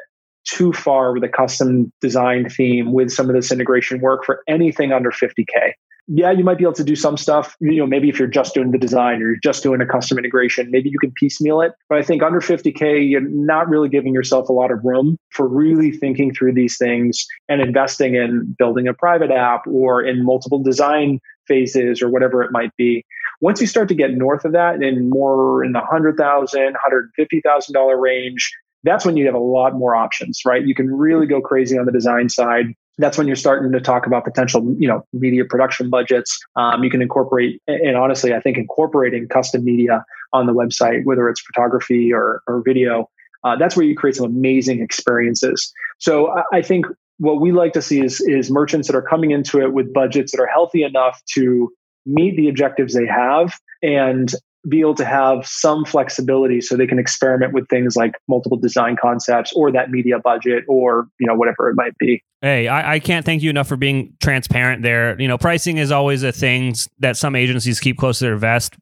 too 0.45 0.73
far 0.73 1.13
with 1.13 1.23
a 1.23 1.29
custom 1.29 1.91
design 2.01 2.49
theme 2.49 2.91
with 2.93 3.11
some 3.11 3.29
of 3.29 3.35
this 3.35 3.51
integration 3.51 3.99
work 4.01 4.25
for 4.25 4.41
anything 4.47 4.91
under 4.93 5.11
50k. 5.11 5.73
yeah, 6.09 6.31
you 6.31 6.43
might 6.43 6.57
be 6.57 6.63
able 6.63 6.71
to 6.73 6.85
do 6.85 6.95
some 6.95 7.17
stuff. 7.17 7.55
You 7.59 7.79
know, 7.79 7.85
maybe 7.85 8.07
if 8.07 8.17
you're 8.17 8.29
just 8.29 8.53
doing 8.53 8.71
the 8.71 8.77
design 8.77 9.21
or 9.21 9.27
you're 9.27 9.39
just 9.43 9.61
doing 9.61 9.81
a 9.81 9.85
custom 9.85 10.17
integration, 10.17 10.71
maybe 10.71 10.89
you 10.89 10.97
can 10.99 11.11
piecemeal 11.11 11.59
it. 11.59 11.73
But 11.89 11.97
I 11.97 12.01
think 12.01 12.23
under 12.23 12.39
50K, 12.39 13.09
you're 13.09 13.19
not 13.21 13.67
really 13.67 13.89
giving 13.89 14.13
yourself 14.13 14.47
a 14.47 14.53
lot 14.53 14.71
of 14.71 14.79
room 14.85 15.17
for 15.31 15.47
really 15.47 15.91
thinking 15.91 16.33
through 16.33 16.53
these 16.53 16.77
things 16.77 17.25
and 17.49 17.61
investing 17.61 18.15
in 18.15 18.55
building 18.57 18.87
a 18.87 18.93
private 18.93 19.31
app 19.31 19.67
or 19.67 20.01
in 20.01 20.23
multiple 20.23 20.59
design 20.59 21.19
phases 21.47 22.01
or 22.01 22.09
whatever 22.09 22.43
it 22.43 22.51
might 22.51 22.75
be. 22.77 23.05
Once 23.41 23.61
you 23.61 23.67
start 23.67 23.87
to 23.87 23.95
get 23.95 24.11
north 24.11 24.45
of 24.45 24.51
that 24.51 24.81
and 24.81 25.09
more 25.09 25.63
in 25.63 25.71
the 25.71 25.79
$100,000, 25.79 26.17
$150,000 26.17 28.01
range, 28.01 28.51
that's 28.83 29.05
when 29.05 29.17
you 29.17 29.25
have 29.25 29.35
a 29.35 29.39
lot 29.39 29.75
more 29.75 29.95
options, 29.95 30.41
right? 30.45 30.65
You 30.65 30.73
can 30.73 30.91
really 30.91 31.27
go 31.27 31.41
crazy 31.41 31.77
on 31.77 31.85
the 31.85 31.91
design 31.91 32.29
side. 32.29 32.67
That's 32.97 33.17
when 33.17 33.27
you're 33.27 33.35
starting 33.35 33.71
to 33.71 33.79
talk 33.79 34.07
about 34.07 34.23
potential, 34.23 34.75
you 34.79 34.87
know, 34.87 35.03
media 35.13 35.45
production 35.45 35.89
budgets. 35.89 36.39
Um, 36.55 36.83
you 36.83 36.89
can 36.89 37.01
incorporate, 37.01 37.61
and 37.67 37.95
honestly, 37.95 38.33
I 38.33 38.39
think 38.39 38.57
incorporating 38.57 39.27
custom 39.27 39.63
media 39.63 40.03
on 40.33 40.47
the 40.47 40.53
website, 40.53 41.05
whether 41.05 41.29
it's 41.29 41.41
photography 41.41 42.11
or, 42.11 42.41
or 42.47 42.63
video, 42.65 43.09
uh, 43.43 43.55
that's 43.55 43.75
where 43.75 43.85
you 43.85 43.95
create 43.95 44.15
some 44.15 44.25
amazing 44.25 44.81
experiences. 44.81 45.71
So 45.99 46.29
I, 46.29 46.43
I 46.53 46.61
think 46.61 46.85
what 47.17 47.41
we 47.41 47.51
like 47.51 47.73
to 47.73 47.81
see 47.81 48.01
is, 48.03 48.21
is 48.21 48.51
merchants 48.51 48.87
that 48.87 48.95
are 48.95 49.01
coming 49.01 49.31
into 49.31 49.61
it 49.61 49.73
with 49.73 49.93
budgets 49.93 50.31
that 50.31 50.41
are 50.41 50.47
healthy 50.47 50.83
enough 50.83 51.21
to 51.33 51.71
meet 52.05 52.37
the 52.37 52.47
objectives 52.49 52.93
they 52.93 53.07
have 53.07 53.53
and 53.81 54.33
be 54.67 54.81
able 54.81 54.95
to 54.95 55.05
have 55.05 55.45
some 55.45 55.85
flexibility 55.85 56.61
so 56.61 56.75
they 56.75 56.87
can 56.87 56.99
experiment 56.99 57.53
with 57.53 57.67
things 57.69 57.95
like 57.95 58.13
multiple 58.27 58.57
design 58.57 58.97
concepts 58.99 59.53
or 59.53 59.71
that 59.71 59.89
media 59.89 60.19
budget 60.19 60.63
or 60.67 61.07
you 61.19 61.27
know 61.27 61.35
whatever 61.35 61.69
it 61.69 61.75
might 61.75 61.97
be. 61.97 62.23
Hey 62.41 62.67
I, 62.67 62.95
I, 62.95 62.99
can't 62.99 63.25
thank 63.25 63.41
you 63.43 63.49
enough 63.49 63.67
for 63.67 63.77
being 63.77 64.13
transparent 64.19 64.83
there. 64.83 65.19
You 65.19 65.27
know 65.27 65.37
pricing 65.37 65.77
is 65.77 65.91
always 65.91 66.23
a 66.23 66.31
thing 66.31 66.75
that 66.99 67.17
some 67.17 67.35
agencies 67.35 67.79
keep 67.79 67.97
close 67.97 68.19
to 68.19 68.25
their 68.25 68.35
vest 68.35 68.75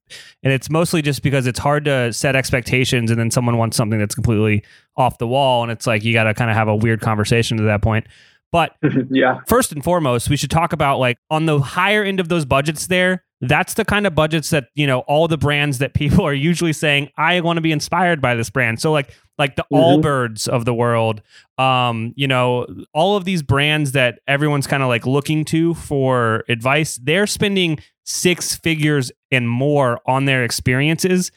and 0.43 0.51
it's 0.51 0.69
mostly 0.69 1.01
just 1.01 1.21
because 1.21 1.45
it's 1.45 1.59
hard 1.59 1.85
to 1.85 2.11
set 2.13 2.35
expectations 2.35 3.11
and 3.11 3.19
then 3.19 3.29
someone 3.29 3.57
wants 3.57 3.77
something 3.77 3.99
that's 3.99 4.15
completely 4.15 4.63
off 4.97 5.17
the 5.17 5.27
wall 5.27 5.61
and 5.61 5.71
it's 5.71 5.85
like 5.85 6.03
you 6.03 6.13
got 6.13 6.23
to 6.23 6.33
kind 6.33 6.49
of 6.49 6.55
have 6.55 6.67
a 6.67 6.75
weird 6.75 7.01
conversation 7.01 7.57
to 7.57 7.63
that 7.63 7.81
point. 7.81 8.07
But 8.51 8.75
yeah. 9.11 9.39
first 9.47 9.71
and 9.71 9.83
foremost 9.83 10.29
we 10.29 10.37
should 10.37 10.51
talk 10.51 10.73
about 10.73 10.99
like 10.99 11.17
on 11.29 11.45
the 11.45 11.59
higher 11.59 12.03
end 12.03 12.19
of 12.19 12.29
those 12.29 12.45
budgets 12.45 12.87
there 12.87 13.25
that's 13.49 13.73
the 13.73 13.85
kind 13.85 14.07
of 14.07 14.15
budgets 14.15 14.49
that 14.49 14.69
you 14.75 14.87
know 14.87 14.99
all 15.01 15.27
the 15.27 15.37
brands 15.37 15.79
that 15.79 15.93
people 15.93 16.25
are 16.25 16.33
usually 16.33 16.73
saying 16.73 17.09
i 17.17 17.39
want 17.41 17.57
to 17.57 17.61
be 17.61 17.71
inspired 17.71 18.21
by 18.21 18.35
this 18.35 18.49
brand. 18.49 18.79
So 18.79 18.91
like 18.91 19.13
like 19.37 19.55
the 19.55 19.63
mm-hmm. 19.63 19.75
allbirds 19.75 20.47
of 20.47 20.65
the 20.65 20.73
world 20.73 21.21
um 21.57 22.13
you 22.15 22.27
know 22.27 22.65
all 22.93 23.17
of 23.17 23.25
these 23.25 23.43
brands 23.43 23.91
that 23.91 24.19
everyone's 24.27 24.67
kind 24.67 24.81
of 24.81 24.89
like 24.89 25.05
looking 25.05 25.43
to 25.45 25.73
for 25.73 26.43
advice 26.47 26.97
they're 27.03 27.27
spending 27.27 27.79
six 28.05 28.55
figures 28.55 29.11
and 29.31 29.49
more 29.49 29.99
on 30.05 30.25
their 30.25 30.43
experiences 30.43 31.31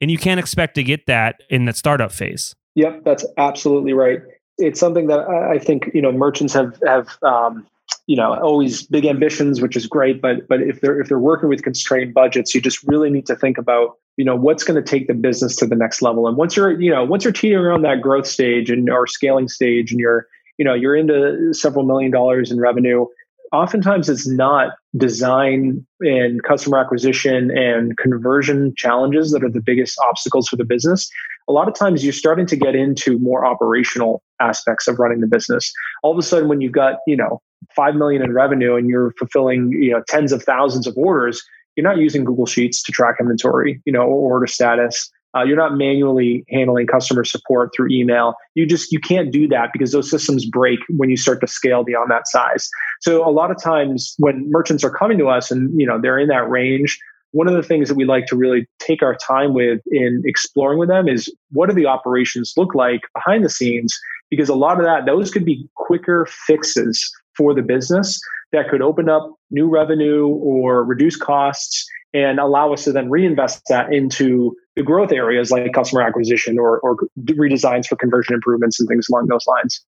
and 0.00 0.10
you 0.10 0.18
can't 0.18 0.40
expect 0.40 0.76
to 0.76 0.82
get 0.82 1.06
that 1.06 1.42
in 1.50 1.66
the 1.66 1.72
startup 1.72 2.12
phase. 2.12 2.54
Yep 2.74 3.04
that's 3.04 3.24
absolutely 3.36 3.92
right. 3.92 4.20
It's 4.58 4.78
something 4.78 5.06
that 5.08 5.20
i 5.20 5.58
think 5.58 5.90
you 5.94 6.02
know 6.02 6.12
merchants 6.12 6.52
have 6.52 6.78
have 6.86 7.08
um 7.22 7.66
you 8.06 8.16
know 8.16 8.34
always 8.40 8.82
big 8.84 9.04
ambitions 9.04 9.60
which 9.60 9.76
is 9.76 9.86
great 9.86 10.20
but 10.20 10.48
but 10.48 10.60
if 10.60 10.80
they're 10.80 11.00
if 11.00 11.08
they're 11.08 11.18
working 11.18 11.48
with 11.48 11.62
constrained 11.62 12.12
budgets 12.12 12.54
you 12.54 12.60
just 12.60 12.82
really 12.84 13.10
need 13.10 13.26
to 13.26 13.36
think 13.36 13.58
about 13.58 13.96
you 14.16 14.24
know 14.24 14.36
what's 14.36 14.64
going 14.64 14.82
to 14.82 14.86
take 14.86 15.06
the 15.06 15.14
business 15.14 15.56
to 15.56 15.66
the 15.66 15.74
next 15.74 16.02
level. 16.02 16.28
And 16.28 16.36
once 16.36 16.54
you're 16.54 16.78
you 16.78 16.90
know 16.90 17.04
once 17.04 17.24
you're 17.24 17.32
teetering 17.32 17.72
on 17.72 17.80
that 17.82 18.02
growth 18.02 18.26
stage 18.26 18.70
and 18.70 18.90
or 18.90 19.06
scaling 19.06 19.48
stage 19.48 19.90
and 19.90 19.98
you're 19.98 20.26
you 20.58 20.64
know 20.64 20.74
you're 20.74 20.94
into 20.94 21.54
several 21.54 21.86
million 21.86 22.10
dollars 22.10 22.50
in 22.50 22.60
revenue 22.60 23.06
oftentimes 23.52 24.08
it's 24.08 24.28
not 24.28 24.74
design 24.96 25.84
and 26.00 26.42
customer 26.42 26.78
acquisition 26.78 27.50
and 27.50 27.96
conversion 27.96 28.74
challenges 28.76 29.32
that 29.32 29.42
are 29.42 29.50
the 29.50 29.60
biggest 29.60 29.98
obstacles 30.00 30.48
for 30.48 30.56
the 30.56 30.64
business. 30.64 31.10
A 31.48 31.52
lot 31.52 31.68
of 31.68 31.74
times 31.74 32.04
you're 32.04 32.12
starting 32.12 32.46
to 32.46 32.56
get 32.56 32.74
into 32.74 33.18
more 33.18 33.44
operational 33.44 34.22
aspects 34.40 34.86
of 34.86 34.98
running 34.98 35.20
the 35.20 35.26
business. 35.26 35.72
All 36.02 36.12
of 36.12 36.18
a 36.18 36.22
sudden 36.22 36.48
when 36.48 36.60
you've 36.60 36.72
got 36.72 36.98
you 37.06 37.16
know 37.16 37.40
5 37.76 37.94
million 37.94 38.22
in 38.22 38.32
revenue 38.32 38.76
and 38.76 38.88
you're 38.88 39.12
fulfilling 39.18 39.72
you 39.72 39.90
know 39.90 40.02
tens 40.08 40.32
of 40.32 40.42
thousands 40.42 40.86
of 40.86 40.96
orders 40.96 41.42
you're 41.76 41.84
not 41.84 41.98
using 41.98 42.24
google 42.24 42.46
sheets 42.46 42.82
to 42.82 42.92
track 42.92 43.16
inventory 43.20 43.82
you 43.84 43.92
know 43.92 44.00
or 44.00 44.32
order 44.32 44.46
status 44.46 45.10
uh, 45.36 45.42
you're 45.42 45.56
not 45.56 45.76
manually 45.76 46.44
handling 46.48 46.86
customer 46.86 47.24
support 47.24 47.70
through 47.74 47.88
email. 47.90 48.34
You 48.54 48.66
just 48.66 48.92
you 48.92 49.00
can't 49.00 49.30
do 49.30 49.46
that 49.48 49.70
because 49.72 49.92
those 49.92 50.10
systems 50.10 50.44
break 50.44 50.80
when 50.88 51.10
you 51.10 51.16
start 51.16 51.40
to 51.40 51.46
scale 51.46 51.84
beyond 51.84 52.10
that 52.10 52.26
size. 52.26 52.68
So 53.00 53.26
a 53.26 53.30
lot 53.30 53.50
of 53.50 53.62
times 53.62 54.14
when 54.18 54.50
merchants 54.50 54.82
are 54.84 54.90
coming 54.90 55.18
to 55.18 55.28
us 55.28 55.50
and 55.50 55.78
you 55.80 55.86
know 55.86 56.00
they're 56.00 56.18
in 56.18 56.28
that 56.28 56.48
range 56.48 56.98
one 57.32 57.46
of 57.46 57.54
the 57.54 57.62
things 57.62 57.88
that 57.88 57.94
we 57.94 58.04
like 58.04 58.26
to 58.26 58.36
really 58.36 58.66
take 58.78 59.02
our 59.02 59.14
time 59.14 59.54
with 59.54 59.80
in 59.90 60.22
exploring 60.24 60.78
with 60.78 60.88
them 60.88 61.08
is 61.08 61.32
what 61.52 61.68
do 61.68 61.74
the 61.74 61.86
operations 61.86 62.52
look 62.56 62.74
like 62.74 63.02
behind 63.14 63.44
the 63.44 63.50
scenes? 63.50 63.96
Because 64.30 64.48
a 64.48 64.54
lot 64.54 64.78
of 64.78 64.84
that 64.84 65.06
those 65.06 65.30
could 65.30 65.44
be 65.44 65.68
quicker 65.76 66.26
fixes 66.28 67.08
for 67.36 67.54
the 67.54 67.62
business 67.62 68.20
that 68.52 68.68
could 68.68 68.82
open 68.82 69.08
up 69.08 69.34
new 69.50 69.68
revenue 69.68 70.26
or 70.26 70.84
reduce 70.84 71.16
costs 71.16 71.88
and 72.12 72.40
allow 72.40 72.72
us 72.72 72.84
to 72.84 72.92
then 72.92 73.10
reinvest 73.10 73.62
that 73.68 73.92
into 73.92 74.56
the 74.76 74.82
growth 74.82 75.12
areas 75.12 75.50
like 75.50 75.72
customer 75.72 76.02
acquisition 76.02 76.58
or, 76.58 76.80
or 76.80 76.96
redesigns 77.28 77.86
for 77.86 77.96
conversion 77.96 78.34
improvements 78.34 78.80
and 78.80 78.88
things 78.88 79.08
along 79.08 79.26
those 79.26 79.46
lines. 79.46 79.84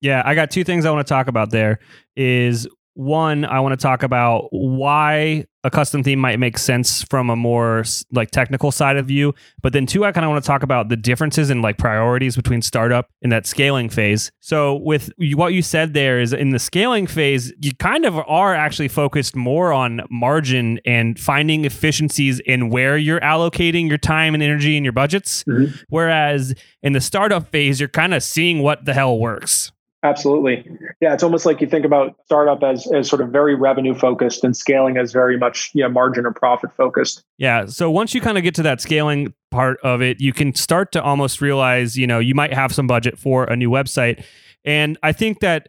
Yeah, 0.00 0.22
I 0.24 0.34
got 0.34 0.50
two 0.50 0.64
things 0.64 0.86
I 0.86 0.90
want 0.90 1.06
to 1.06 1.12
talk 1.12 1.28
about 1.28 1.50
there 1.50 1.78
is 2.16 2.66
one, 2.94 3.44
I 3.44 3.60
want 3.60 3.78
to 3.78 3.82
talk 3.82 4.02
about 4.02 4.48
why 4.50 5.46
a 5.62 5.70
custom 5.70 6.02
theme 6.02 6.18
might 6.18 6.38
make 6.38 6.56
sense 6.56 7.02
from 7.02 7.28
a 7.28 7.36
more 7.36 7.84
like 8.12 8.30
technical 8.30 8.72
side 8.72 8.96
of 8.96 9.06
view. 9.06 9.34
But 9.62 9.72
then 9.72 9.86
two, 9.86 10.04
I 10.04 10.12
kind 10.12 10.24
of 10.24 10.30
want 10.30 10.42
to 10.42 10.46
talk 10.46 10.62
about 10.62 10.88
the 10.88 10.96
differences 10.96 11.50
in 11.50 11.60
like 11.60 11.76
priorities 11.76 12.36
between 12.36 12.62
startup 12.62 13.10
and 13.22 13.30
that 13.30 13.46
scaling 13.46 13.90
phase. 13.90 14.32
So 14.40 14.76
with 14.76 15.12
what 15.18 15.52
you 15.52 15.62
said 15.62 15.92
there 15.92 16.20
is 16.20 16.32
in 16.32 16.50
the 16.50 16.58
scaling 16.58 17.06
phase, 17.06 17.52
you 17.60 17.72
kind 17.78 18.06
of 18.06 18.16
are 18.18 18.54
actually 18.54 18.88
focused 18.88 19.36
more 19.36 19.72
on 19.72 20.00
margin 20.10 20.80
and 20.86 21.18
finding 21.18 21.64
efficiencies 21.64 22.40
in 22.40 22.70
where 22.70 22.96
you're 22.96 23.20
allocating 23.20 23.88
your 23.88 23.98
time 23.98 24.34
and 24.34 24.42
energy 24.42 24.76
and 24.76 24.84
your 24.84 24.92
budgets. 24.92 25.44
Mm-hmm. 25.44 25.74
Whereas 25.88 26.54
in 26.82 26.94
the 26.94 27.00
startup 27.00 27.50
phase, 27.50 27.80
you're 27.80 27.88
kind 27.88 28.14
of 28.14 28.22
seeing 28.22 28.60
what 28.60 28.86
the 28.86 28.94
hell 28.94 29.18
works. 29.18 29.72
Absolutely. 30.02 30.66
Yeah, 31.02 31.12
it's 31.12 31.22
almost 31.22 31.44
like 31.44 31.60
you 31.60 31.66
think 31.66 31.84
about 31.84 32.16
startup 32.24 32.62
as 32.62 32.90
as 32.90 33.08
sort 33.08 33.20
of 33.20 33.28
very 33.28 33.54
revenue 33.54 33.94
focused 33.94 34.44
and 34.44 34.56
scaling 34.56 34.96
as 34.96 35.12
very 35.12 35.36
much 35.36 35.70
you 35.74 35.82
know, 35.82 35.90
margin 35.90 36.24
or 36.24 36.32
profit 36.32 36.70
focused. 36.74 37.22
Yeah. 37.36 37.66
So 37.66 37.90
once 37.90 38.14
you 38.14 38.22
kind 38.22 38.38
of 38.38 38.44
get 38.44 38.54
to 38.54 38.62
that 38.62 38.80
scaling 38.80 39.34
part 39.50 39.78
of 39.82 40.00
it, 40.00 40.18
you 40.20 40.32
can 40.32 40.54
start 40.54 40.92
to 40.92 41.02
almost 41.02 41.42
realize, 41.42 41.98
you 41.98 42.06
know, 42.06 42.18
you 42.18 42.34
might 42.34 42.54
have 42.54 42.72
some 42.72 42.86
budget 42.86 43.18
for 43.18 43.44
a 43.44 43.56
new 43.56 43.68
website. 43.68 44.24
And 44.64 44.96
I 45.02 45.12
think 45.12 45.40
that 45.40 45.68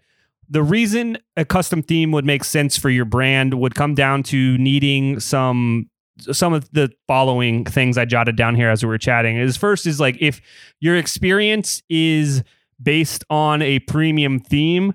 the 0.50 0.64
reason 0.64 1.18
a 1.36 1.44
custom 1.44 1.82
theme 1.82 2.12
would 2.12 2.26
make 2.26 2.46
sense 2.46 2.78
for 2.78 2.90
your 2.90 3.06
brand 3.06 3.56
would 3.56 3.76
come 3.76 3.96
down 3.96 4.24
to 4.24 4.58
needing 4.58 5.20
some 5.20 5.90
some 6.20 6.54
of 6.54 6.72
the 6.72 6.92
following 7.08 7.66
things 7.66 7.98
I 7.98 8.06
jotted 8.06 8.36
down 8.36 8.56
here 8.56 8.70
as 8.70 8.84
we 8.84 8.90
were 8.90 8.98
chatting. 8.98 9.38
Is 9.38 9.58
first 9.58 9.86
is 9.86 10.00
like 10.00 10.18
if 10.22 10.42
your 10.80 10.96
experience 10.96 11.82
is 11.90 12.44
based 12.82 13.24
on 13.30 13.62
a 13.62 13.80
premium 13.80 14.40
theme, 14.40 14.94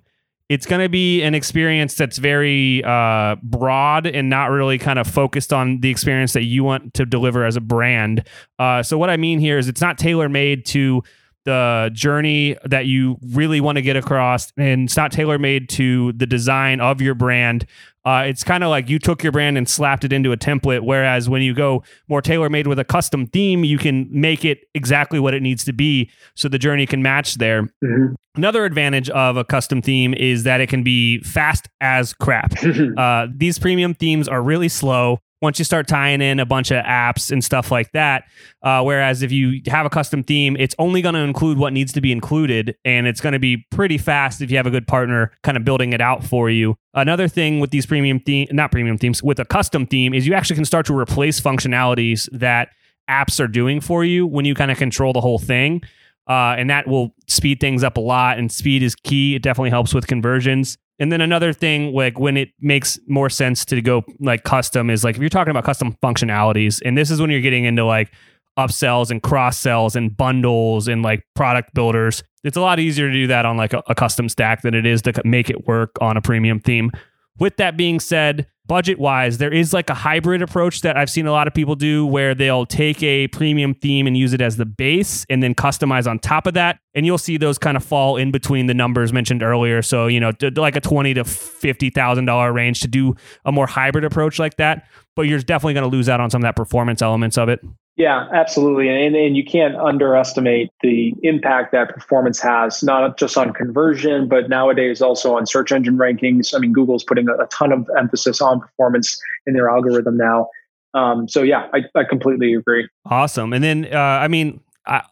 it's 0.48 0.66
going 0.66 0.80
to 0.80 0.88
be 0.88 1.22
an 1.22 1.34
experience 1.34 1.94
that's 1.94 2.18
very 2.18 2.82
uh, 2.84 3.36
broad 3.42 4.06
and 4.06 4.30
not 4.30 4.50
really 4.50 4.78
kind 4.78 4.98
of 4.98 5.06
focused 5.06 5.52
on 5.52 5.80
the 5.80 5.90
experience 5.90 6.34
that 6.34 6.44
you 6.44 6.62
want 6.62 6.94
to 6.94 7.04
deliver 7.04 7.44
as 7.44 7.56
a 7.56 7.60
brand. 7.60 8.26
Uh, 8.58 8.82
so, 8.82 8.96
what 8.96 9.10
I 9.10 9.16
mean 9.16 9.40
here 9.40 9.58
is 9.58 9.68
it's 9.68 9.80
not 9.80 9.98
tailor 9.98 10.28
made 10.28 10.64
to 10.66 11.02
the 11.46 11.90
journey 11.94 12.56
that 12.64 12.86
you 12.86 13.16
really 13.22 13.60
want 13.60 13.76
to 13.76 13.82
get 13.82 13.96
across, 13.96 14.52
and 14.58 14.84
it's 14.84 14.96
not 14.96 15.12
tailor 15.12 15.38
made 15.38 15.68
to 15.70 16.12
the 16.12 16.26
design 16.26 16.80
of 16.80 17.00
your 17.00 17.14
brand. 17.14 17.64
Uh, 18.04 18.24
it's 18.26 18.44
kind 18.44 18.62
of 18.62 18.70
like 18.70 18.88
you 18.88 18.98
took 18.98 19.22
your 19.22 19.32
brand 19.32 19.56
and 19.56 19.68
slapped 19.68 20.04
it 20.04 20.12
into 20.12 20.30
a 20.30 20.36
template. 20.36 20.82
Whereas 20.82 21.28
when 21.28 21.42
you 21.42 21.54
go 21.54 21.82
more 22.08 22.20
tailor 22.20 22.48
made 22.48 22.66
with 22.66 22.78
a 22.78 22.84
custom 22.84 23.26
theme, 23.26 23.64
you 23.64 23.78
can 23.78 24.08
make 24.10 24.44
it 24.44 24.68
exactly 24.74 25.18
what 25.18 25.34
it 25.34 25.42
needs 25.42 25.64
to 25.64 25.72
be 25.72 26.10
so 26.34 26.48
the 26.48 26.58
journey 26.58 26.86
can 26.86 27.02
match 27.02 27.36
there. 27.36 27.62
Mm-hmm. 27.82 28.14
Another 28.36 28.64
advantage 28.64 29.08
of 29.10 29.36
a 29.36 29.44
custom 29.44 29.82
theme 29.82 30.14
is 30.14 30.44
that 30.44 30.60
it 30.60 30.68
can 30.68 30.82
be 30.82 31.20
fast 31.20 31.68
as 31.80 32.12
crap. 32.12 32.54
uh, 32.96 33.26
these 33.34 33.58
premium 33.58 33.94
themes 33.94 34.28
are 34.28 34.42
really 34.42 34.68
slow 34.68 35.20
once 35.42 35.58
you 35.58 35.64
start 35.64 35.86
tying 35.86 36.20
in 36.20 36.40
a 36.40 36.46
bunch 36.46 36.70
of 36.70 36.82
apps 36.84 37.30
and 37.30 37.44
stuff 37.44 37.70
like 37.70 37.92
that. 37.92 38.24
Uh, 38.62 38.82
whereas 38.82 39.22
if 39.22 39.30
you 39.30 39.60
have 39.66 39.84
a 39.84 39.90
custom 39.90 40.22
theme, 40.22 40.56
it's 40.58 40.74
only 40.78 41.02
going 41.02 41.14
to 41.14 41.20
include 41.20 41.58
what 41.58 41.72
needs 41.72 41.92
to 41.92 42.00
be 42.00 42.10
included, 42.10 42.76
and 42.84 43.06
it's 43.06 43.20
going 43.20 43.34
to 43.34 43.38
be 43.38 43.66
pretty 43.70 43.98
fast 43.98 44.40
if 44.40 44.50
you 44.50 44.56
have 44.56 44.66
a 44.66 44.70
good 44.70 44.86
partner 44.86 45.32
kind 45.42 45.56
of 45.56 45.64
building 45.64 45.92
it 45.92 46.00
out 46.00 46.24
for 46.24 46.48
you. 46.48 46.76
Another 46.94 47.28
thing 47.28 47.60
with 47.60 47.70
these 47.70 47.86
premium 47.86 48.20
theme, 48.20 48.48
not 48.50 48.72
premium 48.72 48.96
themes, 48.98 49.22
with 49.22 49.38
a 49.38 49.44
custom 49.44 49.86
theme 49.86 50.14
is 50.14 50.26
you 50.26 50.34
actually 50.34 50.56
can 50.56 50.64
start 50.64 50.86
to 50.86 50.96
replace 50.96 51.40
functionalities 51.40 52.28
that 52.32 52.70
apps 53.08 53.38
are 53.38 53.48
doing 53.48 53.80
for 53.80 54.04
you 54.04 54.26
when 54.26 54.44
you 54.44 54.54
kind 54.54 54.70
of 54.70 54.78
control 54.78 55.12
the 55.12 55.20
whole 55.20 55.38
thing. 55.38 55.82
Uh, 56.28 56.56
and 56.58 56.68
that 56.70 56.88
will 56.88 57.14
speed 57.28 57.60
things 57.60 57.84
up 57.84 57.96
a 57.96 58.00
lot. 58.00 58.36
And 58.38 58.50
speed 58.50 58.82
is 58.82 58.96
key. 58.96 59.36
It 59.36 59.42
definitely 59.42 59.70
helps 59.70 59.94
with 59.94 60.08
conversions. 60.08 60.76
And 60.98 61.12
then 61.12 61.20
another 61.20 61.52
thing, 61.52 61.92
like 61.92 62.18
when 62.18 62.36
it 62.36 62.50
makes 62.60 62.98
more 63.06 63.28
sense 63.28 63.64
to 63.66 63.80
go 63.82 64.04
like 64.18 64.44
custom, 64.44 64.88
is 64.88 65.04
like 65.04 65.16
if 65.16 65.20
you're 65.20 65.28
talking 65.28 65.50
about 65.50 65.64
custom 65.64 65.96
functionalities, 66.02 66.80
and 66.84 66.96
this 66.96 67.10
is 67.10 67.20
when 67.20 67.30
you're 67.30 67.40
getting 67.40 67.64
into 67.64 67.84
like 67.84 68.12
upsells 68.58 69.10
and 69.10 69.22
cross 69.22 69.58
sells 69.58 69.94
and 69.94 70.16
bundles 70.16 70.88
and 70.88 71.02
like 71.02 71.22
product 71.34 71.74
builders. 71.74 72.22
It's 72.42 72.56
a 72.56 72.60
lot 72.60 72.78
easier 72.78 73.08
to 73.08 73.12
do 73.12 73.26
that 73.26 73.44
on 73.44 73.56
like 73.56 73.74
a, 73.74 73.82
a 73.88 73.94
custom 73.94 74.28
stack 74.28 74.62
than 74.62 74.74
it 74.74 74.86
is 74.86 75.02
to 75.02 75.12
make 75.24 75.50
it 75.50 75.66
work 75.66 75.90
on 76.00 76.16
a 76.16 76.22
premium 76.22 76.60
theme. 76.60 76.90
With 77.38 77.56
that 77.58 77.76
being 77.76 78.00
said, 78.00 78.46
budget 78.66 78.98
wise, 78.98 79.38
there 79.38 79.52
is 79.52 79.72
like 79.72 79.90
a 79.90 79.94
hybrid 79.94 80.42
approach 80.42 80.80
that 80.82 80.96
I've 80.96 81.10
seen 81.10 81.26
a 81.26 81.32
lot 81.32 81.46
of 81.46 81.54
people 81.54 81.74
do 81.74 82.06
where 82.06 82.34
they'll 82.34 82.66
take 82.66 83.02
a 83.02 83.28
premium 83.28 83.74
theme 83.74 84.06
and 84.06 84.16
use 84.16 84.32
it 84.32 84.40
as 84.40 84.56
the 84.56 84.66
base 84.66 85.24
and 85.28 85.42
then 85.42 85.54
customize 85.54 86.08
on 86.08 86.18
top 86.18 86.46
of 86.46 86.54
that. 86.54 86.78
And 86.94 87.04
you'll 87.04 87.18
see 87.18 87.36
those 87.36 87.58
kind 87.58 87.76
of 87.76 87.84
fall 87.84 88.16
in 88.16 88.30
between 88.30 88.66
the 88.66 88.74
numbers 88.74 89.12
mentioned 89.12 89.42
earlier. 89.42 89.82
So, 89.82 90.06
you 90.06 90.20
know, 90.20 90.32
like 90.56 90.76
a 90.76 90.80
twenty 90.80 91.14
to 91.14 91.24
fifty 91.24 91.90
thousand 91.90 92.24
dollar 92.24 92.52
range 92.52 92.80
to 92.80 92.88
do 92.88 93.14
a 93.44 93.52
more 93.52 93.66
hybrid 93.66 94.04
approach 94.04 94.38
like 94.38 94.56
that. 94.56 94.86
But 95.14 95.22
you're 95.22 95.40
definitely 95.40 95.74
going 95.74 95.90
to 95.90 95.96
lose 95.96 96.08
out 96.08 96.20
on 96.20 96.30
some 96.30 96.42
of 96.42 96.44
that 96.44 96.56
performance 96.56 97.02
elements 97.02 97.38
of 97.38 97.48
it. 97.48 97.60
Yeah, 97.96 98.28
absolutely. 98.30 98.90
And, 98.90 99.16
and 99.16 99.38
you 99.38 99.44
can't 99.44 99.74
underestimate 99.74 100.70
the 100.82 101.14
impact 101.22 101.72
that 101.72 101.88
performance 101.88 102.38
has, 102.40 102.82
not 102.82 103.18
just 103.18 103.38
on 103.38 103.54
conversion, 103.54 104.28
but 104.28 104.50
nowadays 104.50 105.00
also 105.00 105.34
on 105.34 105.46
search 105.46 105.72
engine 105.72 105.96
rankings. 105.96 106.54
I 106.54 106.58
mean, 106.58 106.74
Google's 106.74 107.04
putting 107.04 107.26
a, 107.28 107.34
a 107.34 107.46
ton 107.46 107.72
of 107.72 107.88
emphasis 107.98 108.42
on 108.42 108.60
performance 108.60 109.18
in 109.46 109.54
their 109.54 109.70
algorithm 109.70 110.18
now. 110.18 110.48
Um, 110.92 111.26
so, 111.26 111.42
yeah, 111.42 111.68
I, 111.72 111.84
I 111.94 112.04
completely 112.04 112.52
agree. 112.52 112.86
Awesome. 113.06 113.54
And 113.54 113.64
then, 113.64 113.88
uh, 113.90 113.98
I 113.98 114.28
mean, 114.28 114.60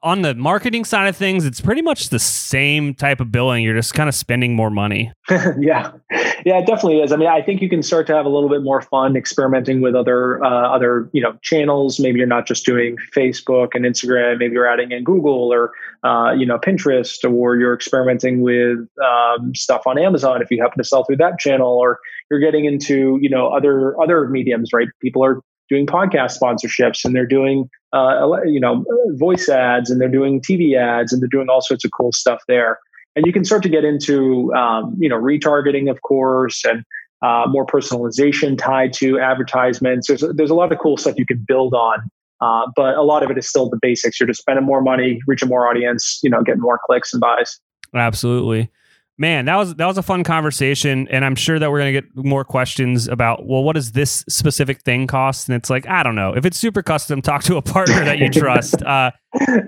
on 0.02 0.22
the 0.22 0.34
marketing 0.34 0.84
side 0.84 1.08
of 1.08 1.16
things, 1.16 1.44
it's 1.44 1.60
pretty 1.60 1.82
much 1.82 2.10
the 2.10 2.18
same 2.18 2.94
type 2.94 3.20
of 3.20 3.32
billing. 3.32 3.64
You're 3.64 3.74
just 3.74 3.94
kind 3.94 4.08
of 4.08 4.14
spending 4.14 4.54
more 4.54 4.70
money. 4.70 5.12
yeah, 5.30 5.92
yeah, 6.44 6.58
it 6.58 6.66
definitely 6.66 7.00
is. 7.00 7.12
I 7.12 7.16
mean, 7.16 7.28
I 7.28 7.42
think 7.42 7.60
you 7.60 7.68
can 7.68 7.82
start 7.82 8.06
to 8.06 8.14
have 8.14 8.24
a 8.24 8.28
little 8.28 8.48
bit 8.48 8.62
more 8.62 8.82
fun 8.82 9.16
experimenting 9.16 9.80
with 9.80 9.94
other 9.94 10.42
uh, 10.44 10.68
other 10.68 11.08
you 11.12 11.20
know 11.20 11.36
channels. 11.42 11.98
Maybe 11.98 12.18
you're 12.18 12.28
not 12.28 12.46
just 12.46 12.64
doing 12.64 12.96
Facebook 13.14 13.68
and 13.74 13.84
Instagram. 13.84 14.38
Maybe 14.38 14.54
you're 14.54 14.66
adding 14.66 14.92
in 14.92 15.02
Google 15.02 15.52
or 15.52 15.72
uh, 16.04 16.32
you 16.32 16.46
know 16.46 16.58
Pinterest, 16.58 17.28
or 17.28 17.56
you're 17.56 17.74
experimenting 17.74 18.42
with 18.42 18.78
um, 19.04 19.54
stuff 19.54 19.82
on 19.86 19.98
Amazon 19.98 20.40
if 20.40 20.50
you 20.50 20.62
happen 20.62 20.78
to 20.78 20.84
sell 20.84 21.04
through 21.04 21.16
that 21.16 21.38
channel, 21.38 21.78
or 21.78 21.98
you're 22.30 22.40
getting 22.40 22.64
into 22.64 23.18
you 23.20 23.28
know 23.28 23.48
other 23.48 24.00
other 24.00 24.28
mediums. 24.28 24.70
Right? 24.72 24.88
People 25.00 25.24
are 25.24 25.40
doing 25.68 25.86
podcast 25.86 26.38
sponsorships 26.38 27.04
and 27.04 27.14
they're 27.14 27.26
doing 27.26 27.68
uh, 27.92 28.42
you 28.44 28.60
know 28.60 28.84
voice 29.12 29.48
ads 29.48 29.90
and 29.90 30.00
they're 30.00 30.08
doing 30.08 30.40
TV 30.40 30.76
ads 30.76 31.12
and 31.12 31.22
they're 31.22 31.28
doing 31.28 31.48
all 31.48 31.62
sorts 31.62 31.84
of 31.84 31.90
cool 31.96 32.12
stuff 32.12 32.40
there. 32.48 32.78
And 33.16 33.26
you 33.26 33.32
can 33.32 33.44
start 33.44 33.62
to 33.62 33.68
get 33.68 33.84
into 33.84 34.52
um, 34.54 34.96
you 34.98 35.08
know 35.08 35.16
retargeting, 35.18 35.90
of 35.90 36.02
course, 36.02 36.64
and 36.64 36.84
uh, 37.22 37.44
more 37.48 37.66
personalization 37.66 38.58
tied 38.58 38.92
to 38.94 39.18
advertisements. 39.18 40.08
There's 40.08 40.24
there's 40.34 40.50
a 40.50 40.54
lot 40.54 40.72
of 40.72 40.78
cool 40.78 40.96
stuff 40.96 41.14
you 41.16 41.26
can 41.26 41.44
build 41.46 41.74
on. 41.74 42.10
Uh, 42.40 42.66
but 42.76 42.96
a 42.96 43.02
lot 43.02 43.22
of 43.22 43.30
it 43.30 43.38
is 43.38 43.48
still 43.48 43.70
the 43.70 43.78
basics. 43.80 44.20
You're 44.20 44.26
just 44.26 44.40
spending 44.40 44.66
more 44.66 44.82
money, 44.82 45.20
reaching 45.26 45.48
more 45.48 45.66
audience, 45.66 46.20
you 46.22 46.28
know, 46.28 46.42
getting 46.42 46.60
more 46.60 46.78
clicks 46.84 47.12
and 47.14 47.20
buys. 47.20 47.58
Absolutely. 47.94 48.70
Man, 49.16 49.44
that 49.44 49.56
was 49.56 49.76
that 49.76 49.86
was 49.86 49.96
a 49.96 50.02
fun 50.02 50.24
conversation, 50.24 51.06
and 51.08 51.24
I'm 51.24 51.36
sure 51.36 51.60
that 51.60 51.70
we're 51.70 51.78
gonna 51.78 51.92
get 51.92 52.04
more 52.16 52.44
questions 52.44 53.06
about. 53.06 53.46
Well, 53.46 53.62
what 53.62 53.74
does 53.74 53.92
this 53.92 54.24
specific 54.28 54.82
thing 54.82 55.06
cost? 55.06 55.48
And 55.48 55.54
it's 55.54 55.70
like 55.70 55.86
I 55.86 56.02
don't 56.02 56.16
know. 56.16 56.34
If 56.34 56.44
it's 56.44 56.58
super 56.58 56.82
custom, 56.82 57.22
talk 57.22 57.44
to 57.44 57.56
a 57.56 57.62
partner 57.62 58.04
that 58.04 58.18
you 58.18 58.28
trust. 58.30 58.76
Uh, 58.84 59.10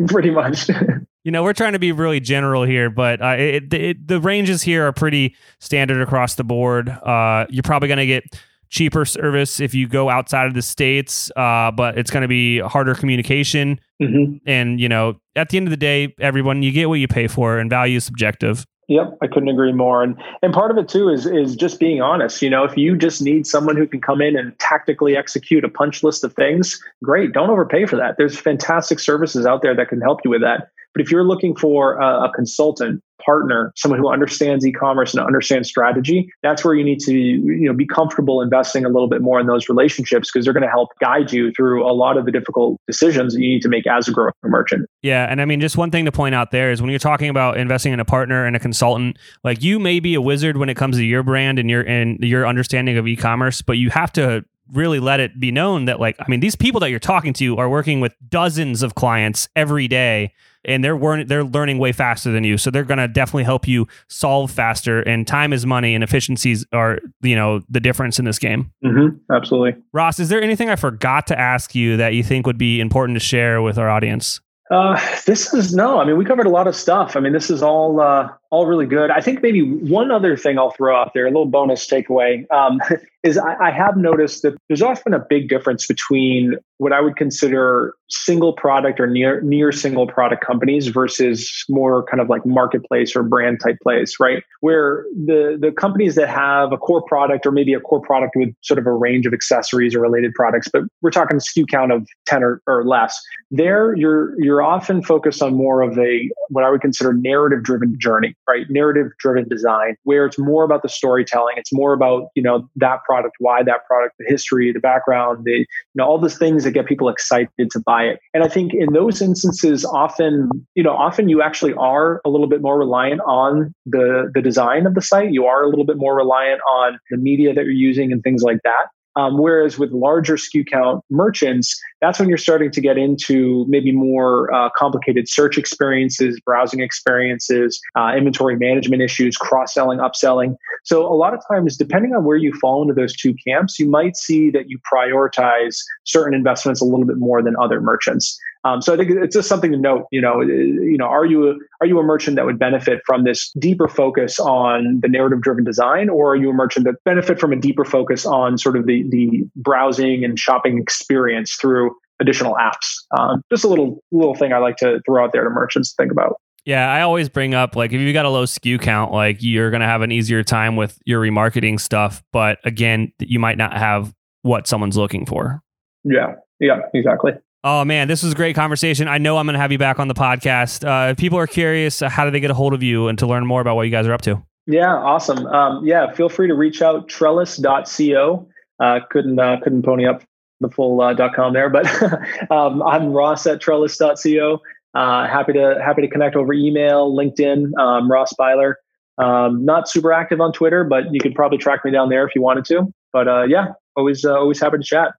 pretty 0.06 0.30
much. 0.30 0.68
you 1.24 1.32
know, 1.32 1.42
we're 1.42 1.52
trying 1.52 1.72
to 1.72 1.78
be 1.78 1.90
really 1.90 2.20
general 2.20 2.62
here, 2.62 2.90
but 2.90 3.20
uh, 3.20 3.34
it, 3.36 3.72
it, 3.74 4.06
the 4.06 4.20
ranges 4.20 4.62
here 4.62 4.86
are 4.86 4.92
pretty 4.92 5.34
standard 5.58 6.00
across 6.00 6.36
the 6.36 6.44
board. 6.44 6.88
Uh, 6.88 7.46
you're 7.48 7.62
probably 7.62 7.88
gonna 7.88 8.06
get 8.06 8.22
cheaper 8.68 9.04
service 9.04 9.60
if 9.60 9.74
you 9.74 9.88
go 9.88 10.10
outside 10.10 10.46
of 10.46 10.54
the 10.54 10.62
states, 10.62 11.30
uh, 11.36 11.70
but 11.70 11.98
it's 11.98 12.10
going 12.10 12.22
to 12.22 12.28
be 12.28 12.58
harder 12.58 12.94
communication. 12.94 13.80
Mm-hmm. 14.02 14.36
And 14.46 14.80
you 14.80 14.88
know, 14.88 15.20
at 15.34 15.48
the 15.48 15.56
end 15.56 15.66
of 15.66 15.70
the 15.70 15.76
day, 15.76 16.14
everyone 16.20 16.62
you 16.62 16.72
get 16.72 16.88
what 16.88 16.96
you 16.96 17.08
pay 17.08 17.26
for, 17.26 17.58
and 17.58 17.70
value 17.70 17.96
is 17.96 18.04
subjective. 18.04 18.66
Yep, 18.88 19.18
I 19.20 19.26
couldn't 19.26 19.48
agree 19.48 19.72
more. 19.72 20.02
And 20.04 20.16
and 20.42 20.54
part 20.54 20.70
of 20.70 20.78
it 20.78 20.88
too 20.88 21.08
is 21.08 21.26
is 21.26 21.56
just 21.56 21.80
being 21.80 22.00
honest. 22.00 22.40
You 22.40 22.48
know, 22.48 22.62
if 22.62 22.76
you 22.76 22.96
just 22.96 23.20
need 23.20 23.46
someone 23.46 23.76
who 23.76 23.86
can 23.86 24.00
come 24.00 24.22
in 24.22 24.36
and 24.36 24.56
tactically 24.60 25.16
execute 25.16 25.64
a 25.64 25.68
punch 25.68 26.04
list 26.04 26.22
of 26.22 26.34
things, 26.34 26.80
great. 27.02 27.32
Don't 27.32 27.50
overpay 27.50 27.86
for 27.86 27.96
that. 27.96 28.16
There's 28.16 28.38
fantastic 28.38 29.00
services 29.00 29.44
out 29.44 29.62
there 29.62 29.74
that 29.74 29.88
can 29.88 30.00
help 30.00 30.20
you 30.24 30.30
with 30.30 30.42
that. 30.42 30.70
But 30.96 31.02
if 31.04 31.10
you're 31.10 31.24
looking 31.24 31.54
for 31.54 31.98
a, 31.98 32.24
a 32.24 32.32
consultant, 32.34 33.02
partner, 33.22 33.70
someone 33.76 34.00
who 34.00 34.08
understands 34.08 34.66
e-commerce 34.66 35.12
and 35.12 35.22
understands 35.22 35.68
strategy, 35.68 36.32
that's 36.42 36.64
where 36.64 36.74
you 36.74 36.82
need 36.82 37.00
to 37.00 37.12
you 37.12 37.66
know 37.66 37.74
be 37.74 37.86
comfortable 37.86 38.40
investing 38.40 38.86
a 38.86 38.88
little 38.88 39.08
bit 39.08 39.20
more 39.20 39.38
in 39.38 39.46
those 39.46 39.68
relationships 39.68 40.30
because 40.32 40.46
they're 40.46 40.54
going 40.54 40.62
to 40.62 40.70
help 40.70 40.88
guide 41.00 41.32
you 41.32 41.52
through 41.52 41.86
a 41.86 41.92
lot 41.92 42.16
of 42.16 42.24
the 42.24 42.32
difficult 42.32 42.80
decisions 42.86 43.34
that 43.34 43.42
you 43.42 43.48
need 43.48 43.60
to 43.60 43.68
make 43.68 43.86
as 43.86 44.08
a 44.08 44.12
growing 44.12 44.32
merchant. 44.44 44.88
Yeah, 45.02 45.26
and 45.30 45.42
I 45.42 45.44
mean 45.44 45.60
just 45.60 45.76
one 45.76 45.90
thing 45.90 46.06
to 46.06 46.12
point 46.12 46.34
out 46.34 46.50
there 46.50 46.72
is 46.72 46.80
when 46.80 46.88
you're 46.88 46.98
talking 46.98 47.28
about 47.28 47.58
investing 47.58 47.92
in 47.92 48.00
a 48.00 48.04
partner 48.06 48.46
and 48.46 48.56
a 48.56 48.58
consultant, 48.58 49.18
like 49.44 49.62
you 49.62 49.78
may 49.78 50.00
be 50.00 50.14
a 50.14 50.20
wizard 50.22 50.56
when 50.56 50.70
it 50.70 50.76
comes 50.76 50.96
to 50.96 51.04
your 51.04 51.22
brand 51.22 51.58
and 51.58 51.68
your 51.68 51.82
and 51.82 52.18
your 52.24 52.46
understanding 52.46 52.96
of 52.96 53.06
e-commerce, 53.06 53.60
but 53.60 53.74
you 53.74 53.90
have 53.90 54.12
to 54.12 54.46
really 54.72 54.98
let 54.98 55.20
it 55.20 55.38
be 55.38 55.52
known 55.52 55.84
that 55.84 56.00
like 56.00 56.16
I 56.18 56.24
mean 56.28 56.40
these 56.40 56.56
people 56.56 56.80
that 56.80 56.90
you're 56.90 56.98
talking 56.98 57.32
to 57.34 57.56
are 57.58 57.68
working 57.68 58.00
with 58.00 58.14
dozens 58.28 58.82
of 58.82 58.94
clients 58.94 59.48
every 59.54 59.88
day 59.88 60.32
and 60.66 60.84
they're 60.84 61.24
they're 61.24 61.44
learning 61.44 61.78
way 61.78 61.92
faster 61.92 62.30
than 62.30 62.44
you 62.44 62.58
so 62.58 62.70
they're 62.70 62.84
going 62.84 62.98
to 62.98 63.08
definitely 63.08 63.44
help 63.44 63.66
you 63.66 63.86
solve 64.08 64.50
faster 64.50 65.00
and 65.02 65.26
time 65.26 65.52
is 65.52 65.64
money 65.64 65.94
and 65.94 66.04
efficiencies 66.04 66.66
are 66.72 66.98
you 67.22 67.36
know 67.36 67.62
the 67.68 67.80
difference 67.80 68.18
in 68.18 68.24
this 68.24 68.38
game 68.38 68.70
mm-hmm. 68.84 69.16
absolutely 69.32 69.80
ross 69.92 70.18
is 70.18 70.28
there 70.28 70.42
anything 70.42 70.68
i 70.68 70.76
forgot 70.76 71.26
to 71.26 71.38
ask 71.38 71.74
you 71.74 71.96
that 71.96 72.14
you 72.14 72.22
think 72.22 72.46
would 72.46 72.58
be 72.58 72.80
important 72.80 73.16
to 73.16 73.24
share 73.24 73.62
with 73.62 73.78
our 73.78 73.88
audience 73.88 74.40
uh, 74.68 75.00
this 75.26 75.54
is 75.54 75.74
no. 75.74 76.00
I 76.00 76.04
mean, 76.04 76.16
we 76.16 76.24
covered 76.24 76.46
a 76.46 76.50
lot 76.50 76.66
of 76.66 76.74
stuff. 76.74 77.14
I 77.14 77.20
mean, 77.20 77.32
this 77.32 77.50
is 77.50 77.62
all 77.62 78.00
uh, 78.00 78.28
all 78.50 78.66
really 78.66 78.86
good. 78.86 79.10
I 79.10 79.20
think 79.20 79.42
maybe 79.42 79.62
one 79.62 80.10
other 80.10 80.36
thing 80.36 80.58
I'll 80.58 80.70
throw 80.70 80.96
out 80.96 81.12
there, 81.14 81.26
a 81.26 81.30
little 81.30 81.46
bonus 81.46 81.86
takeaway, 81.86 82.50
um, 82.52 82.80
is 83.22 83.38
I, 83.38 83.56
I, 83.60 83.70
have 83.72 83.96
noticed 83.96 84.42
that 84.42 84.56
there's 84.68 84.82
often 84.82 85.12
a 85.12 85.18
big 85.18 85.48
difference 85.48 85.86
between 85.86 86.54
what 86.78 86.92
I 86.92 87.00
would 87.00 87.16
consider 87.16 87.94
single 88.08 88.52
product 88.52 89.00
or 89.00 89.08
near 89.08 89.40
near 89.40 89.72
single 89.72 90.06
product 90.06 90.44
companies 90.44 90.86
versus 90.88 91.64
more 91.68 92.04
kind 92.04 92.20
of 92.20 92.28
like 92.28 92.46
marketplace 92.46 93.16
or 93.16 93.24
brand 93.24 93.58
type 93.60 93.78
plays, 93.82 94.16
right? 94.20 94.44
Where 94.60 95.04
the 95.12 95.58
the 95.60 95.72
companies 95.72 96.14
that 96.14 96.28
have 96.28 96.72
a 96.72 96.76
core 96.76 97.02
product 97.02 97.46
or 97.46 97.50
maybe 97.50 97.74
a 97.74 97.80
core 97.80 98.00
product 98.00 98.34
with 98.36 98.54
sort 98.62 98.78
of 98.78 98.86
a 98.86 98.92
range 98.92 99.26
of 99.26 99.32
accessories 99.32 99.94
or 99.94 100.00
related 100.00 100.32
products, 100.34 100.68
but 100.72 100.82
we're 101.02 101.10
talking 101.10 101.38
SKU 101.38 101.64
count 101.68 101.90
of 101.90 102.06
10 102.26 102.44
or, 102.44 102.62
or 102.68 102.84
less. 102.84 103.20
There 103.50 103.96
you're 103.96 104.40
you're 104.40 104.62
often 104.62 105.02
focused 105.02 105.42
on 105.42 105.54
more 105.54 105.82
of 105.82 105.98
a 105.98 106.30
what 106.50 106.62
I 106.62 106.70
would 106.70 106.80
consider 106.80 107.12
narrative 107.12 107.64
driven 107.64 107.96
journey 107.98 108.35
right? 108.48 108.66
Narrative 108.68 109.08
driven 109.18 109.48
design, 109.48 109.96
where 110.04 110.26
it's 110.26 110.38
more 110.38 110.64
about 110.64 110.82
the 110.82 110.88
storytelling. 110.88 111.54
It's 111.56 111.72
more 111.72 111.92
about, 111.92 112.28
you 112.34 112.42
know, 112.42 112.68
that 112.76 113.00
product, 113.04 113.36
why 113.38 113.62
that 113.62 113.86
product, 113.86 114.14
the 114.18 114.26
history, 114.28 114.72
the 114.72 114.80
background, 114.80 115.44
the, 115.44 115.58
you 115.58 115.66
know, 115.94 116.04
all 116.04 116.18
those 116.18 116.38
things 116.38 116.64
that 116.64 116.72
get 116.72 116.86
people 116.86 117.08
excited 117.08 117.70
to 117.70 117.80
buy 117.84 118.04
it. 118.04 118.20
And 118.34 118.44
I 118.44 118.48
think 118.48 118.72
in 118.74 118.92
those 118.92 119.20
instances, 119.20 119.84
often, 119.84 120.50
you 120.74 120.82
know, 120.82 120.92
often 120.92 121.28
you 121.28 121.42
actually 121.42 121.74
are 121.74 122.20
a 122.24 122.28
little 122.28 122.48
bit 122.48 122.62
more 122.62 122.78
reliant 122.78 123.20
on 123.26 123.74
the, 123.84 124.30
the 124.34 124.42
design 124.42 124.86
of 124.86 124.94
the 124.94 125.02
site. 125.02 125.32
You 125.32 125.46
are 125.46 125.62
a 125.62 125.68
little 125.68 125.86
bit 125.86 125.96
more 125.96 126.16
reliant 126.16 126.60
on 126.70 126.98
the 127.10 127.16
media 127.16 127.54
that 127.54 127.64
you're 127.64 127.72
using 127.72 128.12
and 128.12 128.22
things 128.22 128.42
like 128.42 128.58
that. 128.64 128.86
Um, 129.16 129.38
whereas 129.38 129.78
with 129.78 129.90
larger 129.92 130.36
SKU 130.36 130.66
count 130.70 131.02
merchants, 131.10 131.80
that's 132.02 132.18
when 132.18 132.28
you're 132.28 132.38
starting 132.38 132.70
to 132.70 132.80
get 132.80 132.98
into 132.98 133.64
maybe 133.68 133.90
more 133.90 134.52
uh, 134.54 134.68
complicated 134.76 135.28
search 135.28 135.56
experiences, 135.56 136.38
browsing 136.44 136.80
experiences, 136.80 137.80
uh, 137.98 138.12
inventory 138.16 138.56
management 138.56 139.02
issues, 139.02 139.36
cross 139.36 139.72
selling, 139.72 139.98
upselling. 139.98 140.56
So, 140.84 141.06
a 141.06 141.16
lot 141.16 141.32
of 141.32 141.40
times, 141.50 141.76
depending 141.76 142.12
on 142.14 142.24
where 142.24 142.36
you 142.36 142.52
fall 142.60 142.82
into 142.82 142.94
those 142.94 143.16
two 143.16 143.34
camps, 143.46 143.78
you 143.78 143.88
might 143.88 144.16
see 144.16 144.50
that 144.50 144.68
you 144.68 144.78
prioritize 144.92 145.78
certain 146.04 146.34
investments 146.34 146.82
a 146.82 146.84
little 146.84 147.06
bit 147.06 147.16
more 147.16 147.42
than 147.42 147.54
other 147.60 147.80
merchants. 147.80 148.38
Um, 148.66 148.82
so 148.82 148.92
I 148.92 148.96
think 148.96 149.10
it's 149.10 149.34
just 149.34 149.48
something 149.48 149.70
to 149.70 149.78
note. 149.78 150.06
You 150.10 150.20
know, 150.20 150.40
you 150.40 150.96
know, 150.98 151.04
are 151.04 151.24
you 151.24 151.50
a, 151.50 151.54
are 151.80 151.86
you 151.86 151.98
a 152.00 152.02
merchant 152.02 152.36
that 152.36 152.46
would 152.46 152.58
benefit 152.58 153.00
from 153.06 153.22
this 153.24 153.52
deeper 153.52 153.86
focus 153.86 154.40
on 154.40 155.00
the 155.00 155.08
narrative 155.08 155.40
driven 155.40 155.62
design, 155.62 156.08
or 156.08 156.32
are 156.32 156.36
you 156.36 156.50
a 156.50 156.52
merchant 156.52 156.84
that 156.86 156.96
benefit 157.04 157.38
from 157.38 157.52
a 157.52 157.56
deeper 157.56 157.84
focus 157.84 158.26
on 158.26 158.58
sort 158.58 158.76
of 158.76 158.86
the 158.86 159.04
the 159.10 159.44
browsing 159.54 160.24
and 160.24 160.38
shopping 160.38 160.78
experience 160.78 161.54
through 161.54 161.94
additional 162.20 162.54
apps? 162.54 162.92
Um, 163.16 163.42
just 163.52 163.62
a 163.62 163.68
little 163.68 164.02
little 164.10 164.34
thing 164.34 164.52
I 164.52 164.58
like 164.58 164.76
to 164.78 165.00
throw 165.06 165.24
out 165.24 165.32
there 165.32 165.44
to 165.44 165.50
merchants 165.50 165.94
to 165.94 166.02
think 166.02 166.10
about. 166.10 166.40
Yeah, 166.64 166.92
I 166.92 167.02
always 167.02 167.28
bring 167.28 167.54
up 167.54 167.76
like 167.76 167.92
if 167.92 168.00
you 168.00 168.12
got 168.12 168.24
a 168.24 168.30
low 168.30 168.46
SKU 168.46 168.80
count, 168.80 169.12
like 169.12 169.36
you're 169.40 169.70
gonna 169.70 169.86
have 169.86 170.02
an 170.02 170.10
easier 170.10 170.42
time 170.42 170.74
with 170.74 170.98
your 171.04 171.22
remarketing 171.22 171.78
stuff. 171.78 172.24
But 172.32 172.58
again, 172.64 173.12
you 173.20 173.38
might 173.38 173.58
not 173.58 173.76
have 173.76 174.12
what 174.42 174.66
someone's 174.66 174.96
looking 174.96 175.24
for. 175.24 175.62
Yeah, 176.02 176.34
yeah, 176.58 176.80
exactly. 176.92 177.32
Oh 177.68 177.84
man, 177.84 178.06
this 178.06 178.22
was 178.22 178.32
a 178.32 178.36
great 178.36 178.54
conversation. 178.54 179.08
I 179.08 179.18
know 179.18 179.38
I'm 179.38 179.46
going 179.46 179.54
to 179.54 179.58
have 179.58 179.72
you 179.72 179.78
back 179.78 179.98
on 179.98 180.06
the 180.06 180.14
podcast. 180.14 180.86
Uh, 180.86 181.10
if 181.10 181.16
people 181.16 181.36
are 181.36 181.48
curious, 181.48 182.00
uh, 182.00 182.08
how 182.08 182.24
do 182.24 182.30
they 182.30 182.38
get 182.38 182.52
a 182.52 182.54
hold 182.54 182.72
of 182.72 182.80
you 182.80 183.08
and 183.08 183.18
to 183.18 183.26
learn 183.26 183.44
more 183.44 183.60
about 183.60 183.74
what 183.74 183.82
you 183.82 183.90
guys 183.90 184.06
are 184.06 184.12
up 184.12 184.22
to? 184.22 184.40
Yeah, 184.68 184.94
awesome. 184.94 185.44
Um, 185.48 185.84
yeah, 185.84 186.12
feel 186.12 186.28
free 186.28 186.46
to 186.46 186.54
reach 186.54 186.80
out 186.80 187.08
trellis.co. 187.08 188.48
Uh, 188.78 189.00
couldn't 189.10 189.40
uh, 189.40 189.56
couldn't 189.64 189.82
pony 189.82 190.06
up 190.06 190.22
the 190.60 190.68
full 190.68 191.00
uh, 191.00 191.16
.com 191.34 191.54
there, 191.54 191.68
but 191.68 191.86
um, 192.52 192.84
I'm 192.84 193.10
Ross 193.10 193.48
at 193.48 193.60
trellis.co. 193.60 194.62
Uh, 194.94 195.26
happy 195.26 195.54
to 195.54 195.80
happy 195.84 196.02
to 196.02 196.08
connect 196.08 196.36
over 196.36 196.52
email, 196.52 197.12
LinkedIn. 197.12 197.76
Um, 197.80 198.08
Ross 198.08 198.32
Beiler. 198.38 198.74
Um, 199.18 199.64
not 199.64 199.88
super 199.88 200.12
active 200.12 200.40
on 200.40 200.52
Twitter, 200.52 200.84
but 200.84 201.12
you 201.12 201.18
could 201.18 201.34
probably 201.34 201.58
track 201.58 201.84
me 201.84 201.90
down 201.90 202.10
there 202.10 202.24
if 202.28 202.36
you 202.36 202.42
wanted 202.42 202.64
to. 202.66 202.92
But 203.12 203.26
uh, 203.26 203.42
yeah, 203.48 203.72
always 203.96 204.24
uh, 204.24 204.36
always 204.36 204.60
happy 204.60 204.76
to 204.76 204.84
chat. 204.84 205.14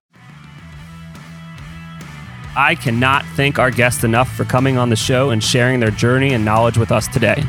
I 2.56 2.74
cannot 2.74 3.24
thank 3.36 3.58
our 3.58 3.70
guests 3.70 4.04
enough 4.04 4.32
for 4.34 4.44
coming 4.44 4.78
on 4.78 4.90
the 4.90 4.96
show 4.96 5.30
and 5.30 5.42
sharing 5.42 5.80
their 5.80 5.90
journey 5.90 6.34
and 6.34 6.44
knowledge 6.44 6.78
with 6.78 6.90
us 6.90 7.06
today. 7.08 7.44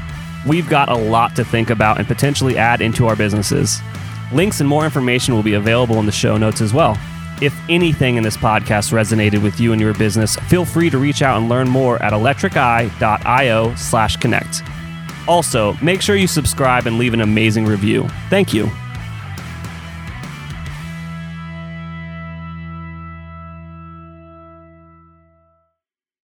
We've 0.47 0.69
got 0.69 0.89
a 0.89 0.95
lot 0.95 1.35
to 1.35 1.43
think 1.43 1.69
about 1.69 1.97
and 1.97 2.07
potentially 2.07 2.57
add 2.57 2.81
into 2.81 3.07
our 3.07 3.15
businesses. 3.15 3.79
Links 4.31 4.59
and 4.59 4.69
more 4.69 4.85
information 4.85 5.33
will 5.33 5.43
be 5.43 5.55
available 5.55 5.99
in 5.99 6.05
the 6.05 6.11
show 6.11 6.37
notes 6.37 6.61
as 6.61 6.73
well. 6.73 6.97
If 7.41 7.57
anything 7.69 8.17
in 8.17 8.23
this 8.23 8.37
podcast 8.37 8.91
resonated 8.91 9.41
with 9.41 9.59
you 9.59 9.71
and 9.71 9.81
your 9.81 9.93
business, 9.93 10.35
feel 10.47 10.65
free 10.65 10.89
to 10.89 10.97
reach 10.97 11.21
out 11.21 11.37
and 11.37 11.49
learn 11.49 11.69
more 11.69 12.01
at 12.03 12.13
electriceye.io 12.13 13.75
slash 13.75 14.17
connect. 14.17 14.61
Also, 15.27 15.73
make 15.81 16.01
sure 16.01 16.15
you 16.15 16.27
subscribe 16.27 16.85
and 16.85 16.97
leave 16.97 17.13
an 17.13 17.21
amazing 17.21 17.65
review. 17.65 18.07
Thank 18.29 18.53
you. 18.53 18.69